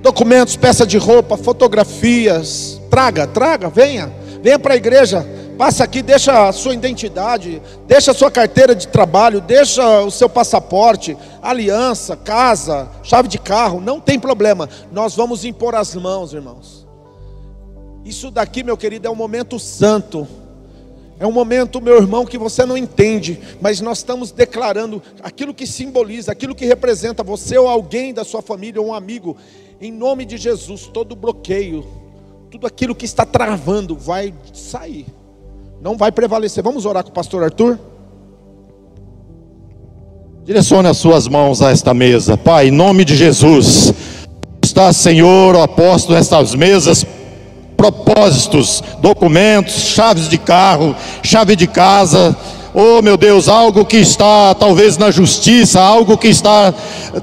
Documentos, 0.02 0.56
peça 0.56 0.86
de 0.86 0.98
roupa, 0.98 1.38
fotografias. 1.38 2.82
Traga, 2.90 3.28
traga, 3.28 3.70
venha. 3.70 4.12
Venha 4.42 4.60
para 4.60 4.74
a 4.74 4.78
igreja. 4.78 5.26
Passa 5.58 5.84
aqui, 5.84 6.04
deixa 6.04 6.48
a 6.48 6.52
sua 6.52 6.76
identidade, 6.76 7.62
deixa 7.88 8.12
a 8.12 8.14
sua 8.14 8.30
carteira 8.30 8.76
de 8.76 8.88
trabalho, 8.88 9.42
deixa 9.42 10.02
o 10.02 10.12
seu 10.12 10.30
passaporte, 10.30 11.18
aliança, 11.42 12.16
casa, 12.16 12.88
chave 13.02 13.28
de 13.28 13.40
carro, 13.40 13.82
não 13.82 14.00
tem 14.00 14.20
problema. 14.20 14.70
Nós 14.92 15.16
vamos 15.16 15.44
impor 15.44 15.74
as 15.74 15.96
mãos, 15.96 16.32
irmãos. 16.32 16.88
Isso 18.06 18.30
daqui, 18.30 18.64
meu 18.64 18.78
querido, 18.78 19.08
é 19.08 19.12
um 19.12 19.16
momento 19.16 19.58
santo. 19.58 20.28
É 21.20 21.26
um 21.26 21.32
momento, 21.32 21.82
meu 21.82 21.98
irmão, 21.98 22.26
que 22.26 22.38
você 22.38 22.64
não 22.64 22.78
entende, 22.78 23.40
mas 23.60 23.82
nós 23.82 24.00
estamos 24.00 24.32
declarando 24.32 25.02
aquilo 25.24 25.54
que 25.54 25.66
simboliza, 25.66 26.32
aquilo 26.32 26.54
que 26.54 26.66
representa 26.66 27.24
você 27.24 27.58
ou 27.58 27.68
alguém 27.68 28.14
da 28.14 28.24
sua 28.24 28.42
família 28.42 28.80
ou 28.80 28.90
um 28.90 28.94
amigo. 28.94 29.36
Em 29.82 29.92
nome 29.92 30.26
de 30.26 30.38
Jesus, 30.38 30.86
todo 30.86 31.16
bloqueio, 31.16 31.86
tudo 32.52 32.68
aquilo 32.68 32.94
que 32.94 33.06
está 33.06 33.26
travando 33.26 33.96
vai 33.96 34.32
sair. 34.54 35.08
Não 35.82 35.98
vai 35.98 36.12
prevalecer. 36.12 36.64
Vamos 36.64 36.86
orar 36.86 37.04
com 37.04 37.10
o 37.10 37.14
pastor 37.14 37.44
Arthur? 37.44 37.80
Direcione 40.46 40.88
as 40.88 40.98
suas 40.98 41.28
mãos 41.28 41.62
a 41.62 41.72
esta 41.72 41.94
mesa, 41.94 42.38
Pai, 42.38 42.68
em 42.68 42.72
nome 42.72 43.04
de 43.04 43.16
Jesus. 43.16 43.92
Está, 44.64 44.94
Senhor, 44.94 45.56
aposto 45.58 46.14
nestas 46.14 46.54
mesas 46.54 47.06
propósitos, 47.78 48.84
documentos, 49.00 49.76
chaves 49.76 50.28
de 50.28 50.40
carro, 50.40 50.96
chave 51.22 51.56
de 51.56 51.68
casa. 51.68 52.36
Oh 52.74 53.02
meu 53.02 53.16
Deus, 53.16 53.48
algo 53.48 53.86
que 53.86 53.98
está 53.98 54.54
talvez 54.56 54.98
na 54.98 55.12
justiça, 55.12 55.80
algo 55.80 56.18
que 56.18 56.28
está 56.28 56.74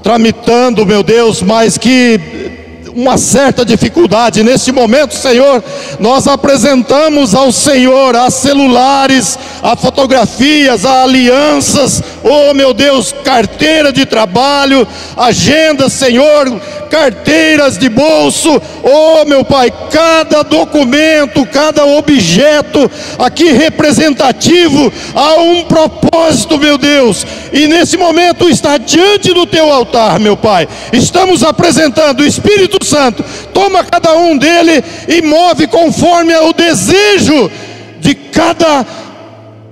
tramitando, 0.03 0.87
meu 0.87 1.03
Deus, 1.03 1.43
mas 1.43 1.77
que 1.77 2.64
uma 2.95 3.19
certa 3.19 3.65
dificuldade. 3.65 4.43
Neste 4.43 4.71
momento, 4.71 5.15
Senhor, 5.15 5.63
nós 5.99 6.27
apresentamos 6.27 7.35
ao 7.35 7.51
Senhor 7.51 8.15
a 8.15 8.31
celulares, 8.31 9.39
a 9.63 9.75
fotografias, 9.75 10.85
a 10.85 11.03
alianças, 11.03 12.03
oh 12.23 12.55
meu 12.55 12.73
Deus, 12.73 13.13
carteira 13.25 13.93
de 13.93 14.07
trabalho, 14.07 14.87
agenda, 15.17 15.89
Senhor, 15.89 16.61
carteiras 16.89 17.77
de 17.77 17.89
bolso, 17.89 18.63
oh 18.83 19.25
meu 19.25 19.45
Pai, 19.45 19.73
cada 19.91 20.43
documento, 20.43 21.45
cada 21.47 21.85
objeto 21.85 22.91
aqui 23.19 23.51
representativo 23.51 24.93
a 25.15 25.41
um 25.41 25.65
propósito, 25.65 26.59
meu 26.59 26.79
Deus, 26.79 27.27
e 27.53 27.67
nesse 27.67 27.97
momento 27.97 28.49
está 28.49 28.79
diante 28.79 29.33
do 29.33 29.47
teu 29.47 29.73
altar, 29.73 30.21
meu 30.21 30.37
Pai. 30.37 30.69
Estamos 30.93 31.43
apresentando 31.43 32.21
o 32.21 32.27
Espírito 32.27 32.84
Santo, 32.85 33.24
toma 33.53 33.82
cada 33.82 34.14
um 34.16 34.37
dele 34.37 34.85
e 35.09 35.22
move 35.22 35.66
conforme 35.66 36.35
o 36.37 36.53
desejo 36.53 37.51
de 37.99 38.14
cada 38.14 38.87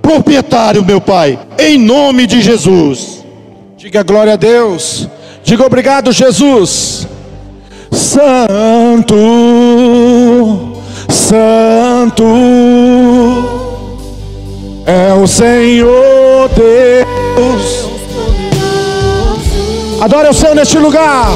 proprietário, 0.01 0.83
meu 0.83 0.99
Pai, 0.99 1.39
em 1.57 1.77
nome 1.77 2.27
de 2.27 2.41
Jesus. 2.41 3.23
Diga 3.77 4.03
glória 4.03 4.33
a 4.33 4.37
Deus. 4.37 5.07
Diga 5.43 5.65
obrigado, 5.65 6.11
Jesus. 6.11 7.07
Santo, 7.91 9.15
Santo 11.09 12.23
é 14.85 15.13
o 15.13 15.27
Senhor 15.27 16.49
Deus. 16.49 17.89
Adore 20.01 20.29
o 20.29 20.33
Senhor 20.33 20.55
neste 20.55 20.77
lugar. 20.77 21.31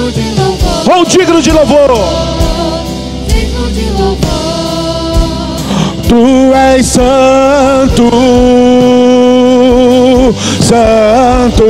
Digno 0.00 0.10
de 0.10 0.40
louvor, 0.40 0.84
de 1.42 1.52
louvor. 1.52 1.90
digno 3.26 3.70
de 3.70 3.90
louvor. 3.90 4.20
Tu 6.08 6.54
és 6.54 6.86
santo, 6.86 8.10
santo 10.60 11.64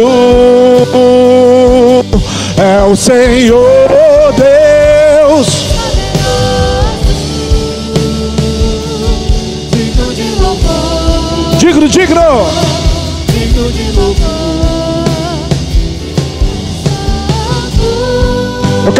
é 2.56 2.84
o 2.84 2.94
Senhor 2.94 3.88
Deus. 4.36 4.59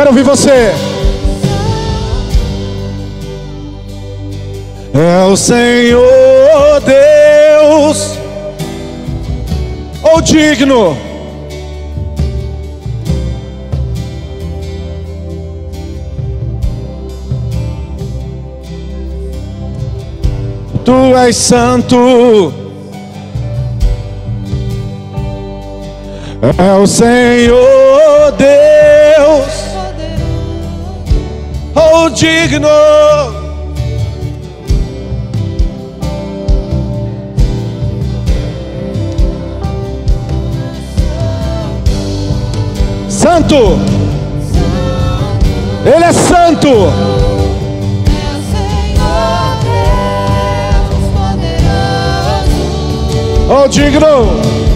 Quero 0.00 0.12
ouvir 0.12 0.22
você. 0.22 0.72
É 4.94 5.24
o 5.30 5.36
Senhor 5.36 6.80
Deus, 6.86 8.18
ou 10.02 10.22
digno. 10.22 10.96
Tu 20.82 21.16
és 21.18 21.36
santo. 21.36 22.54
É 26.56 26.72
o 26.72 26.86
Senhor 26.86 28.32
Deus, 28.38 29.59
ou 31.74 32.10
digno. 32.10 32.68
Santo, 43.08 43.78
Ele 45.84 46.04
é 46.04 46.12
santo. 46.12 46.68
É 46.68 47.10
Oh, 53.52 53.66
digno 53.68 54.69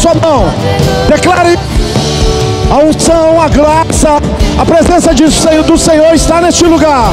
sua 0.00 0.14
mão. 0.14 0.44
Declare 1.08 1.58
a 2.70 2.76
unção, 2.84 3.40
a 3.40 3.48
graça, 3.48 4.18
A 4.58 4.64
presença 4.64 5.14
do 5.64 5.76
Senhor 5.76 6.14
está 6.14 6.40
neste 6.40 6.64
lugar. 6.64 7.12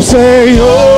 Senhor 0.00 0.95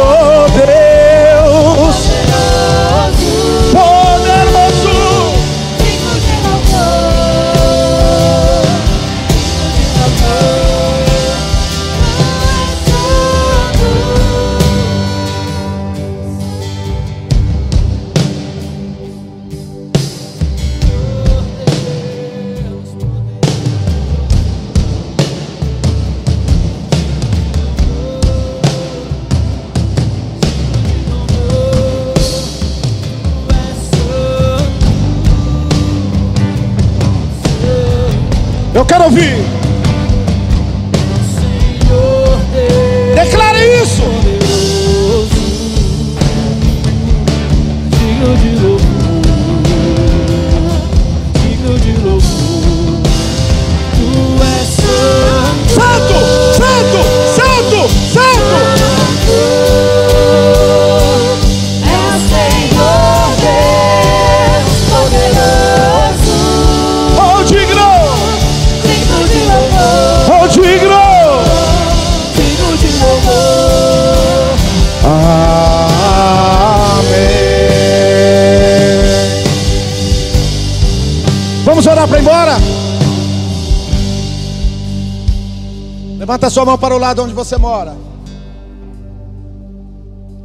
Levanta 86.39 86.55
sua 86.55 86.65
mão 86.65 86.79
para 86.79 86.95
o 86.95 86.99
lado 86.99 87.21
onde 87.21 87.35
você 87.35 87.57
mora. 87.57 87.97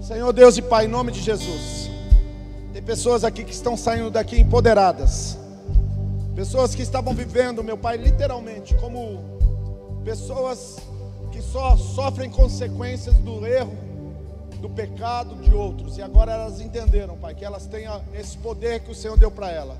Senhor 0.02 0.34
Deus 0.34 0.58
e 0.58 0.62
Pai, 0.64 0.86
em 0.86 0.88
nome 0.88 1.12
de 1.12 1.22
Jesus. 1.22 1.88
Tem 2.74 2.82
pessoas 2.82 3.24
aqui 3.24 3.44
que 3.44 3.54
estão 3.54 3.78
saindo 3.78 4.10
daqui 4.10 4.42
empoderadas. 4.42 5.38
Pessoas 6.34 6.74
que 6.74 6.82
estavam 6.82 7.14
vivendo, 7.14 7.64
meu 7.64 7.78
Pai, 7.78 7.98
literalmente, 7.98 8.74
como 8.78 9.20
pessoas 10.04 10.78
que 11.32 11.44
só 11.44 11.78
sofrem 11.78 12.28
consequências 12.28 13.16
do 13.18 13.46
erro, 13.46 13.78
do 14.60 14.70
pecado 14.70 15.36
de 15.44 15.54
outros. 15.54 16.00
E 16.00 16.02
agora 16.02 16.32
elas 16.32 16.60
entenderam, 16.60 17.16
Pai, 17.18 17.36
que 17.36 17.46
elas 17.46 17.68
têm 17.68 17.86
esse 18.16 18.36
poder 18.40 18.80
que 18.80 18.90
o 18.90 18.96
Senhor 18.96 19.16
deu 19.16 19.30
para 19.30 19.52
ela. 19.52 19.78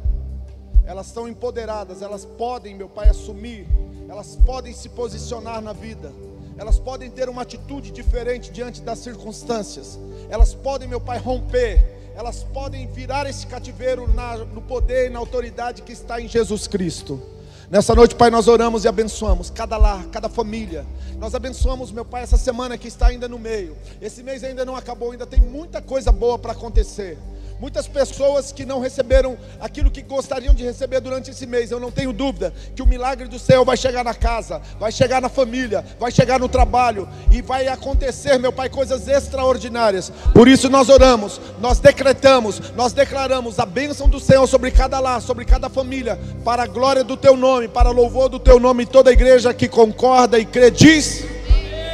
Elas 0.86 1.08
estão 1.08 1.28
empoderadas, 1.28 2.04
elas 2.04 2.24
podem, 2.24 2.76
meu 2.76 2.88
Pai, 2.88 3.10
assumir, 3.10 3.68
elas 4.10 4.38
podem 4.46 4.74
se 4.74 4.90
posicionar 4.90 5.62
na 5.62 5.74
vida. 5.74 6.12
Elas 6.58 6.78
podem 6.80 7.10
ter 7.10 7.30
uma 7.30 7.42
atitude 7.42 7.92
diferente 7.92 8.52
diante 8.52 8.82
das 8.82 9.00
circunstâncias. 9.00 10.00
Elas 10.30 10.54
podem, 10.54 10.88
meu 10.88 11.02
Pai, 11.02 11.18
romper. 11.18 11.84
Elas 12.16 12.44
podem 12.44 12.86
virar 12.88 13.28
esse 13.28 13.48
cativeiro 13.48 14.08
na- 14.14 14.38
no 14.38 14.62
poder 14.62 15.08
e 15.08 15.10
na 15.10 15.18
autoridade 15.18 15.82
que 15.82 15.92
está 15.92 16.22
em 16.22 16.28
Jesus 16.28 16.68
Cristo. 16.68 17.20
Nessa 17.72 17.96
noite, 17.96 18.14
Pai, 18.14 18.30
nós 18.30 18.48
oramos 18.48 18.84
e 18.86 18.88
abençoamos 18.88 19.50
cada 19.50 19.78
lar, 19.78 20.06
cada 20.12 20.30
família. 20.30 20.86
Nós 21.18 21.34
abençoamos, 21.34 21.92
meu 21.92 22.06
Pai, 22.06 22.22
essa 22.22 22.38
semana 22.38 22.78
que 22.78 22.88
está 22.88 23.08
ainda 23.08 23.28
no 23.28 23.40
meio. 23.40 23.76
Esse 24.00 24.22
mês 24.22 24.44
ainda 24.44 24.64
não 24.64 24.76
acabou, 24.76 25.12
ainda 25.12 25.26
tem 25.26 25.40
muita 25.42 25.82
coisa 25.82 26.12
boa 26.12 26.38
para 26.38 26.52
acontecer. 26.52 27.18
Muitas 27.64 27.88
pessoas 27.88 28.52
que 28.52 28.66
não 28.66 28.82
receberam 28.82 29.38
aquilo 29.58 29.90
que 29.90 30.02
gostariam 30.02 30.54
de 30.54 30.66
receber 30.66 31.00
durante 31.00 31.32
esse 31.32 31.48
mês, 31.48 31.72
eu 31.72 31.80
não 31.80 31.90
tenho 31.90 32.12
dúvida 32.12 32.54
que 32.76 32.82
o 32.82 32.86
milagre 32.86 33.26
do 33.26 33.40
céu 33.40 33.64
vai 33.64 33.78
chegar 33.78 34.04
na 34.04 34.14
casa, 34.14 34.62
vai 34.78 34.92
chegar 34.92 35.22
na 35.22 35.30
família, 35.30 35.82
vai 35.98 36.12
chegar 36.12 36.42
no 36.42 36.50
trabalho 36.50 37.08
e 37.32 37.42
vai 37.42 37.70
acontecer, 37.70 38.38
meu 38.38 38.52
Pai, 38.52 38.68
coisas 38.68 39.08
extraordinárias. 39.08 40.12
Por 40.34 40.50
isso 40.50 40.70
nós 40.70 40.90
oramos, 40.90 41.40
nós 41.62 41.80
decretamos, 41.80 42.60
nós 42.76 42.92
declaramos 42.92 43.58
a 43.58 43.66
bênção 43.66 44.10
do 44.10 44.20
Senhor 44.20 44.46
sobre 44.46 44.70
cada 44.70 45.00
lar, 45.00 45.22
sobre 45.22 45.46
cada 45.46 45.70
família, 45.70 46.20
para 46.44 46.64
a 46.64 46.68
glória 46.68 47.02
do 47.02 47.16
Teu 47.16 47.38
nome, 47.38 47.70
para 47.70 47.92
louvor 47.92 48.28
do 48.28 48.40
Teu 48.40 48.60
nome, 48.60 48.86
toda 48.86 49.10
a 49.10 49.14
igreja 49.14 49.54
que 49.54 49.70
concorda 49.70 50.38
e 50.38 50.44
crê 50.44 50.70
diz. 50.70 51.33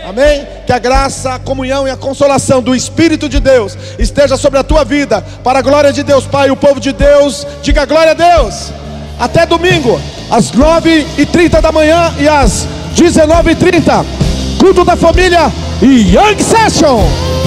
Amém? 0.10 0.48
Que 0.66 0.74
a 0.74 0.80
graça, 0.80 1.36
a 1.36 1.40
comunhão 1.40 1.88
e 1.88 1.92
a 1.92 1.96
consolação 1.96 2.64
do 2.64 2.76
Espírito 2.76 3.30
de 3.30 3.40
Deus 3.40 3.78
esteja 4.00 4.38
sobre 4.38 4.58
a 4.58 4.64
tua 4.64 4.84
vida, 4.84 5.24
para 5.44 5.60
a 5.60 5.62
glória 5.62 5.94
de 5.94 6.02
Deus, 6.02 6.26
Pai, 6.26 6.50
o 6.50 6.56
povo 6.56 6.80
de 6.80 6.92
Deus, 6.92 7.46
diga 7.62 7.86
glória 7.86 8.14
a 8.14 8.16
Deus. 8.16 8.72
Até 9.20 9.46
domingo, 9.46 10.02
às 10.32 10.52
9h30 10.52 11.62
da 11.62 11.72
manhã 11.72 12.12
e 12.18 12.28
às 12.28 12.66
19h30, 12.96 14.04
culto 14.60 14.84
da 14.84 14.96
família 14.96 15.52
e 15.80 16.16
Young 16.16 16.42
Session. 16.42 17.39